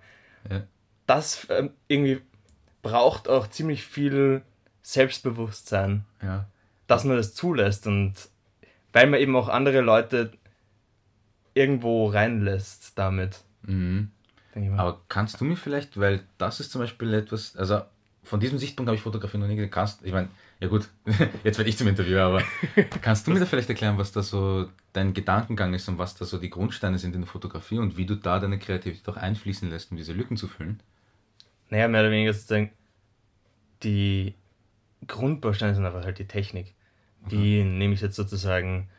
Ja. 0.50 0.64
das 1.06 1.46
ähm, 1.52 1.70
irgendwie 1.88 2.20
braucht 2.82 3.30
auch 3.30 3.48
ziemlich 3.48 3.84
viel 3.86 4.42
Selbstbewusstsein, 4.82 6.04
ja. 6.22 6.48
Dass 6.88 7.04
man 7.04 7.18
das 7.18 7.34
zulässt 7.34 7.88
und 7.88 8.14
weil 8.94 9.08
man 9.08 9.20
eben 9.20 9.36
auch 9.36 9.50
andere 9.50 9.82
Leute 9.82 10.32
irgendwo 11.54 12.08
reinlässt 12.08 12.98
damit. 12.98 13.44
Mhm. 13.64 14.12
Aber 14.76 15.02
kannst 15.08 15.40
du 15.40 15.46
mir 15.46 15.56
vielleicht, 15.56 16.00
weil 16.00 16.22
das 16.38 16.60
ist 16.60 16.72
zum 16.72 16.82
Beispiel 16.82 17.14
etwas, 17.14 17.56
also 17.56 17.82
von 18.24 18.40
diesem 18.40 18.58
Sichtpunkt 18.58 18.88
habe 18.88 18.96
ich 18.96 19.02
Fotografie 19.02 19.38
noch 19.38 19.48
nie 19.48 19.56
gesehen, 19.56 19.72
kannst, 19.72 20.04
ich 20.04 20.12
meine, 20.12 20.30
ja 20.60 20.68
gut, 20.68 20.90
jetzt 21.44 21.58
werde 21.58 21.70
ich 21.70 21.78
zum 21.78 21.88
Interviewer, 21.88 22.24
aber 22.24 22.42
kannst 23.02 23.28
du 23.28 23.32
mir 23.32 23.40
da 23.40 23.46
vielleicht 23.46 23.70
erklären, 23.70 23.98
was 23.98 24.12
da 24.12 24.24
so 24.24 24.68
dein 24.94 25.14
Gedankengang 25.14 25.74
ist 25.74 25.88
und 25.88 25.98
was 25.98 26.16
da 26.16 26.26
so 26.26 26.38
die 26.38 26.50
Grundsteine 26.50 26.98
sind 26.98 27.14
in 27.14 27.22
der 27.22 27.30
Fotografie 27.30 27.78
und 27.78 27.98
wie 27.98 28.06
du 28.06 28.16
da 28.16 28.40
deine 28.40 28.58
Kreativität 28.58 29.08
auch 29.08 29.18
einfließen 29.18 29.70
lässt, 29.70 29.92
um 29.92 29.98
diese 29.98 30.14
Lücken 30.14 30.38
zu 30.38 30.48
füllen? 30.48 30.82
Naja, 31.70 31.88
mehr 31.88 32.02
oder 32.02 32.12
weniger 32.12 32.34
sozusagen 32.34 32.72
die 33.84 34.34
Grundbausteine 35.06 35.76
sind 35.76 35.86
einfach 35.86 36.04
halt 36.04 36.18
die 36.18 36.28
Technik. 36.28 36.74
Wie 37.32 37.64
nehme 37.64 37.94
ich 37.94 38.02
jetzt 38.02 38.16
sozusagen, 38.16 38.90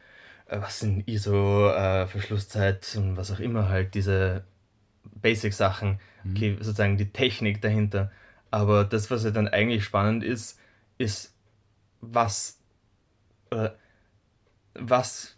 äh, 0.46 0.60
was 0.60 0.80
sind 0.80 1.08
ISO, 1.08 1.70
äh, 1.70 2.06
Verschlusszeit 2.06 2.94
und 2.96 3.16
was 3.16 3.30
auch 3.30 3.40
immer 3.40 3.68
halt, 3.68 3.94
diese 3.94 4.44
Basic-Sachen, 5.22 6.00
okay, 6.30 6.56
sozusagen 6.60 6.96
die 6.96 7.10
Technik 7.12 7.60
dahinter. 7.60 8.10
Aber 8.50 8.84
das, 8.84 9.10
was 9.10 9.24
ja 9.24 9.30
dann 9.30 9.48
eigentlich 9.48 9.84
spannend 9.84 10.24
ist, 10.24 10.58
ist, 10.98 11.34
was, 12.00 12.58
oder 13.50 13.76
was, 14.74 15.36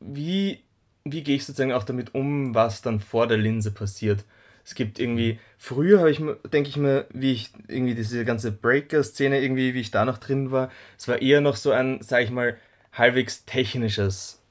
wie, 0.00 0.62
wie 1.04 1.22
gehe 1.22 1.36
ich 1.36 1.44
sozusagen 1.44 1.72
auch 1.72 1.84
damit 1.84 2.14
um, 2.14 2.54
was 2.54 2.82
dann 2.82 3.00
vor 3.00 3.26
der 3.26 3.38
Linse 3.38 3.72
passiert. 3.72 4.24
Es 4.64 4.74
gibt 4.74 4.98
irgendwie, 4.98 5.38
früher 5.58 5.98
habe 5.98 6.10
ich 6.10 6.22
denke 6.52 6.68
ich 6.68 6.76
mir, 6.76 7.06
wie 7.12 7.32
ich 7.32 7.52
irgendwie 7.68 7.94
diese 7.94 8.24
ganze 8.24 8.52
Breaker-Szene 8.52 9.40
irgendwie, 9.40 9.74
wie 9.74 9.80
ich 9.80 9.90
da 9.90 10.04
noch 10.04 10.18
drin 10.18 10.50
war, 10.50 10.70
es 10.98 11.08
war 11.08 11.20
eher 11.20 11.40
noch 11.40 11.56
so 11.56 11.72
ein, 11.72 12.00
sag 12.02 12.22
ich 12.22 12.30
mal, 12.30 12.56
halbwegs 12.92 13.44
technisches, 13.44 14.42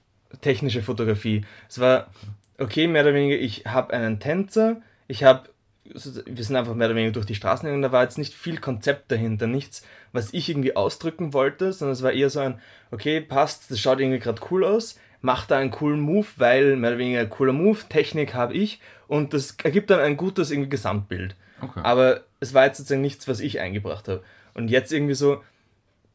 technische 0.42 0.82
Fotografie. 0.82 1.46
Es 1.68 1.80
war, 1.80 2.12
okay, 2.58 2.88
mehr 2.88 3.04
oder 3.04 3.14
weniger, 3.14 3.38
ich 3.38 3.66
habe 3.66 3.94
einen 3.94 4.20
Tänzer, 4.20 4.82
ich 5.08 5.24
habe 5.24 5.50
wir 5.92 6.44
sind 6.44 6.56
einfach 6.56 6.76
mehr 6.76 6.88
oder 6.88 6.96
weniger 6.96 7.14
durch 7.14 7.26
die 7.26 7.36
Straßen 7.36 7.66
gegangen, 7.66 7.82
da 7.82 7.92
war 7.92 8.04
jetzt 8.04 8.18
nicht 8.18 8.34
viel 8.34 8.60
Konzept 8.60 9.12
dahinter, 9.12 9.48
nichts, 9.48 9.84
was 10.12 10.34
ich 10.34 10.50
irgendwie 10.50 10.76
ausdrücken 10.76 11.34
wollte, 11.34 11.74
sondern 11.74 11.94
es 11.94 12.04
war 12.04 12.12
eher 12.12 12.30
so 12.30 12.40
ein, 12.40 12.60
okay, 12.92 13.22
passt, 13.22 13.72
das 13.72 13.80
schaut 13.80 14.00
irgendwie 14.00 14.20
gerade 14.20 14.42
cool 14.52 14.64
aus, 14.64 15.00
mach 15.22 15.46
da 15.46 15.58
einen 15.58 15.72
coolen 15.72 16.00
Move, 16.00 16.28
weil 16.38 16.76
mehr 16.76 16.92
oder 16.92 17.00
weniger 17.00 17.20
ein 17.22 17.30
cooler 17.30 17.54
Move, 17.54 17.80
Technik 17.90 18.34
habe 18.34 18.54
ich 18.54 18.80
und 19.08 19.34
das 19.34 19.56
ergibt 19.64 19.90
dann 19.90 20.00
ein 20.00 20.18
gutes 20.18 20.52
irgendwie 20.52 20.70
Gesamtbild. 20.70 21.36
Okay. 21.62 21.82
Aber 21.84 22.22
es 22.40 22.54
war 22.54 22.66
jetzt 22.66 22.78
sozusagen 22.78 23.02
nichts, 23.02 23.28
was 23.28 23.40
ich 23.40 23.60
eingebracht 23.60 24.08
habe. 24.08 24.24
Und 24.54 24.70
jetzt 24.70 24.94
irgendwie 24.94 25.14
so, 25.14 25.44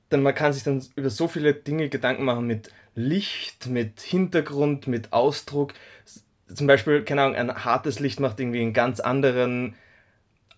dann 0.09 0.23
man 0.23 0.35
kann 0.35 0.53
sich 0.53 0.63
dann 0.63 0.83
über 0.97 1.11
so 1.11 1.29
viele 1.29 1.55
Dinge 1.55 1.89
Gedanken 1.89 2.25
machen 2.25 2.47
mit 2.47 2.71
Licht, 2.95 3.67
mit 3.67 4.01
Hintergrund, 4.01 4.87
mit 4.87 5.13
Ausdruck. 5.13 5.75
Zum 6.53 6.67
Beispiel, 6.67 7.03
keine 7.03 7.23
Ahnung, 7.23 7.37
ein 7.37 7.65
hartes 7.65 8.01
Licht 8.01 8.21
macht 8.21 8.41
irgendwie 8.41 8.61
einen 8.61 8.73
ganz 8.73 9.01
anderen 9.01 9.75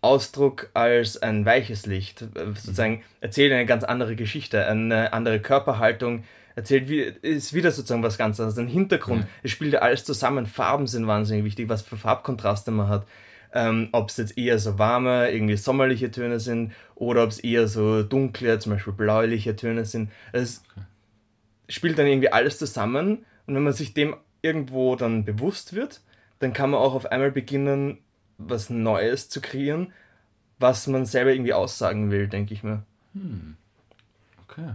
Ausdruck 0.02 0.70
als 0.74 1.20
ein 1.20 1.44
weiches 1.44 1.86
Licht. 1.86 2.22
Äh, 2.22 2.46
Sozusagen 2.54 3.02
erzählt 3.20 3.52
eine 3.52 3.66
ganz 3.66 3.84
andere 3.84 4.14
Geschichte, 4.14 4.66
eine 4.66 5.12
andere 5.12 5.40
Körperhaltung, 5.40 6.24
erzählt 6.56 6.88
wie, 6.88 7.00
ist 7.00 7.54
wieder 7.54 7.70
sozusagen 7.70 8.02
was 8.02 8.18
ganz 8.18 8.40
anderes. 8.40 8.58
Ein 8.58 8.66
Hintergrund, 8.66 9.20
Ja. 9.22 9.28
es 9.44 9.52
spielt 9.52 9.72
ja 9.74 9.78
alles 9.80 10.04
zusammen. 10.04 10.46
Farben 10.46 10.88
sind 10.88 11.06
wahnsinnig 11.06 11.44
wichtig, 11.44 11.68
was 11.68 11.82
für 11.82 11.96
Farbkontraste 11.96 12.72
man 12.72 12.88
hat. 12.88 13.06
Ähm, 13.54 13.88
ob 13.92 14.10
es 14.10 14.16
jetzt 14.16 14.36
eher 14.36 14.58
so 14.58 14.78
warme, 14.78 15.30
irgendwie 15.30 15.56
sommerliche 15.56 16.10
Töne 16.10 16.40
sind 16.40 16.72
oder 16.94 17.22
ob 17.22 17.30
es 17.30 17.38
eher 17.38 17.68
so 17.68 18.02
dunkle, 18.02 18.58
zum 18.58 18.72
Beispiel 18.72 18.92
bläuliche 18.92 19.54
Töne 19.54 19.84
sind. 19.84 20.10
Es 20.32 20.62
spielt 21.68 21.98
dann 21.98 22.06
irgendwie 22.06 22.32
alles 22.32 22.58
zusammen 22.58 23.24
und 23.46 23.54
wenn 23.54 23.62
man 23.62 23.72
sich 23.72 23.94
dem 23.94 24.16
irgendwo 24.42 24.96
dann 24.96 25.24
bewusst 25.24 25.74
wird, 25.74 26.00
dann 26.40 26.52
kann 26.52 26.70
man 26.70 26.80
auch 26.80 26.94
auf 26.94 27.06
einmal 27.06 27.30
beginnen, 27.30 27.98
was 28.36 28.68
Neues 28.68 29.28
zu 29.30 29.40
kreieren, 29.40 29.92
was 30.58 30.86
man 30.86 31.06
selber 31.06 31.32
irgendwie 31.32 31.54
aussagen 31.54 32.10
will, 32.10 32.28
denke 32.28 32.52
ich 32.52 32.62
mir. 32.62 32.82
Okay. 34.48 34.74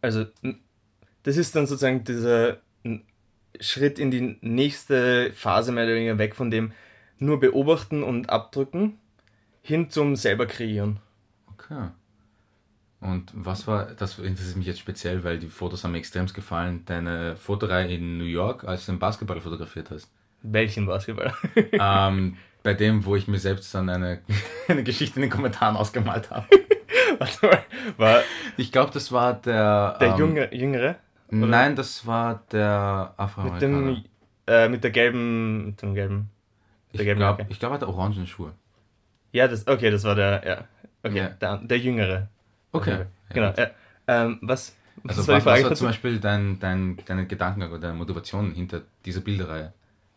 Also, 0.00 0.26
das 1.24 1.36
ist 1.36 1.56
dann 1.56 1.66
sozusagen 1.66 2.04
dieser 2.04 2.58
Schritt 3.60 3.98
in 3.98 4.10
die 4.10 4.38
nächste 4.40 5.32
Phase 5.32 5.72
mehr 5.72 5.84
oder 5.84 5.94
weniger 5.94 6.18
weg 6.18 6.34
von 6.34 6.50
dem 6.50 6.72
nur 7.18 7.40
beobachten 7.40 8.02
und 8.02 8.30
abdrücken 8.30 8.98
hin 9.62 9.90
zum 9.90 10.16
selber 10.16 10.46
kreieren. 10.46 11.00
Okay. 11.52 11.88
Und 13.00 13.30
was 13.34 13.66
war, 13.66 13.86
das 13.86 14.18
interessiert 14.18 14.56
mich 14.56 14.66
jetzt 14.66 14.80
speziell, 14.80 15.24
weil 15.24 15.38
die 15.38 15.48
Fotos 15.48 15.84
haben 15.84 15.92
mir 15.92 15.98
extrem 15.98 16.26
gefallen, 16.26 16.84
deine 16.86 17.36
Fotoreihe 17.36 17.94
in 17.94 18.18
New 18.18 18.24
York, 18.24 18.64
als 18.64 18.86
du 18.86 18.92
den 18.92 18.98
Basketball 18.98 19.40
fotografiert 19.40 19.90
hast. 19.90 20.10
Welchen 20.42 20.86
Basketball? 20.86 21.34
ähm, 21.72 22.36
bei 22.62 22.74
dem, 22.74 23.04
wo 23.04 23.14
ich 23.14 23.28
mir 23.28 23.38
selbst 23.38 23.74
dann 23.74 23.88
eine, 23.88 24.20
eine 24.68 24.82
Geschichte 24.82 25.16
in 25.16 25.22
den 25.22 25.30
Kommentaren 25.30 25.76
ausgemalt 25.76 26.30
habe. 26.30 26.46
Warte 27.18 27.46
mal, 27.46 27.64
war 27.96 28.22
Ich 28.56 28.72
glaube, 28.72 28.90
das 28.92 29.12
war 29.12 29.34
der. 29.34 29.98
der 30.00 30.08
ähm, 30.08 30.18
Junge, 30.18 30.54
Jüngere? 30.54 30.96
Oder? 31.28 31.46
Nein, 31.46 31.76
das 31.76 32.06
war 32.06 32.42
der 32.52 33.08
Mit 33.10 33.18
Afroamerikaner. 33.20 33.94
dem, 33.94 34.04
äh, 34.46 34.68
mit 34.68 34.84
der 34.84 34.90
gelben, 34.90 35.66
mit 35.66 35.82
dem 35.82 35.94
gelben, 35.94 36.30
mit 36.92 37.00
ich 37.00 37.06
glaube, 37.06 37.36
glaub, 37.36 37.60
er 37.62 37.70
hatte 37.74 37.88
orangen 37.88 38.26
Schuhe. 38.26 38.52
Ja, 39.32 39.48
das, 39.48 39.66
okay, 39.66 39.90
das 39.90 40.04
war 40.04 40.14
der, 40.14 40.42
ja, 40.46 40.68
okay, 41.02 41.18
Ja. 41.18 41.28
der, 41.30 41.56
der 41.58 41.78
Jüngere. 41.78 42.28
Okay. 42.72 43.06
Genau, 43.30 43.52
Ja. 43.56 43.70
Ähm, 44.06 44.38
was, 44.42 44.76
was 45.02 45.18
Also 45.18 45.32
war 45.32 45.36
was, 45.38 45.44
was 45.46 45.64
war 45.64 45.74
zum 45.74 45.86
Beispiel 45.88 46.20
dein, 46.20 46.60
dein, 46.60 46.98
deine 47.06 47.26
Gedankengang 47.26 47.70
oder 47.70 47.80
deine 47.80 47.94
Motivation 47.94 48.52
hinter 48.52 48.82
dieser 49.04 49.20
Bilderreihe? 49.22 49.72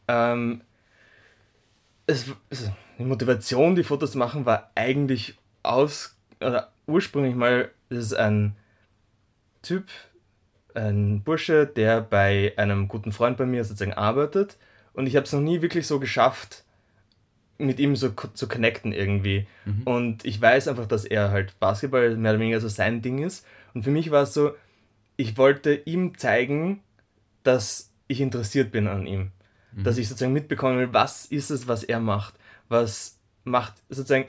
Ähm, 0.08 0.62
es, 2.06 2.26
es, 2.50 2.70
die 3.00 3.06
Motivation, 3.06 3.76
die 3.76 3.84
Fotos 3.84 4.12
zu 4.12 4.18
machen, 4.18 4.46
war 4.46 4.72
eigentlich 4.76 5.38
aus, 5.64 6.16
oder 6.42 6.72
ursprünglich 6.86 7.36
mal, 7.36 7.72
das 7.90 7.98
ist 8.00 8.14
ein 8.14 8.56
Typ, 9.62 9.86
ein 10.78 11.24
Bursche, 11.24 11.66
der 11.66 12.02
bei 12.02 12.54
einem 12.56 12.88
guten 12.88 13.12
Freund 13.12 13.38
bei 13.38 13.46
mir 13.46 13.64
sozusagen 13.64 13.94
arbeitet 13.94 14.58
und 14.94 15.06
ich 15.06 15.16
habe 15.16 15.26
es 15.26 15.34
noch 15.34 15.42
nie 15.42 15.62
wirklich 15.62 15.86
so 15.86 16.00
geschafft, 16.00 16.64
mit 17.60 17.80
ihm 17.80 17.96
so 17.96 18.10
zu 18.10 18.48
connecten 18.48 18.94
irgendwie. 18.94 19.48
Und 19.86 20.26
ich 20.26 20.42
weiß 20.42 20.68
einfach, 20.68 20.88
dass 20.88 21.06
er 21.06 21.30
halt 21.30 21.60
Basketball 21.60 22.16
mehr 22.16 22.32
oder 22.32 22.40
weniger 22.40 22.60
so 22.60 22.68
sein 22.68 23.02
Ding 23.04 23.20
ist. 23.24 23.46
Und 23.76 23.84
für 23.84 23.92
mich 23.92 24.10
war 24.10 24.24
es 24.24 24.34
so, 24.34 24.54
ich 25.16 25.38
wollte 25.38 25.74
ihm 25.86 26.18
zeigen, 26.18 26.82
dass 27.44 27.92
ich 28.08 28.22
interessiert 28.22 28.72
bin 28.72 28.88
an 28.88 29.06
ihm. 29.06 29.32
Dass 29.84 30.00
ich 30.00 30.08
sozusagen 30.08 30.34
mitbekommen 30.34 30.80
will, 30.80 30.94
was 30.94 31.26
ist 31.26 31.52
es, 31.52 31.68
was 31.68 31.84
er 31.84 32.00
macht. 32.00 32.34
Was 32.70 33.20
macht, 33.44 33.76
sozusagen, 33.90 34.26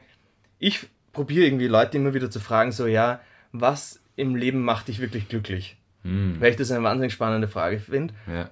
ich 0.58 0.86
probiere 1.12 1.46
irgendwie 1.46 1.66
Leute 1.66 1.96
immer 1.96 2.12
wieder 2.12 2.30
zu 2.30 2.40
fragen, 2.40 2.72
so, 2.72 2.86
ja, 2.86 3.20
was 3.52 4.00
im 4.16 4.36
Leben 4.36 4.62
macht 4.62 4.88
dich 4.88 5.00
wirklich 5.00 5.30
glücklich? 5.30 5.77
Hm. 6.02 6.40
Weil 6.40 6.50
ich 6.50 6.56
das 6.56 6.70
eine 6.70 6.82
wahnsinnig 6.82 7.12
spannende 7.12 7.48
Frage 7.48 7.78
finde. 7.78 8.14
Ja. 8.26 8.50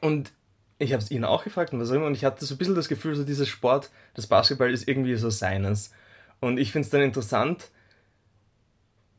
Und 0.00 0.32
ich 0.78 0.92
habe 0.92 1.02
es 1.02 1.10
ihn 1.10 1.24
auch 1.24 1.44
gefragt 1.44 1.72
und 1.72 1.80
was 1.80 1.90
auch 1.90 1.94
immer. 1.94 2.06
Und 2.06 2.14
ich 2.14 2.24
hatte 2.24 2.44
so 2.44 2.54
ein 2.54 2.58
bisschen 2.58 2.74
das 2.74 2.88
Gefühl, 2.88 3.14
so 3.14 3.24
dieser 3.24 3.46
Sport, 3.46 3.90
das 4.14 4.26
Basketball 4.26 4.72
ist 4.72 4.88
irgendwie 4.88 5.14
so 5.16 5.30
seines. 5.30 5.92
Und 6.40 6.58
ich 6.58 6.72
finde 6.72 6.86
es 6.86 6.90
dann 6.90 7.02
interessant, 7.02 7.70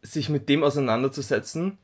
sich 0.01 0.29
mit 0.29 0.49
dem 0.49 0.63
auseinanderzusetzen, 0.63 1.77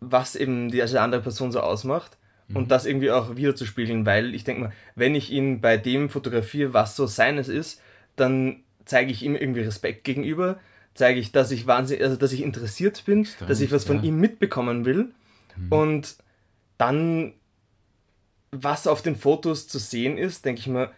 was 0.00 0.34
eben 0.34 0.70
die 0.70 0.82
also 0.82 0.94
die 0.94 0.98
andere 0.98 1.22
Person 1.22 1.52
so 1.52 1.60
ausmacht 1.60 2.16
und 2.54 2.70
das 2.70 2.84
irgendwie 2.84 3.10
auch 3.10 3.36
wiederzuspiegeln, 3.36 4.06
weil 4.06 4.34
ich 4.34 4.44
denke 4.44 4.62
mal, 4.62 4.72
wenn 4.96 5.14
ich 5.14 5.30
ihn 5.30 5.60
bei 5.60 5.76
dem 5.76 6.08
fotografiere, 6.08 6.74
was 6.74 6.96
so 6.96 7.06
seines 7.06 7.48
ist, 7.48 7.80
dann 8.16 8.64
zeige 8.84 9.12
ich 9.12 9.22
ihm 9.22 9.36
irgendwie 9.36 9.60
Respekt 9.60 10.04
gegenüber, 10.04 10.58
zeige 11.00 11.18
ich, 11.18 11.32
dass 11.32 11.50
ich 11.50 11.66
wahnsinnig, 11.66 12.04
also 12.04 12.16
dass 12.16 12.32
ich 12.32 12.42
interessiert 12.42 13.04
bin, 13.06 13.22
Extrem, 13.22 13.48
dass 13.48 13.60
ich 13.60 13.72
was 13.72 13.84
von 13.84 13.96
ja. 13.96 14.02
ihm 14.04 14.20
mitbekommen 14.20 14.84
will. 14.84 15.12
Und 15.70 16.16
dann 16.78 17.34
was 18.52 18.86
auf 18.86 19.02
den 19.02 19.16
Fotos 19.16 19.68
zu 19.68 19.78
sehen 19.78 20.18
ist, 20.18 20.44
denke 20.44 20.60
ich 20.60 20.66
mir, 20.66 20.90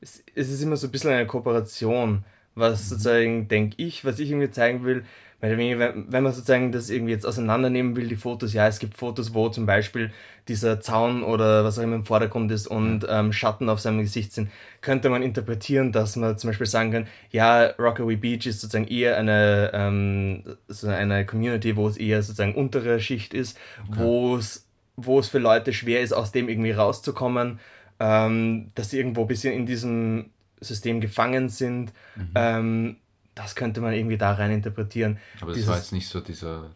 es, 0.00 0.22
es 0.34 0.50
ist 0.50 0.62
immer 0.62 0.76
so 0.76 0.86
ein 0.86 0.90
bisschen 0.90 1.10
eine 1.10 1.26
Kooperation, 1.26 2.24
was 2.54 2.88
sozusagen, 2.88 3.48
denke 3.48 3.76
ich, 3.78 4.04
was 4.04 4.18
ich 4.18 4.30
irgendwie 4.30 4.50
zeigen 4.50 4.84
will, 4.84 5.04
wenn, 5.40 6.12
wenn 6.12 6.22
man 6.22 6.32
sozusagen 6.32 6.70
das 6.72 6.90
irgendwie 6.90 7.12
jetzt 7.12 7.24
auseinandernehmen 7.26 7.96
will, 7.96 8.08
die 8.08 8.16
Fotos, 8.16 8.52
ja, 8.52 8.66
es 8.68 8.78
gibt 8.78 8.96
Fotos, 8.96 9.32
wo 9.32 9.48
zum 9.48 9.66
Beispiel 9.66 10.12
dieser 10.48 10.80
Zaun 10.80 11.22
oder 11.22 11.64
was 11.64 11.78
auch 11.78 11.82
immer 11.82 11.96
im 11.96 12.04
Vordergrund 12.04 12.50
ist 12.52 12.66
und 12.66 13.06
ähm, 13.08 13.32
Schatten 13.32 13.68
auf 13.68 13.80
seinem 13.80 14.00
Gesicht 14.00 14.32
sind, 14.32 14.50
könnte 14.80 15.08
man 15.08 15.22
interpretieren, 15.22 15.92
dass 15.92 16.16
man 16.16 16.36
zum 16.36 16.50
Beispiel 16.50 16.66
sagen 16.66 16.92
kann, 16.92 17.06
ja, 17.30 17.66
Rockaway 17.78 18.16
Beach 18.16 18.46
ist 18.46 18.60
sozusagen 18.60 18.88
eher 18.88 19.16
eine, 19.16 19.70
ähm, 19.72 20.44
so 20.68 20.88
eine 20.88 21.24
Community, 21.24 21.76
wo 21.76 21.88
es 21.88 21.96
eher 21.96 22.22
sozusagen 22.22 22.54
untere 22.54 23.00
Schicht 23.00 23.32
ist, 23.34 23.58
wo 23.88 24.36
es 24.36 24.66
wo 24.96 25.18
es 25.18 25.28
für 25.28 25.38
Leute 25.38 25.72
schwer 25.72 26.02
ist, 26.02 26.12
aus 26.12 26.32
dem 26.32 26.48
irgendwie 26.50 26.72
rauszukommen, 26.72 27.58
ähm, 28.00 28.70
dass 28.74 28.90
sie 28.90 28.98
irgendwo 28.98 29.22
ein 29.22 29.28
bisschen 29.28 29.54
in 29.54 29.64
diesem 29.64 30.30
System 30.60 31.00
gefangen 31.00 31.48
sind. 31.48 31.92
Ähm, 32.34 32.96
das 33.34 33.54
könnte 33.54 33.80
man 33.80 33.92
irgendwie 33.94 34.16
da 34.18 34.32
rein 34.32 34.50
interpretieren. 34.50 35.18
Aber 35.40 35.48
das 35.48 35.56
Dieses- 35.56 35.68
war 35.70 35.76
jetzt 35.76 35.92
nicht 35.92 36.08
so 36.08 36.20
dieser. 36.20 36.70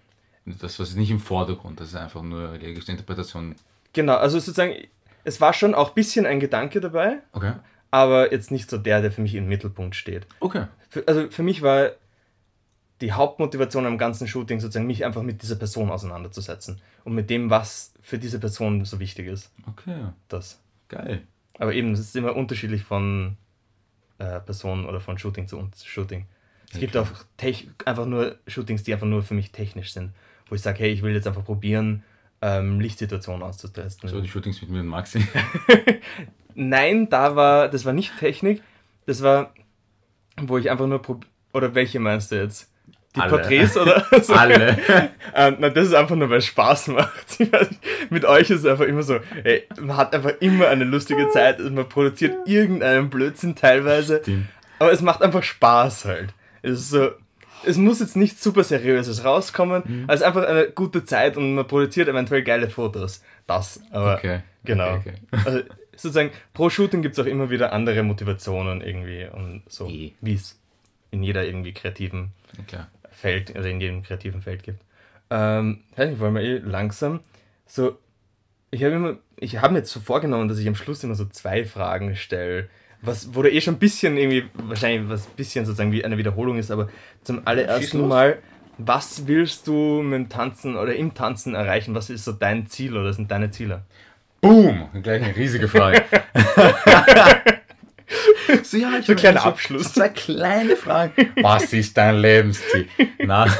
Das 0.46 0.78
war 0.78 0.84
jetzt 0.86 0.96
nicht 0.96 1.10
im 1.10 1.20
Vordergrund, 1.20 1.80
das 1.80 1.88
ist 1.88 1.96
einfach 1.96 2.22
nur 2.22 2.50
eine 2.50 2.58
logische 2.68 2.92
Interpretation. 2.92 3.54
Genau, 3.94 4.16
also 4.16 4.38
sozusagen, 4.38 4.74
es 5.24 5.40
war 5.40 5.54
schon 5.54 5.74
auch 5.74 5.88
ein 5.90 5.94
bisschen 5.94 6.26
ein 6.26 6.38
Gedanke 6.38 6.80
dabei, 6.82 7.20
Okay. 7.32 7.54
aber 7.90 8.30
jetzt 8.30 8.50
nicht 8.50 8.68
so 8.68 8.76
der, 8.76 9.00
der 9.00 9.10
für 9.10 9.22
mich 9.22 9.34
im 9.36 9.46
Mittelpunkt 9.48 9.96
steht. 9.96 10.26
Okay. 10.40 10.66
Für, 10.90 11.08
also 11.08 11.30
für 11.30 11.42
mich 11.42 11.62
war 11.62 11.92
die 13.00 13.12
Hauptmotivation 13.12 13.86
am 13.86 13.96
ganzen 13.96 14.28
Shooting 14.28 14.60
sozusagen, 14.60 14.86
mich 14.86 15.04
einfach 15.04 15.22
mit 15.22 15.40
dieser 15.42 15.56
Person 15.56 15.90
auseinanderzusetzen 15.90 16.80
und 17.04 17.14
mit 17.14 17.30
dem, 17.30 17.48
was 17.48 17.94
für 18.02 18.18
diese 18.18 18.38
Person 18.38 18.84
so 18.84 19.00
wichtig 19.00 19.26
ist. 19.28 19.50
Okay. 19.66 19.96
Das. 20.28 20.60
Geil. 20.88 21.22
Aber 21.58 21.72
eben, 21.72 21.92
es 21.92 22.00
ist 22.00 22.16
immer 22.16 22.36
unterschiedlich 22.36 22.82
von 22.82 23.38
äh, 24.18 24.40
Person 24.40 24.84
oder 24.86 25.00
von 25.00 25.16
Shooting 25.18 25.48
zu 25.48 25.70
Shooting. 25.82 26.26
Es 26.74 26.80
gibt 26.80 26.96
auch 26.96 27.08
tech 27.36 27.68
einfach 27.84 28.06
nur 28.06 28.36
Shootings, 28.46 28.82
die 28.82 28.92
einfach 28.92 29.06
nur 29.06 29.22
für 29.22 29.34
mich 29.34 29.52
technisch 29.52 29.92
sind, 29.92 30.12
wo 30.48 30.54
ich 30.54 30.60
sage, 30.62 30.80
hey, 30.80 30.90
ich 30.90 31.02
will 31.02 31.14
jetzt 31.14 31.26
einfach 31.26 31.44
probieren, 31.44 32.02
ähm, 32.42 32.80
Lichtsituationen 32.80 33.42
auszutesten. 33.42 34.08
So 34.08 34.20
die 34.20 34.28
Shootings 34.28 34.60
mit 34.60 34.70
mir 34.70 34.80
und 34.80 34.88
Maxi. 34.88 35.26
Nein, 36.54 37.08
da 37.08 37.36
war, 37.36 37.68
das 37.68 37.84
war 37.84 37.92
nicht 37.92 38.18
Technik, 38.18 38.62
das 39.06 39.22
war, 39.22 39.54
wo 40.36 40.58
ich 40.58 40.70
einfach 40.70 40.86
nur 40.86 41.00
prob 41.00 41.24
oder 41.52 41.74
welche 41.74 42.00
meinst 42.00 42.32
du 42.32 42.36
jetzt? 42.36 42.70
Die 43.14 43.20
Alle. 43.20 43.30
Porträts 43.30 43.76
oder 43.76 44.04
so? 44.20 44.32
Alle. 44.34 44.76
Ähm, 45.34 45.56
na, 45.60 45.70
das 45.70 45.86
ist 45.86 45.94
einfach 45.94 46.16
nur, 46.16 46.28
weil 46.30 46.38
es 46.38 46.46
Spaß 46.46 46.88
macht. 46.88 47.38
Mit 48.10 48.24
euch 48.24 48.50
ist 48.50 48.60
es 48.60 48.66
einfach 48.66 48.86
immer 48.86 49.04
so, 49.04 49.20
ey, 49.44 49.68
man 49.80 49.96
hat 49.96 50.14
einfach 50.14 50.32
immer 50.40 50.68
eine 50.68 50.84
lustige 50.84 51.30
Zeit, 51.30 51.58
also 51.58 51.70
man 51.70 51.88
produziert 51.88 52.36
irgendeinen 52.46 53.10
Blödsinn 53.10 53.54
teilweise, 53.54 54.20
Stimmt. 54.22 54.48
aber 54.80 54.90
es 54.90 55.00
macht 55.00 55.22
einfach 55.22 55.44
Spaß 55.44 56.06
halt. 56.06 56.34
Es 56.64 56.80
ist 56.80 56.90
so, 56.90 57.10
es 57.66 57.76
muss 57.76 58.00
jetzt 58.00 58.16
nichts 58.16 58.42
super 58.42 58.64
Seriöses 58.64 59.24
rauskommen, 59.24 59.82
Mhm. 59.86 60.04
also 60.08 60.24
einfach 60.24 60.44
eine 60.46 60.68
gute 60.70 61.04
Zeit 61.04 61.36
und 61.36 61.54
man 61.54 61.66
produziert 61.66 62.08
eventuell 62.08 62.42
geile 62.42 62.68
Fotos. 62.70 63.22
Das, 63.46 63.80
aber 63.90 64.16
Okay. 64.16 64.40
genau. 64.64 64.96
Okay, 64.96 65.14
okay. 65.32 65.42
Also, 65.46 65.60
sozusagen, 65.96 66.30
pro 66.52 66.70
Shooting 66.70 67.02
gibt 67.02 67.16
es 67.16 67.24
auch 67.24 67.28
immer 67.28 67.50
wieder 67.50 67.72
andere 67.72 68.02
Motivationen 68.02 68.80
irgendwie 68.80 69.26
und 69.32 69.62
so, 69.68 69.86
Eh. 69.88 70.12
wie 70.20 70.34
es 70.34 70.58
in 71.10 71.22
jeder 71.22 71.44
irgendwie 71.44 71.72
kreativen 71.72 72.32
klar. 72.66 72.88
Feld, 73.12 73.54
also 73.56 73.68
in 73.68 73.80
jedem 73.80 74.02
kreativen 74.02 74.42
Feld 74.42 74.62
gibt. 74.64 74.80
Ähm, 75.30 75.80
nicht, 75.96 76.18
wollen 76.18 76.34
wir 76.34 76.42
eh 76.42 76.58
langsam 76.58 77.20
so, 77.66 77.96
ich 78.70 78.82
habe 78.84 78.94
immer, 78.96 79.16
ich 79.36 79.58
habe 79.58 79.72
mir 79.72 79.78
jetzt 79.80 79.92
so 79.92 80.00
vorgenommen, 80.00 80.48
dass 80.48 80.58
ich 80.58 80.66
am 80.68 80.74
Schluss 80.74 81.02
immer 81.04 81.14
so 81.14 81.24
zwei 81.26 81.64
Fragen 81.64 82.14
stelle, 82.16 82.68
was, 83.04 83.34
wo 83.34 83.42
da 83.42 83.48
eh 83.48 83.60
schon 83.60 83.74
ein 83.74 83.78
bisschen 83.78 84.16
irgendwie, 84.16 84.44
wahrscheinlich 84.54 85.08
was 85.08 85.26
ein 85.26 85.34
bisschen 85.36 85.64
sozusagen 85.66 85.92
wie 85.92 86.04
eine 86.04 86.18
Wiederholung 86.18 86.58
ist, 86.58 86.70
aber 86.70 86.88
zum 87.22 87.46
allerersten. 87.46 88.06
Mal, 88.08 88.38
was 88.78 89.26
willst 89.26 89.66
du 89.66 90.02
mit 90.02 90.14
dem 90.14 90.28
Tanzen 90.28 90.76
oder 90.76 90.94
im 90.96 91.14
Tanzen 91.14 91.54
erreichen? 91.54 91.94
Was 91.94 92.10
ist 92.10 92.24
so 92.24 92.32
dein 92.32 92.66
Ziel 92.66 92.96
oder 92.96 93.12
sind 93.12 93.30
deine 93.30 93.50
Ziele? 93.50 93.82
Boom! 94.40 94.88
Gleich 95.02 95.22
eine 95.22 95.34
riesige 95.36 95.68
Frage. 95.68 96.04
so, 98.62 98.76
ja, 98.76 98.98
ich 98.98 99.06
So 99.06 99.12
ein 99.12 99.16
kleiner 99.18 99.40
so- 99.40 99.48
Abschluss. 99.48 99.84
So 99.84 99.90
zwei 100.00 100.08
kleine 100.10 100.76
Fragen. 100.76 101.12
Was 101.40 101.72
ist 101.72 101.96
dein 101.96 102.16
Lebensziel? 102.18 102.88
Na. 103.18 103.46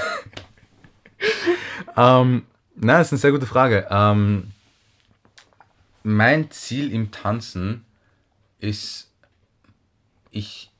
ähm, 1.97 2.43
na, 2.77 2.99
das 2.99 3.09
ist 3.09 3.13
eine 3.13 3.19
sehr 3.21 3.33
gute 3.33 3.47
Frage. 3.47 3.87
Ähm, 3.91 4.51
mein 6.03 6.51
Ziel 6.51 6.93
im 6.93 7.11
Tanzen 7.11 7.85
ist, 8.59 9.11
ich, 10.35 10.71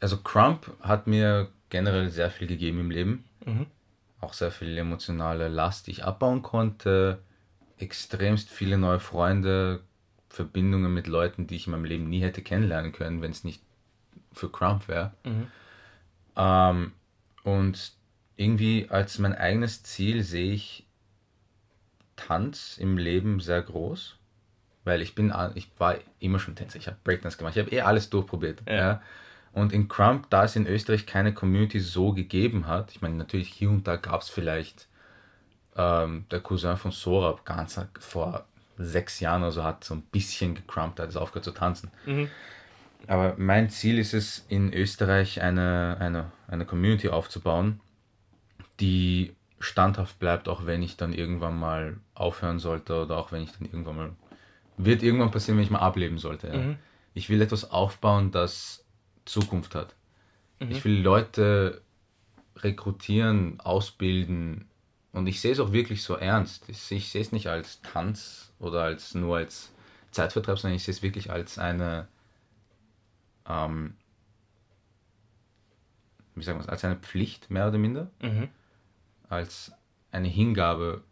also 0.00 0.18
Crump 0.18 0.72
hat 0.80 1.06
mir 1.06 1.48
generell 1.70 2.10
sehr 2.10 2.30
viel 2.30 2.46
gegeben 2.46 2.80
im 2.80 2.90
Leben. 2.90 3.24
Mhm. 3.44 3.66
Auch 4.20 4.34
sehr 4.34 4.50
viel 4.50 4.76
emotionale 4.78 5.48
Last, 5.48 5.86
die 5.86 5.92
ich 5.92 6.04
abbauen 6.04 6.42
konnte. 6.42 7.18
Extremst 7.78 8.48
viele 8.48 8.78
neue 8.78 9.00
Freunde, 9.00 9.80
Verbindungen 10.28 10.94
mit 10.94 11.06
Leuten, 11.06 11.46
die 11.46 11.56
ich 11.56 11.66
in 11.66 11.72
meinem 11.72 11.84
Leben 11.84 12.08
nie 12.08 12.20
hätte 12.20 12.42
kennenlernen 12.42 12.92
können, 12.92 13.20
wenn 13.20 13.32
es 13.32 13.44
nicht 13.44 13.62
für 14.32 14.50
Crump 14.50 14.88
wäre. 14.88 15.12
Mhm. 15.24 15.46
Ähm, 16.36 16.92
und 17.42 17.92
irgendwie 18.36 18.88
als 18.88 19.18
mein 19.18 19.34
eigenes 19.34 19.82
Ziel 19.82 20.22
sehe 20.22 20.52
ich 20.52 20.86
Tanz 22.16 22.78
im 22.78 22.98
Leben 22.98 23.40
sehr 23.40 23.62
groß, 23.62 24.16
weil 24.84 25.02
ich 25.02 25.14
bin, 25.14 25.32
ich 25.54 25.70
war 25.78 25.96
immer 26.18 26.38
schon 26.38 26.54
Tänzer, 26.54 26.78
ich 26.78 26.86
habe 26.86 26.96
Breakdance 27.04 27.38
gemacht, 27.38 27.56
ich 27.56 27.62
habe 27.62 27.74
eh 27.74 27.80
alles 27.82 28.10
durchprobiert. 28.10 28.62
Ja. 28.66 28.74
Ja. 28.74 29.02
Und 29.52 29.72
in 29.72 29.88
Crump, 29.88 30.30
da 30.30 30.44
es 30.44 30.56
in 30.56 30.66
Österreich 30.66 31.06
keine 31.06 31.34
Community 31.34 31.78
so 31.78 32.12
gegeben 32.12 32.66
hat, 32.66 32.90
ich 32.92 33.02
meine, 33.02 33.16
natürlich 33.16 33.48
hier 33.48 33.70
und 33.70 33.86
da 33.86 33.96
gab 33.96 34.22
es 34.22 34.30
vielleicht 34.30 34.88
ähm, 35.76 36.24
der 36.30 36.40
Cousin 36.40 36.76
von 36.76 36.90
Sora 36.90 37.38
ganz 37.44 37.78
vor 37.98 38.46
sechs 38.78 39.20
Jahren 39.20 39.42
oder 39.42 39.52
so 39.52 39.62
hat 39.62 39.84
so 39.84 39.94
ein 39.94 40.02
bisschen 40.02 40.54
gecrumpt, 40.54 41.00
hat 41.00 41.08
es 41.08 41.16
aufgehört 41.16 41.44
zu 41.44 41.52
tanzen. 41.52 41.90
Mhm. 42.06 42.28
Aber 43.06 43.34
mein 43.36 43.68
Ziel 43.68 43.98
ist 43.98 44.14
es, 44.14 44.44
in 44.48 44.72
Österreich 44.72 45.42
eine, 45.42 45.96
eine, 45.98 46.32
eine 46.48 46.64
Community 46.64 47.08
aufzubauen, 47.08 47.80
die 48.80 49.34
standhaft 49.58 50.18
bleibt, 50.18 50.48
auch 50.48 50.66
wenn 50.66 50.82
ich 50.82 50.96
dann 50.96 51.12
irgendwann 51.12 51.58
mal 51.58 51.96
aufhören 52.14 52.58
sollte 52.58 53.02
oder 53.02 53.16
auch 53.16 53.32
wenn 53.32 53.42
ich 53.42 53.52
dann 53.52 53.66
irgendwann 53.66 53.96
mal. 53.96 54.10
Wird 54.76 55.02
irgendwann 55.02 55.30
passieren, 55.30 55.58
wenn 55.58 55.64
ich 55.64 55.70
mal 55.70 55.78
ableben 55.80 56.18
sollte. 56.18 56.48
Ja. 56.48 56.56
Mhm. 56.56 56.76
Ich 57.14 57.28
will 57.28 57.42
etwas 57.42 57.70
aufbauen, 57.70 58.30
das 58.30 58.84
Zukunft 59.24 59.74
hat. 59.74 59.94
Mhm. 60.60 60.70
Ich 60.70 60.84
will 60.84 61.00
Leute 61.00 61.82
rekrutieren, 62.56 63.60
ausbilden 63.60 64.68
und 65.12 65.26
ich 65.26 65.40
sehe 65.40 65.52
es 65.52 65.60
auch 65.60 65.72
wirklich 65.72 66.02
so 66.02 66.14
ernst. 66.14 66.68
Ich, 66.68 66.78
sehe 66.78 67.20
es 67.20 67.32
nicht 67.32 67.48
als 67.48 67.82
Tanz 67.82 68.52
oder 68.58 68.82
als 68.82 69.14
nur 69.14 69.38
als 69.38 69.72
Zeitvertreib, 70.10 70.58
sondern 70.58 70.76
ich 70.76 70.84
sehe 70.84 70.94
es 70.94 71.02
wirklich 71.02 71.30
als 71.30 71.58
eine 71.58 72.08
ähm, 73.46 73.94
wie 76.34 76.42
sagen 76.42 76.58
wir 76.58 76.62
es, 76.62 76.68
als 76.68 76.84
eine 76.84 76.96
Pflicht, 76.96 77.50
mehr 77.50 77.68
oder 77.68 77.78
minder, 77.78 78.10
Mhm. 78.20 78.48
als 79.28 79.72
eine 80.10 80.28
Hingabe, 80.28 81.02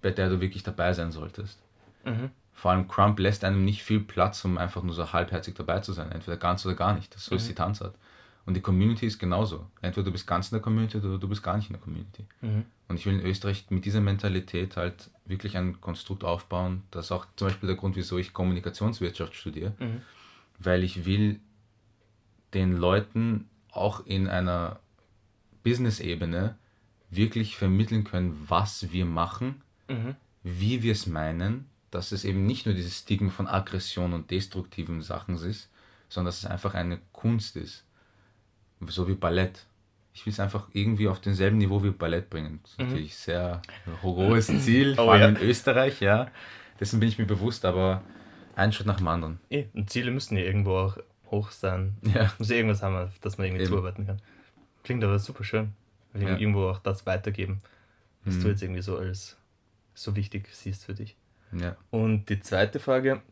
bei 0.00 0.10
der 0.10 0.28
du 0.28 0.40
wirklich 0.40 0.62
dabei 0.62 0.92
sein 0.92 1.12
solltest. 1.12 1.60
Mhm. 2.04 2.30
Vor 2.52 2.70
allem 2.70 2.86
Crump 2.86 3.18
lässt 3.18 3.44
einem 3.44 3.64
nicht 3.64 3.82
viel 3.82 4.00
Platz, 4.00 4.44
um 4.44 4.58
einfach 4.58 4.82
nur 4.82 4.94
so 4.94 5.12
halbherzig 5.12 5.54
dabei 5.54 5.80
zu 5.80 5.92
sein. 5.92 6.12
Entweder 6.12 6.36
ganz 6.36 6.64
oder 6.66 6.74
gar 6.74 6.94
nicht. 6.94 7.14
Das 7.14 7.24
so 7.26 7.34
ist 7.34 7.48
die 7.48 7.54
Tanzart. 7.54 7.96
Und 8.44 8.54
die 8.54 8.60
Community 8.60 9.06
ist 9.06 9.18
genauso. 9.18 9.66
Entweder 9.80 10.06
du 10.06 10.12
bist 10.12 10.26
ganz 10.26 10.50
in 10.50 10.56
der 10.56 10.62
Community 10.62 10.98
oder 10.98 11.18
du 11.18 11.28
bist 11.28 11.42
gar 11.42 11.56
nicht 11.56 11.68
in 11.68 11.74
der 11.74 11.82
Community. 11.82 12.24
Mhm. 12.40 12.64
Und 12.88 12.96
ich 12.98 13.06
will 13.06 13.14
in 13.14 13.24
Österreich 13.24 13.66
mit 13.70 13.84
dieser 13.84 14.00
Mentalität 14.00 14.76
halt 14.76 15.10
wirklich 15.24 15.56
ein 15.56 15.80
Konstrukt 15.80 16.24
aufbauen. 16.24 16.82
Das 16.90 17.06
ist 17.06 17.12
auch 17.12 17.26
zum 17.36 17.48
Beispiel 17.48 17.68
der 17.68 17.76
Grund, 17.76 17.96
wieso 17.96 18.18
ich 18.18 18.32
Kommunikationswirtschaft 18.32 19.34
studiere. 19.34 19.72
Mhm. 19.78 20.02
Weil 20.58 20.82
ich 20.82 21.04
will 21.06 21.40
den 22.52 22.76
Leuten 22.76 23.48
auch 23.70 24.04
in 24.06 24.28
einer 24.28 24.80
Business-Ebene 25.62 26.56
wirklich 27.10 27.56
vermitteln 27.56 28.04
können, 28.04 28.44
was 28.48 28.92
wir 28.92 29.04
machen, 29.04 29.62
Mhm. 29.88 30.16
wie 30.42 30.82
wir 30.82 30.92
es 30.92 31.06
meinen, 31.06 31.66
dass 31.92 32.10
es 32.10 32.24
eben 32.24 32.44
nicht 32.46 32.66
nur 32.66 32.74
dieses 32.74 32.98
Stigma 32.98 33.30
von 33.30 33.46
Aggression 33.46 34.12
und 34.12 34.30
destruktiven 34.32 35.00
Sachen 35.02 35.36
ist, 35.36 35.70
sondern 36.08 36.26
dass 36.26 36.38
es 36.38 36.46
einfach 36.46 36.74
eine 36.74 36.98
Kunst 37.12 37.54
ist. 37.56 37.84
So 38.88 39.06
wie 39.06 39.14
Ballett. 39.14 39.64
Ich 40.14 40.26
will 40.26 40.32
es 40.32 40.40
einfach 40.40 40.68
irgendwie 40.72 41.06
auf 41.08 41.20
denselben 41.20 41.56
Niveau 41.58 41.82
wie 41.84 41.90
Ballett 41.90 42.28
bringen. 42.28 42.58
Das 42.62 42.72
ist 42.72 42.78
natürlich 42.80 43.14
sehr 43.16 43.62
hohes 44.02 44.46
Ziel, 44.64 44.96
vor 44.96 45.06
Oh, 45.06 45.10
allem 45.10 45.34
ja. 45.36 45.40
in 45.40 45.48
Österreich, 45.48 46.00
ja. 46.00 46.28
Dessen 46.80 46.98
bin 47.00 47.08
ich 47.08 47.18
mir 47.18 47.24
bewusst, 47.26 47.64
aber 47.64 48.02
ein 48.56 48.72
Schritt 48.72 48.86
nach 48.88 48.96
dem 48.98 49.08
anderen. 49.08 49.38
Eh, 49.48 49.66
und 49.72 49.88
Ziele 49.88 50.10
müssen 50.10 50.36
ja 50.36 50.42
irgendwo 50.44 50.72
auch 50.76 50.98
hoch 51.30 51.50
sein. 51.50 51.96
Ja. 52.02 52.30
Muss 52.38 52.50
ja 52.50 52.56
irgendwas 52.56 52.82
haben, 52.82 52.96
auf 52.96 53.18
das 53.20 53.38
man 53.38 53.46
irgendwie 53.46 53.62
Eben. 53.64 53.70
zuarbeiten 53.72 54.06
kann. 54.06 54.20
Klingt 54.82 55.02
aber 55.04 55.18
super 55.18 55.44
schön. 55.44 55.72
Ja. 56.14 56.36
Irgendwo 56.36 56.68
auch 56.68 56.78
das 56.80 57.06
weitergeben, 57.06 57.62
was 58.24 58.34
Mhm. 58.34 58.42
du 58.42 58.48
jetzt 58.48 58.62
irgendwie 58.62 58.82
so 58.82 58.98
als 58.98 59.36
so 59.94 60.14
wichtig 60.16 60.48
siehst 60.52 60.84
für 60.84 60.94
dich. 60.94 61.16
Ja. 61.52 61.76
Und 61.90 62.26
die 62.28 62.40
zweite 62.40 62.80
Frage, 62.80 63.22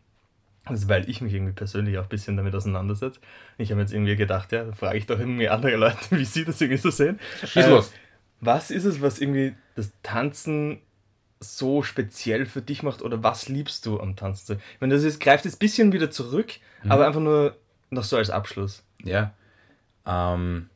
also 0.64 0.88
weil 0.88 1.08
ich 1.08 1.20
mich 1.20 1.32
irgendwie 1.32 1.52
persönlich 1.52 1.98
auch 1.98 2.02
ein 2.04 2.08
bisschen 2.08 2.36
damit 2.36 2.54
auseinandersetze. 2.54 3.20
Ich 3.58 3.70
habe 3.70 3.80
jetzt 3.80 3.92
irgendwie 3.92 4.16
gedacht, 4.16 4.52
ja, 4.52 4.64
da 4.64 4.72
frage 4.72 4.98
ich 4.98 5.06
doch 5.06 5.18
irgendwie 5.18 5.48
andere 5.48 5.76
Leute, 5.76 5.98
wie 6.10 6.24
sie 6.24 6.44
das 6.44 6.60
irgendwie 6.60 6.80
so 6.80 6.90
sehen. 6.90 7.18
Schieß 7.44 7.66
Äh, 7.66 7.70
los. 7.70 7.92
Was 8.40 8.70
ist 8.70 8.84
es, 8.84 9.00
was 9.02 9.20
irgendwie 9.20 9.54
das 9.74 9.90
Tanzen 10.02 10.78
so 11.40 11.82
speziell 11.82 12.44
für 12.46 12.60
dich 12.62 12.82
macht 12.82 13.00
oder 13.02 13.22
was 13.22 13.48
liebst 13.48 13.86
du 13.86 13.98
am 14.00 14.16
Tanzen? 14.16 14.58
Ich 14.74 14.80
meine, 14.80 14.94
das 14.94 15.02
ist, 15.04 15.20
greift 15.20 15.44
jetzt 15.46 15.56
ein 15.56 15.58
bisschen 15.58 15.92
wieder 15.92 16.10
zurück, 16.10 16.54
Mhm. 16.82 16.92
aber 16.92 17.06
einfach 17.06 17.20
nur 17.20 17.56
noch 17.90 18.04
so 18.04 18.16
als 18.16 18.30
Abschluss. 18.30 18.82
Ja. 19.02 19.32
Ähm, 20.06 20.68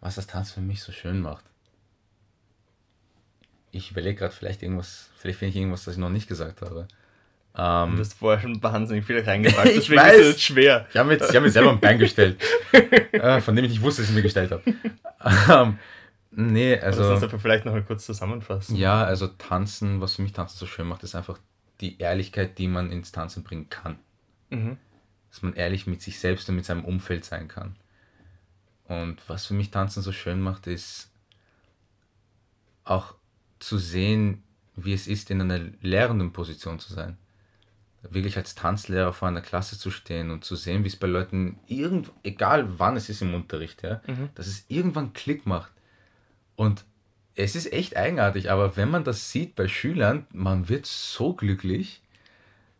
was 0.00 0.14
das 0.16 0.26
Tanz 0.28 0.52
für 0.52 0.60
mich 0.60 0.82
so 0.82 0.92
schön 0.92 1.20
macht. 1.20 1.44
Ich 3.70 3.90
überlege 3.90 4.18
gerade 4.18 4.34
vielleicht 4.34 4.62
irgendwas, 4.62 5.10
vielleicht 5.18 5.38
finde 5.38 5.50
ich 5.50 5.56
irgendwas, 5.56 5.84
das 5.84 5.94
ich 5.94 6.00
noch 6.00 6.10
nicht 6.10 6.28
gesagt 6.28 6.62
habe. 6.62 6.88
Du 7.54 7.60
Ähm, 7.62 7.98
hast 7.98 8.14
vorher 8.14 8.40
schon 8.40 8.62
wahnsinnig 8.62 9.04
viel 9.04 9.20
reingepackt, 9.20 9.66
Ich 9.70 9.74
deswegen 9.88 10.00
weiß. 10.00 10.16
ist 10.20 10.36
es 10.36 10.42
schwer. 10.42 10.86
ich 10.90 10.96
habe 10.96 11.08
mir, 11.08 11.16
ich 11.16 11.34
hab 11.36 11.42
mir 11.42 11.50
selber 11.50 11.70
ein 11.72 11.80
Bein 11.80 11.98
gestellt, 11.98 12.40
äh, 12.72 13.40
von 13.40 13.54
dem 13.56 13.64
ich 13.64 13.72
nicht 13.72 13.82
wusste, 13.82 14.02
dass 14.02 14.10
ich 14.10 14.14
mir 14.16 14.22
gestellt 14.22 14.52
habe. 14.52 14.62
Ähm, 15.50 15.78
nee, 16.30 16.78
Also, 16.78 17.02
Lass 17.02 17.10
uns 17.12 17.20
dafür 17.22 17.38
vielleicht 17.40 17.64
noch 17.64 17.72
mal 17.72 17.82
kurz 17.82 18.06
zusammenfassen. 18.06 18.76
Ja, 18.76 19.02
also 19.04 19.26
Tanzen, 19.26 20.00
was 20.00 20.14
für 20.16 20.22
mich 20.22 20.32
Tanzen 20.32 20.56
so 20.58 20.66
schön 20.66 20.86
macht, 20.86 21.02
ist 21.02 21.14
einfach 21.14 21.38
die 21.80 21.98
Ehrlichkeit, 21.98 22.58
die 22.58 22.68
man 22.68 22.90
ins 22.92 23.12
Tanzen 23.12 23.42
bringen 23.44 23.68
kann. 23.70 23.98
Mhm. 24.50 24.78
dass 25.30 25.42
man 25.42 25.52
ehrlich 25.54 25.86
mit 25.86 26.00
sich 26.00 26.18
selbst 26.20 26.48
und 26.48 26.56
mit 26.56 26.64
seinem 26.64 26.84
Umfeld 26.86 27.24
sein 27.24 27.48
kann. 27.48 27.76
Und 28.84 29.16
was 29.28 29.44
für 29.46 29.52
mich 29.52 29.70
Tanzen 29.70 30.02
so 30.02 30.10
schön 30.12 30.40
macht, 30.40 30.66
ist 30.66 31.10
auch 32.84 33.14
zu 33.58 33.78
sehen, 33.78 34.42
wie 34.76 34.92
es 34.92 35.06
ist, 35.06 35.30
in 35.30 35.40
einer 35.40 35.60
lehrenden 35.80 36.32
Position 36.32 36.78
zu 36.78 36.92
sein. 36.92 37.16
Wirklich 38.02 38.36
als 38.36 38.54
Tanzlehrer 38.54 39.12
vor 39.12 39.28
einer 39.28 39.40
Klasse 39.40 39.78
zu 39.78 39.90
stehen 39.90 40.30
und 40.30 40.44
zu 40.44 40.54
sehen, 40.54 40.84
wie 40.84 40.88
es 40.88 40.96
bei 40.96 41.08
Leuten, 41.08 41.58
irgend, 41.66 42.10
egal 42.22 42.78
wann 42.78 42.96
es 42.96 43.08
ist 43.08 43.22
im 43.22 43.34
Unterricht, 43.34 43.82
ja, 43.82 44.00
Mhm. 44.06 44.28
dass 44.36 44.46
es 44.46 44.64
irgendwann 44.68 45.12
Klick 45.12 45.46
macht. 45.46 45.72
Und 46.54 46.84
es 47.34 47.56
ist 47.56 47.72
echt 47.72 47.96
eigenartig, 47.96 48.50
aber 48.50 48.76
wenn 48.76 48.90
man 48.90 49.04
das 49.04 49.30
sieht 49.30 49.56
bei 49.56 49.68
Schülern, 49.68 50.26
man 50.32 50.68
wird 50.68 50.86
so 50.86 51.34
glücklich, 51.34 52.02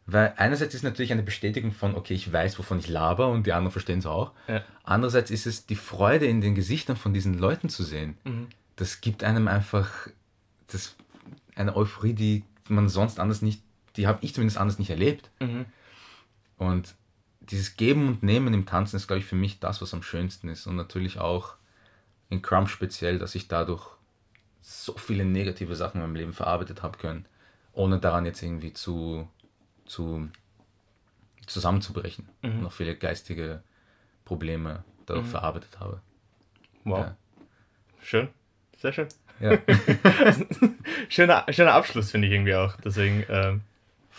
weil 0.06 0.32
einerseits 0.36 0.74
ist 0.74 0.84
natürlich 0.84 1.12
eine 1.12 1.22
Bestätigung 1.22 1.72
von, 1.72 1.94
okay, 1.94 2.14
ich 2.14 2.32
weiß, 2.32 2.58
wovon 2.58 2.78
ich 2.78 2.88
laber 2.88 3.28
und 3.28 3.46
die 3.46 3.52
anderen 3.52 3.72
verstehen 3.72 3.98
es 3.98 4.06
auch. 4.06 4.32
Ja. 4.46 4.62
Andererseits 4.82 5.30
ist 5.30 5.46
es 5.46 5.66
die 5.66 5.76
Freude 5.76 6.26
in 6.26 6.40
den 6.40 6.54
Gesichtern 6.54 6.96
von 6.96 7.12
diesen 7.12 7.34
Leuten 7.34 7.68
zu 7.68 7.82
sehen. 7.82 8.16
Mhm. 8.24 8.46
Das 8.76 9.00
gibt 9.00 9.22
einem 9.22 9.48
einfach 9.48 10.08
das, 10.68 10.96
eine 11.54 11.76
Euphorie, 11.76 12.14
die 12.14 12.44
man 12.68 12.88
sonst 12.88 13.18
anders 13.18 13.42
nicht, 13.42 13.62
die 13.96 14.06
habe 14.06 14.18
ich 14.22 14.34
zumindest 14.34 14.58
anders 14.58 14.78
nicht 14.78 14.90
erlebt. 14.90 15.30
Mhm. 15.40 15.66
Und 16.56 16.94
dieses 17.40 17.76
Geben 17.76 18.08
und 18.08 18.22
Nehmen 18.22 18.54
im 18.54 18.66
Tanzen 18.66 18.96
ist, 18.96 19.06
glaube 19.06 19.20
ich, 19.20 19.26
für 19.26 19.36
mich 19.36 19.58
das, 19.58 19.80
was 19.80 19.94
am 19.94 20.02
schönsten 20.02 20.48
ist. 20.48 20.66
Und 20.66 20.76
natürlich 20.76 21.18
auch 21.18 21.54
in 22.30 22.42
Crump 22.42 22.68
speziell, 22.68 23.18
dass 23.18 23.34
ich 23.34 23.48
dadurch 23.48 23.86
so 24.60 24.92
viele 24.94 25.24
negative 25.24 25.74
Sachen 25.76 25.98
in 25.98 26.06
meinem 26.06 26.16
Leben 26.16 26.32
verarbeitet 26.32 26.82
habe 26.82 26.98
können, 26.98 27.26
ohne 27.72 27.98
daran 27.98 28.26
jetzt 28.26 28.42
irgendwie 28.42 28.72
zu, 28.72 29.28
zu 29.86 30.28
zusammenzubrechen. 31.46 32.28
Mhm. 32.42 32.62
Noch 32.62 32.72
viele 32.72 32.94
geistige 32.96 33.62
Probleme 34.24 34.84
dadurch 35.06 35.26
mhm. 35.26 35.30
verarbeitet 35.30 35.80
habe. 35.80 36.02
Wow. 36.84 36.98
Ja. 36.98 37.16
Schön. 38.02 38.28
Sehr 38.76 38.92
schön. 38.92 39.08
Ja. 39.40 39.58
schöner, 41.08 41.46
schöner 41.50 41.74
Abschluss, 41.74 42.10
finde 42.10 42.28
ich 42.28 42.34
irgendwie 42.34 42.54
auch. 42.54 42.76
Deswegen 42.84 43.24
ähm, 43.28 43.60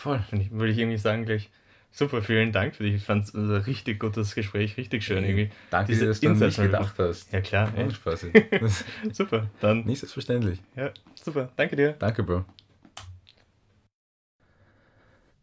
Voll. 0.00 0.24
Ich, 0.32 0.50
würde 0.50 0.72
ich 0.72 0.78
irgendwie 0.78 0.96
sagen 0.96 1.26
gleich, 1.26 1.50
super, 1.92 2.22
vielen 2.22 2.52
Dank 2.52 2.74
für 2.74 2.84
dich. 2.84 2.94
Ich 2.94 3.04
fand 3.04 3.24
es 3.24 3.34
ein 3.34 3.50
richtig 3.50 4.00
gutes 4.00 4.34
Gespräch, 4.34 4.78
richtig 4.78 5.04
schön 5.04 5.22
irgendwie. 5.22 5.50
Danke, 5.68 5.92
Diese 5.92 6.06
dass 6.06 6.20
du 6.20 6.30
an 6.30 6.38
mich 6.38 6.56
gedacht 6.56 6.94
hast. 6.98 7.30
Ja, 7.30 7.42
klar. 7.42 7.70
Ja. 7.76 7.90
Spaß. 7.90 8.28
super, 9.12 9.50
dann. 9.60 9.84
Nicht 9.84 10.00
selbstverständlich. 10.00 10.58
Ja, 10.74 10.90
super. 11.22 11.50
Danke 11.54 11.76
dir. 11.76 11.92
Danke, 11.98 12.22
Bro. 12.22 12.46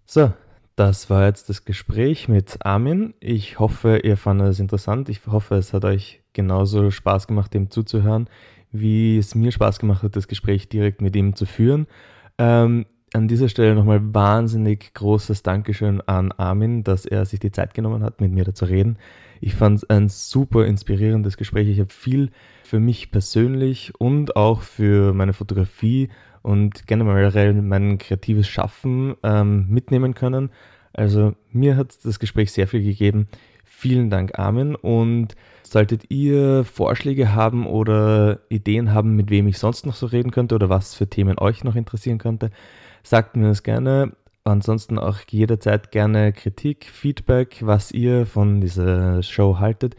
So, 0.08 0.34
das 0.76 1.12
war 1.12 1.28
jetzt 1.28 1.50
das 1.50 1.64
Gespräch 1.64 2.28
mit 2.28 2.66
Armin. 2.66 3.14
Ich 3.20 3.60
hoffe, 3.60 4.00
ihr 4.00 4.18
fandet 4.18 4.48
es 4.48 4.60
interessant. 4.60 5.08
Ich 5.10 5.28
hoffe, 5.28 5.54
es 5.54 5.72
hat 5.72 5.86
euch 5.86 6.24
genauso 6.34 6.90
Spaß 6.90 7.28
gemacht, 7.28 7.54
dem 7.54 7.70
zuzuhören, 7.70 8.28
wie 8.80 9.18
es 9.18 9.36
mir 9.36 9.52
Spaß 9.52 9.80
gemacht 9.80 10.04
hat, 10.04 10.16
das 10.16 10.28
Gespräch 10.28 10.70
direkt 10.70 11.02
mit 11.02 11.16
ihm 11.16 11.36
zu 11.36 11.46
führen. 11.46 11.88
Ähm, 12.38 12.86
an 13.14 13.28
dieser 13.28 13.48
Stelle 13.50 13.74
nochmal 13.74 14.14
wahnsinnig 14.14 14.94
großes 14.94 15.42
Dankeschön 15.42 16.02
an 16.02 16.34
Armin, 16.34 16.84
dass 16.84 17.06
er 17.06 17.26
sich 17.26 17.40
die 17.40 17.52
Zeit 17.52 17.74
genommen 17.74 18.04
hat, 18.04 18.20
mit 18.20 18.32
mir 18.32 18.44
da 18.44 18.54
zu 18.54 18.66
reden. 18.66 18.98
Ich 19.40 19.56
fand 19.56 19.78
es 19.78 19.90
ein 19.90 20.10
super 20.10 20.66
inspirierendes 20.66 21.38
Gespräch. 21.38 21.68
Ich 21.70 21.80
habe 21.80 21.94
viel 21.94 22.32
für 22.64 22.80
mich 22.80 23.12
persönlich 23.12 23.94
und 23.98 24.36
auch 24.36 24.62
für 24.62 25.14
meine 25.14 25.34
Fotografie 25.34 26.10
und 26.42 26.88
generell 26.88 27.54
mein 27.62 27.98
kreatives 27.98 28.48
Schaffen 28.48 29.16
ähm, 29.24 29.68
mitnehmen 29.70 30.14
können. 30.14 30.50
Also 30.94 31.34
mir 31.52 31.78
hat 31.78 31.98
das 32.04 32.20
Gespräch 32.20 32.52
sehr 32.52 32.68
viel 32.68 32.84
gegeben. 32.84 33.28
Vielen 33.80 34.10
Dank, 34.10 34.40
Armin. 34.40 34.74
Und 34.74 35.36
solltet 35.62 36.10
ihr 36.10 36.64
Vorschläge 36.64 37.36
haben 37.36 37.68
oder 37.68 38.40
Ideen 38.50 38.92
haben, 38.92 39.16
mit 39.16 39.30
wem 39.30 39.48
ich 39.48 39.60
sonst 39.60 39.86
noch 39.86 39.94
so 39.94 40.08
reden 40.08 40.32
könnte 40.32 40.56
oder 40.56 40.68
was 40.68 40.96
für 40.96 41.08
Themen 41.08 41.38
euch 41.38 41.64
noch 41.64 41.76
interessieren 41.76 42.18
könnte, 42.18 42.50
sagt 43.04 43.36
mir 43.36 43.50
das 43.50 43.62
gerne. 43.62 44.14
Ansonsten 44.44 44.98
auch 44.98 45.20
jederzeit 45.30 45.92
gerne 45.92 46.34
Kritik, 46.34 46.86
Feedback, 46.86 47.60
was 47.62 47.92
ihr 47.92 48.26
von 48.26 48.62
dieser 48.62 49.22
Show 49.22 49.60
haltet. 49.60 49.96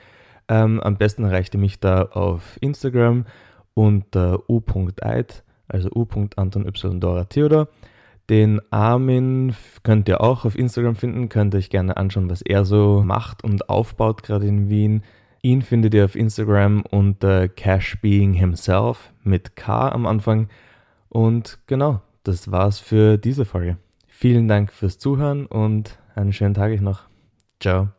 Ähm, 0.48 0.80
am 0.80 0.96
besten 0.96 1.22
erreicht 1.22 1.54
ihr 1.54 1.60
mich 1.60 1.78
da 1.78 2.02
auf 2.02 2.58
Instagram 2.60 3.26
unter 3.74 4.40
u.eid, 4.50 5.44
also 5.68 5.88
u.anton 5.94 6.66
y 6.66 6.98
Dora 6.98 7.26
Theodor. 7.26 7.68
Den 8.28 8.60
Armin 8.70 9.54
könnt 9.82 10.08
ihr 10.08 10.20
auch 10.20 10.44
auf 10.44 10.58
Instagram 10.58 10.96
finden, 10.96 11.28
könnt 11.28 11.54
euch 11.54 11.70
gerne 11.70 11.96
anschauen, 11.96 12.28
was 12.28 12.42
er 12.42 12.64
so 12.64 13.02
macht 13.02 13.42
und 13.42 13.70
aufbaut, 13.70 14.22
gerade 14.22 14.46
in 14.46 14.68
Wien. 14.68 15.02
Ihn 15.40 15.62
findet 15.62 15.94
ihr 15.94 16.04
auf 16.04 16.14
Instagram 16.14 16.82
unter 16.90 17.48
Cash 17.48 18.00
Being 18.00 18.34
Himself 18.34 19.12
mit 19.22 19.56
K 19.56 19.88
am 19.88 20.06
Anfang. 20.06 20.48
Und 21.08 21.58
genau, 21.66 22.02
das 22.24 22.50
war's 22.50 22.78
für 22.80 23.16
diese 23.16 23.44
Folge. 23.44 23.78
Vielen 24.06 24.48
Dank 24.48 24.72
fürs 24.72 24.98
Zuhören 24.98 25.46
und 25.46 25.98
einen 26.14 26.32
schönen 26.32 26.54
Tag 26.54 26.80
noch. 26.82 27.02
Ciao. 27.60 27.97